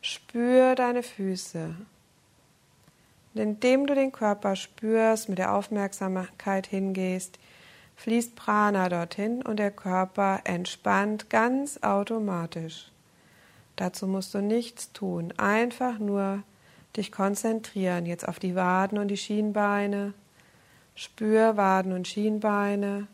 Spür 0.00 0.74
deine 0.74 1.02
Füße. 1.02 1.74
Und 3.34 3.40
indem 3.40 3.86
du 3.86 3.94
den 3.94 4.12
Körper 4.12 4.56
spürst, 4.56 5.28
mit 5.28 5.36
der 5.36 5.54
Aufmerksamkeit 5.54 6.66
hingehst, 6.66 7.38
fließt 7.96 8.34
Prana 8.34 8.88
dorthin 8.88 9.42
und 9.42 9.58
der 9.58 9.70
Körper 9.70 10.40
entspannt 10.44 11.28
ganz 11.28 11.82
automatisch. 11.82 12.90
Dazu 13.76 14.06
musst 14.06 14.32
du 14.32 14.40
nichts 14.40 14.90
tun, 14.94 15.34
einfach 15.36 15.98
nur 15.98 16.42
dich 16.96 17.12
konzentrieren 17.12 18.06
jetzt 18.06 18.26
auf 18.26 18.38
die 18.38 18.54
Waden 18.54 18.96
und 18.96 19.08
die 19.08 19.18
Schienbeine. 19.18 20.14
Spür 20.94 21.58
Waden 21.58 21.92
und 21.92 22.08
Schienbeine. 22.08 23.06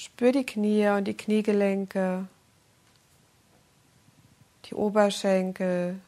Spür 0.00 0.30
die 0.30 0.46
Knie 0.46 0.86
und 0.90 1.06
die 1.06 1.16
Kniegelenke, 1.16 2.28
die 4.64 4.74
Oberschenkel. 4.74 5.98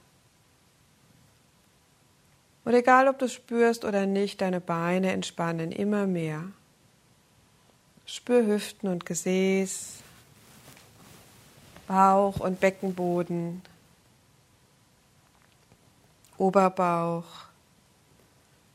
Und 2.64 2.74
egal, 2.74 3.08
ob 3.08 3.18
du 3.18 3.28
spürst 3.28 3.84
oder 3.84 4.06
nicht, 4.06 4.42
deine 4.42 4.60
Beine 4.60 5.10
entspannen 5.10 5.72
immer 5.72 6.06
mehr. 6.06 6.44
Spür 8.06 8.46
Hüften 8.46 8.88
und 8.88 9.04
Gesäß, 9.04 9.96
Bauch 11.88 12.38
und 12.38 12.60
Beckenboden, 12.60 13.60
Oberbauch, 16.38 17.24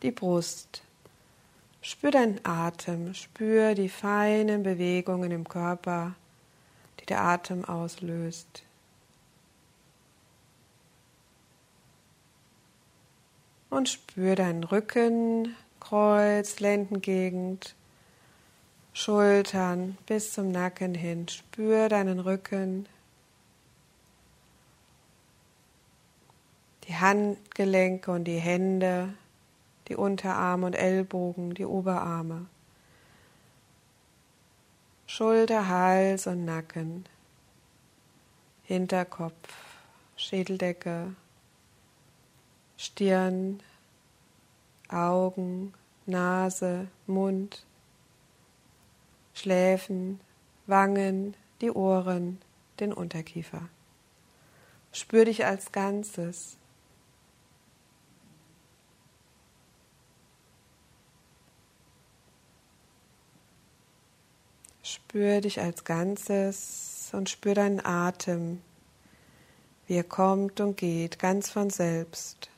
die 0.01 0.11
Brust. 0.11 0.84
Spür 1.87 2.09
deinen 2.09 2.39
Atem, 2.43 3.13
spür 3.13 3.75
die 3.75 3.89
feinen 3.89 4.63
Bewegungen 4.63 5.29
im 5.29 5.47
Körper, 5.47 6.15
die 6.99 7.05
der 7.05 7.21
Atem 7.21 7.63
auslöst. 7.63 8.63
Und 13.69 13.87
spür 13.87 14.35
deinen 14.35 14.63
Rücken, 14.63 15.55
Kreuz, 15.79 16.59
Lendengegend, 16.59 17.75
Schultern 18.93 19.99
bis 20.07 20.33
zum 20.33 20.51
Nacken 20.51 20.95
hin. 20.95 21.27
Spür 21.27 21.87
deinen 21.87 22.19
Rücken, 22.19 22.87
die 26.87 26.95
Handgelenke 26.95 28.09
und 28.09 28.23
die 28.23 28.39
Hände, 28.39 29.13
die 29.87 29.95
Unterarme 29.95 30.65
und 30.65 30.73
Ellbogen, 30.73 31.53
die 31.53 31.65
Oberarme. 31.65 32.47
Schulter, 35.07 35.67
Hals 35.67 36.27
und 36.27 36.45
Nacken, 36.45 37.05
Hinterkopf, 38.63 39.53
Schädeldecke, 40.15 41.15
Stirn, 42.77 43.61
Augen, 44.89 45.73
Nase, 46.05 46.87
Mund, 47.07 47.63
Schläfen, 49.33 50.19
Wangen, 50.67 51.35
die 51.61 51.71
Ohren, 51.71 52.41
den 52.79 52.91
Unterkiefer. 52.91 53.69
Spür 54.91 55.25
dich 55.25 55.45
als 55.45 55.71
Ganzes. 55.71 56.57
Spür 64.85 65.41
dich 65.41 65.59
als 65.59 65.83
Ganzes 65.83 67.09
und 67.11 67.27
spür 67.27 67.55
deinen 67.55 67.83
Atem, 67.83 68.61
wie 69.87 69.95
er 69.95 70.03
kommt 70.03 70.59
und 70.61 70.77
geht, 70.77 71.17
ganz 71.17 71.49
von 71.49 71.71
selbst. 71.71 72.51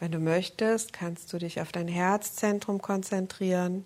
Wenn 0.00 0.10
du 0.10 0.18
möchtest, 0.18 0.92
kannst 0.92 1.32
du 1.32 1.38
dich 1.38 1.60
auf 1.60 1.70
dein 1.70 1.86
Herzzentrum 1.86 2.82
konzentrieren. 2.82 3.84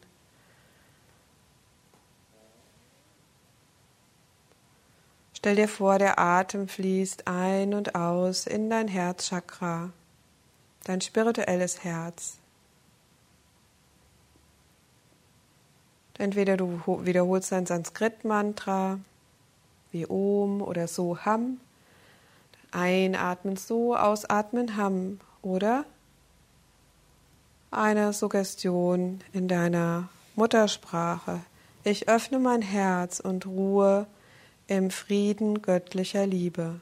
Stell 5.46 5.54
dir 5.54 5.68
vor, 5.68 6.00
der 6.00 6.18
Atem 6.18 6.66
fließt 6.66 7.28
ein 7.28 7.72
und 7.72 7.94
aus 7.94 8.48
in 8.48 8.68
dein 8.68 8.88
Herzchakra, 8.88 9.90
dein 10.82 11.00
spirituelles 11.00 11.84
Herz. 11.84 12.38
Entweder 16.18 16.56
du 16.56 16.80
wiederholst 17.04 17.52
ein 17.52 17.64
Sanskrit-Mantra 17.64 18.98
wie 19.92 20.10
Om 20.10 20.62
oder 20.62 20.88
Soham. 20.88 21.60
Einatmen 22.72 23.54
so, 23.54 23.94
ausatmen 23.94 24.76
Ham. 24.76 25.20
Oder 25.42 25.84
eine 27.70 28.12
Suggestion 28.12 29.20
in 29.32 29.46
deiner 29.46 30.08
Muttersprache. 30.34 31.38
Ich 31.84 32.08
öffne 32.08 32.40
mein 32.40 32.62
Herz 32.62 33.20
und 33.20 33.46
ruhe 33.46 34.08
im 34.66 34.90
Frieden 34.90 35.62
göttlicher 35.62 36.26
Liebe. 36.26 36.80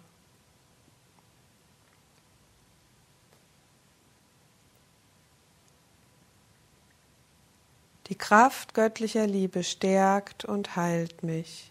Die 8.08 8.14
Kraft 8.16 8.74
göttlicher 8.74 9.26
Liebe 9.26 9.64
stärkt 9.64 10.44
und 10.44 10.76
heilt 10.76 11.22
mich. 11.22 11.70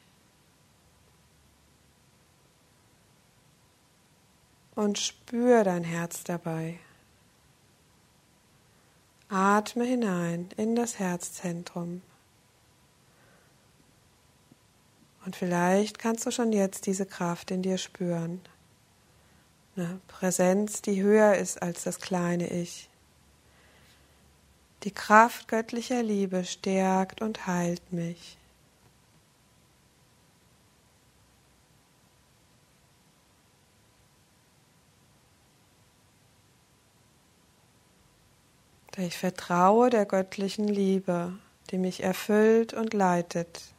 Und 4.76 4.98
spür 4.98 5.64
dein 5.64 5.84
Herz 5.84 6.24
dabei. 6.24 6.80
Atme 9.30 9.86
hinein 9.86 10.50
in 10.58 10.76
das 10.76 10.98
Herzzentrum. 10.98 12.02
Und 15.26 15.36
vielleicht 15.36 16.00
kannst 16.00 16.26
du 16.26 16.32
schon 16.32 16.52
jetzt 16.52 16.86
diese 16.86 17.06
Kraft 17.06 17.52
in 17.52 17.62
dir 17.62 17.78
spüren. 17.78 18.42
Eine 19.76 20.00
Präsenz, 20.08 20.82
die 20.82 21.02
höher 21.02 21.36
ist 21.36 21.62
als 21.62 21.84
das 21.84 22.00
kleine 22.00 22.52
Ich. 22.52 22.90
Die 24.84 24.92
Kraft 24.92 25.48
göttlicher 25.48 26.04
Liebe 26.04 26.44
stärkt 26.44 27.22
und 27.22 27.48
heilt 27.48 27.94
mich. 27.94 28.38
Ich 38.98 39.18
vertraue 39.18 39.90
der 39.90 40.06
göttlichen 40.06 40.68
Liebe, 40.68 41.34
die 41.72 41.80
mich 41.80 42.04
erfüllt 42.04 42.74
und 42.74 42.94
leitet. 42.94 43.73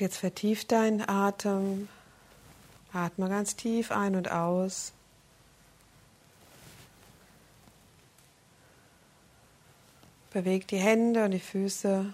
Jetzt 0.00 0.16
vertief 0.16 0.64
deinen 0.64 1.08
Atem. 1.08 1.88
Atme 2.92 3.28
ganz 3.28 3.56
tief 3.56 3.92
ein 3.92 4.16
und 4.16 4.30
aus. 4.30 4.92
Beweg 10.32 10.66
die 10.68 10.78
Hände 10.78 11.24
und 11.24 11.32
die 11.32 11.40
Füße. 11.40 12.12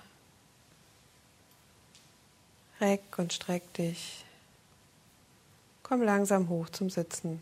Reck 2.81 3.19
und 3.19 3.33
streck 3.33 3.73
dich. 3.75 4.25
Komm 5.83 6.03
langsam 6.03 6.49
hoch 6.49 6.69
zum 6.71 6.91
Sitzen. 6.91 7.41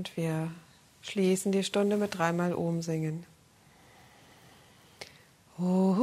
Und 0.00 0.16
wir 0.16 0.50
schließen 1.02 1.52
die 1.52 1.62
Stunde 1.62 1.98
mit 1.98 2.16
dreimal 2.16 2.54
Om 2.54 2.80
singen. 2.80 3.26
Om. 5.58 6.00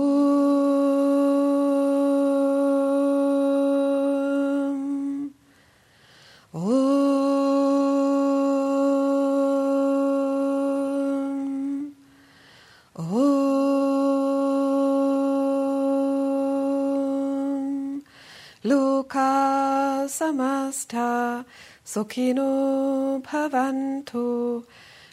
Om. 6.53 6.86
Samasta 20.17 21.45
Sukino 21.85 23.21
Bhavantu 23.21 24.63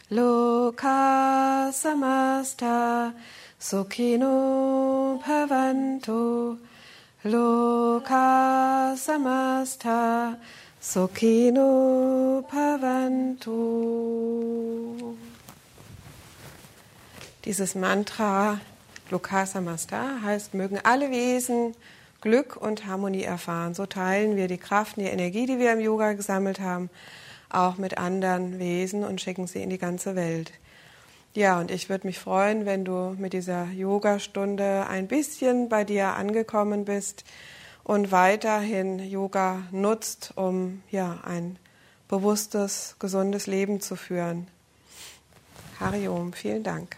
Loka 0.09 1.69
Samasta 1.71 3.13
Sukino 3.59 5.21
Bhavantu 5.21 6.57
Loka 7.23 8.95
Samasta 8.97 10.37
Sukino 10.81 12.43
Bhavantu. 12.49 13.53
Dieses 17.45 17.75
Mantra 17.75 18.59
Loka 19.11 19.45
Samasta 19.45 20.21
heißt, 20.23 20.55
mögen 20.55 20.79
alle 20.83 21.11
Wesen 21.11 21.75
Glück 22.25 22.57
und 22.57 22.87
Harmonie 22.87 23.21
erfahren. 23.21 23.75
So 23.75 23.85
teilen 23.85 24.35
wir 24.35 24.47
die 24.47 24.57
Kraft 24.57 24.97
und 24.97 25.03
die 25.03 25.09
Energie, 25.09 25.45
die 25.45 25.59
wir 25.59 25.71
im 25.71 25.79
Yoga 25.79 26.13
gesammelt 26.13 26.59
haben, 26.59 26.89
auch 27.51 27.77
mit 27.77 27.99
anderen 27.99 28.57
Wesen 28.57 29.03
und 29.03 29.21
schicken 29.21 29.45
sie 29.45 29.61
in 29.61 29.69
die 29.69 29.77
ganze 29.77 30.15
Welt. 30.15 30.51
Ja, 31.35 31.59
und 31.59 31.69
ich 31.69 31.87
würde 31.87 32.07
mich 32.07 32.17
freuen, 32.17 32.65
wenn 32.65 32.83
du 32.83 33.15
mit 33.19 33.33
dieser 33.33 33.65
Yogastunde 33.65 34.87
ein 34.87 35.07
bisschen 35.07 35.69
bei 35.69 35.83
dir 35.83 36.15
angekommen 36.15 36.83
bist 36.83 37.25
und 37.83 38.11
weiterhin 38.11 38.97
Yoga 38.97 39.61
nutzt, 39.69 40.33
um 40.35 40.81
ja 40.89 41.19
ein 41.25 41.59
bewusstes, 42.07 42.95
gesundes 42.97 43.45
Leben 43.45 43.81
zu 43.81 43.95
führen. 43.95 44.47
Hariom, 45.79 46.33
vielen 46.33 46.63
Dank. 46.63 46.97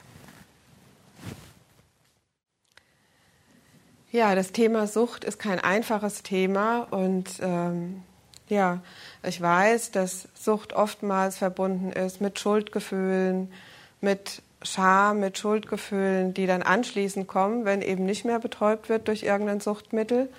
Ja, 4.18 4.34
das 4.34 4.52
Thema 4.52 4.88
Sucht 4.88 5.24
ist 5.26 5.38
kein 5.38 5.60
einfaches 5.60 6.24
Thema 6.24 6.88
und 6.90 7.30
ähm, 7.40 8.02
ja, 8.50 8.82
ich 9.22 9.40
weiß, 9.40 9.92
dass 9.92 10.28
Sucht 10.34 10.74
oftmals 10.74 11.38
verbunden 11.38 11.92
ist 11.92 12.20
mit 12.20 12.40
Schuldgefühlen, 12.40 13.54
mit 14.02 14.42
Scham, 14.64 15.20
mit 15.20 15.38
Schuldgefühlen, 15.38 16.34
die 16.34 16.48
dann 16.48 16.64
anschließend 16.64 17.28
kommen, 17.28 17.64
wenn 17.64 17.84
eben 17.84 18.08
nicht 18.08 18.26
mehr 18.26 18.40
betäubt 18.40 18.90
wird 18.90 19.08
durch 19.08 19.22
irgendein 19.22 19.60
Suchtmittel. 19.60 20.30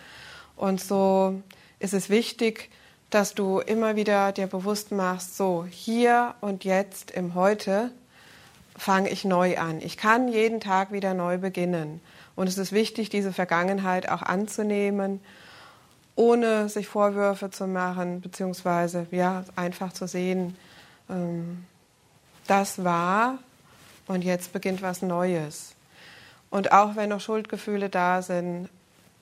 Und 0.56 0.80
so 0.80 1.40
ist 1.78 1.94
es 1.94 2.10
wichtig, 2.10 2.70
dass 3.10 3.34
du 3.34 3.60
immer 3.60 3.94
wieder 3.94 4.32
dir 4.32 4.48
bewusst 4.48 4.90
machst, 4.90 5.36
so 5.36 5.64
hier 5.70 6.34
und 6.40 6.64
jetzt 6.64 7.12
im 7.12 7.36
Heute 7.36 7.92
fange 8.78 9.10
ich 9.10 9.24
neu 9.24 9.58
an. 9.58 9.80
Ich 9.80 9.96
kann 9.96 10.28
jeden 10.28 10.60
Tag 10.60 10.92
wieder 10.92 11.12
neu 11.12 11.38
beginnen. 11.38 12.00
Und 12.36 12.46
es 12.48 12.56
ist 12.56 12.72
wichtig, 12.72 13.10
diese 13.10 13.32
Vergangenheit 13.32 14.08
auch 14.08 14.22
anzunehmen, 14.22 15.20
ohne 16.14 16.68
sich 16.68 16.86
Vorwürfe 16.88 17.50
zu 17.50 17.66
machen, 17.66 18.20
beziehungsweise 18.20 19.06
ja, 19.10 19.44
einfach 19.56 19.92
zu 19.92 20.06
sehen, 20.06 20.56
ähm, 21.10 21.64
das 22.46 22.82
war 22.82 23.38
und 24.06 24.24
jetzt 24.24 24.52
beginnt 24.52 24.80
was 24.80 25.02
Neues. 25.02 25.74
Und 26.50 26.72
auch 26.72 26.96
wenn 26.96 27.10
noch 27.10 27.20
Schuldgefühle 27.20 27.88
da 27.88 28.22
sind, 28.22 28.68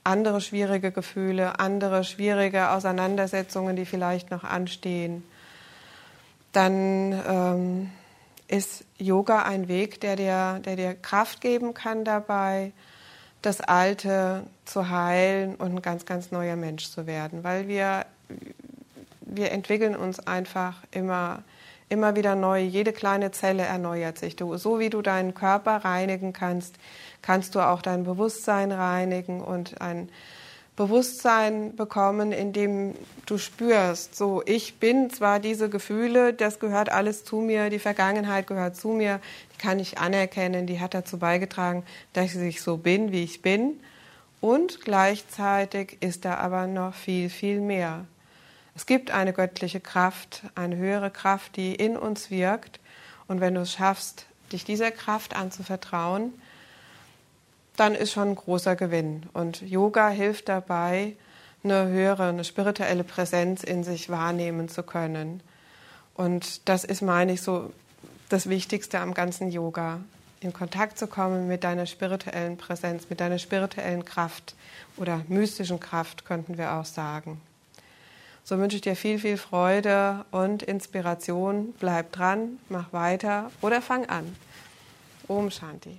andere 0.05 0.41
schwierige 0.41 0.93
Gefühle, 0.93 1.59
andere 1.59 2.05
schwierige 2.05 2.71
Auseinandersetzungen, 2.71 3.75
die 3.75 3.85
vielleicht 3.85 4.31
noch 4.31 4.45
anstehen, 4.45 5.25
dann 6.53 7.13
ähm, 7.27 7.91
ist 8.49 8.85
Yoga 8.99 9.43
ein 9.43 9.69
Weg, 9.69 10.01
der 10.01 10.17
dir, 10.17 10.61
der 10.65 10.77
dir 10.77 10.95
Kraft 10.95 11.41
geben 11.41 11.75
kann 11.75 12.05
dabei, 12.05 12.73
das 13.43 13.61
Alte 13.61 14.45
zu 14.65 14.89
heilen 14.89 15.55
und 15.57 15.77
ein 15.77 15.83
ganz, 15.83 16.07
ganz 16.07 16.31
neuer 16.31 16.57
Mensch 16.57 16.91
zu 16.91 17.07
werden, 17.07 17.45
weil 17.45 17.69
wir, 17.69 18.07
wir 19.21 19.53
entwickeln 19.53 19.95
uns 19.95 20.27
einfach 20.27 20.83
immer, 20.91 21.43
immer 21.89 22.17
wieder 22.17 22.35
neu. 22.35 22.61
Jede 22.61 22.93
kleine 22.93 23.31
Zelle 23.31 23.63
erneuert 23.63 24.19
sich. 24.19 24.37
Du, 24.37 24.57
so 24.57 24.79
wie 24.79 24.91
du 24.91 25.03
deinen 25.03 25.35
Körper 25.35 25.85
reinigen 25.85 26.33
kannst, 26.33 26.77
kannst 27.23 27.55
du 27.55 27.61
auch 27.61 27.83
dein 27.83 28.05
Bewusstsein 28.05 28.73
reinigen 28.73 29.41
und 29.41 29.81
ein 29.81 30.09
Bewusstsein 30.77 31.75
bekommen, 31.75 32.33
in 32.33 32.53
dem 32.53 32.95
du 33.25 33.39
spürst, 33.39 34.15
so 34.15 34.43
ich 34.45 34.75
bin 34.75 35.09
zwar 35.09 35.41
diese 35.41 35.71
Gefühle, 35.71 36.35
das 36.35 36.61
gehört 36.61 36.91
alles 36.91 37.25
zu 37.25 37.37
mir, 37.37 37.71
die 37.71 37.79
Vergangenheit 37.79 38.47
gehört 38.47 38.77
zu 38.77 38.89
mir, 38.89 39.21
die 39.55 39.59
kann 39.59 39.79
ich 39.79 39.99
anerkennen, 39.99 40.67
die 40.67 40.79
hat 40.79 40.93
dazu 40.93 41.19
beigetragen, 41.19 41.83
dass 42.13 42.35
ich 42.35 42.61
so 42.61 42.77
bin, 42.77 43.11
wie 43.11 43.25
ich 43.25 43.41
bin. 43.41 43.81
Und 44.43 44.83
gleichzeitig 44.83 45.97
ist 46.01 46.27
da 46.27 46.35
aber 46.35 46.67
noch 46.67 46.95
viel, 46.95 47.31
viel 47.31 47.61
mehr. 47.61 48.05
Es 48.75 48.85
gibt 48.85 49.11
eine 49.11 49.33
göttliche 49.33 49.81
Kraft, 49.81 50.43
eine 50.55 50.77
höhere 50.77 51.11
Kraft, 51.11 51.57
die 51.57 51.75
in 51.75 51.97
uns 51.97 52.31
wirkt. 52.31 52.79
Und 53.27 53.41
wenn 53.41 53.55
du 53.55 53.63
es 53.63 53.73
schaffst, 53.73 54.27
dich 54.53 54.65
dieser 54.65 54.91
Kraft 54.91 55.35
anzuvertrauen, 55.35 56.35
dann 57.77 57.95
ist 57.95 58.13
schon 58.13 58.31
ein 58.31 58.35
großer 58.35 58.77
Gewinn. 58.77 59.25
Und 59.33 59.63
Yoga 59.63 60.09
hilft 60.09 60.49
dabei, 60.49 61.17
eine 61.63 61.89
höhere, 61.89 62.29
eine 62.29 62.45
spirituelle 62.45 63.05
Präsenz 63.05 63.65
in 63.65 63.85
sich 63.85 64.09
wahrnehmen 64.09 64.69
zu 64.69 64.83
können. 64.83 65.43
Und 66.15 66.69
das 66.69 66.85
ist, 66.85 67.03
meine 67.03 67.33
ich, 67.33 67.43
so 67.43 67.73
das 68.29 68.49
Wichtigste 68.49 69.01
am 69.01 69.15
ganzen 69.15 69.51
Yoga. 69.51 70.01
In 70.41 70.53
Kontakt 70.53 70.99
zu 70.99 71.07
kommen 71.07 71.49
mit 71.49 71.65
deiner 71.65 71.87
spirituellen 71.87 72.57
Präsenz, 72.57 73.09
mit 73.11 73.21
deiner 73.21 73.39
spirituellen 73.39 74.05
Kraft 74.05 74.55
oder 74.97 75.23
mystischen 75.29 75.81
Kraft, 75.81 76.25
könnten 76.25 76.59
wir 76.59 76.75
auch 76.75 76.85
sagen. 76.85 77.41
So 78.45 78.59
wünsche 78.59 78.77
ich 78.77 78.83
dir 78.83 78.95
viel, 78.95 79.19
viel 79.19 79.39
Freude 79.39 80.25
und 80.31 80.63
Inspiration. 80.63 81.75
Bleib 81.81 82.13
dran, 82.13 82.59
mach 82.69 82.93
weiter 82.93 83.51
oder 83.61 83.83
fang 83.83 84.07
an. 84.07 84.37
Om 85.27 85.51
Shanti. 85.51 85.99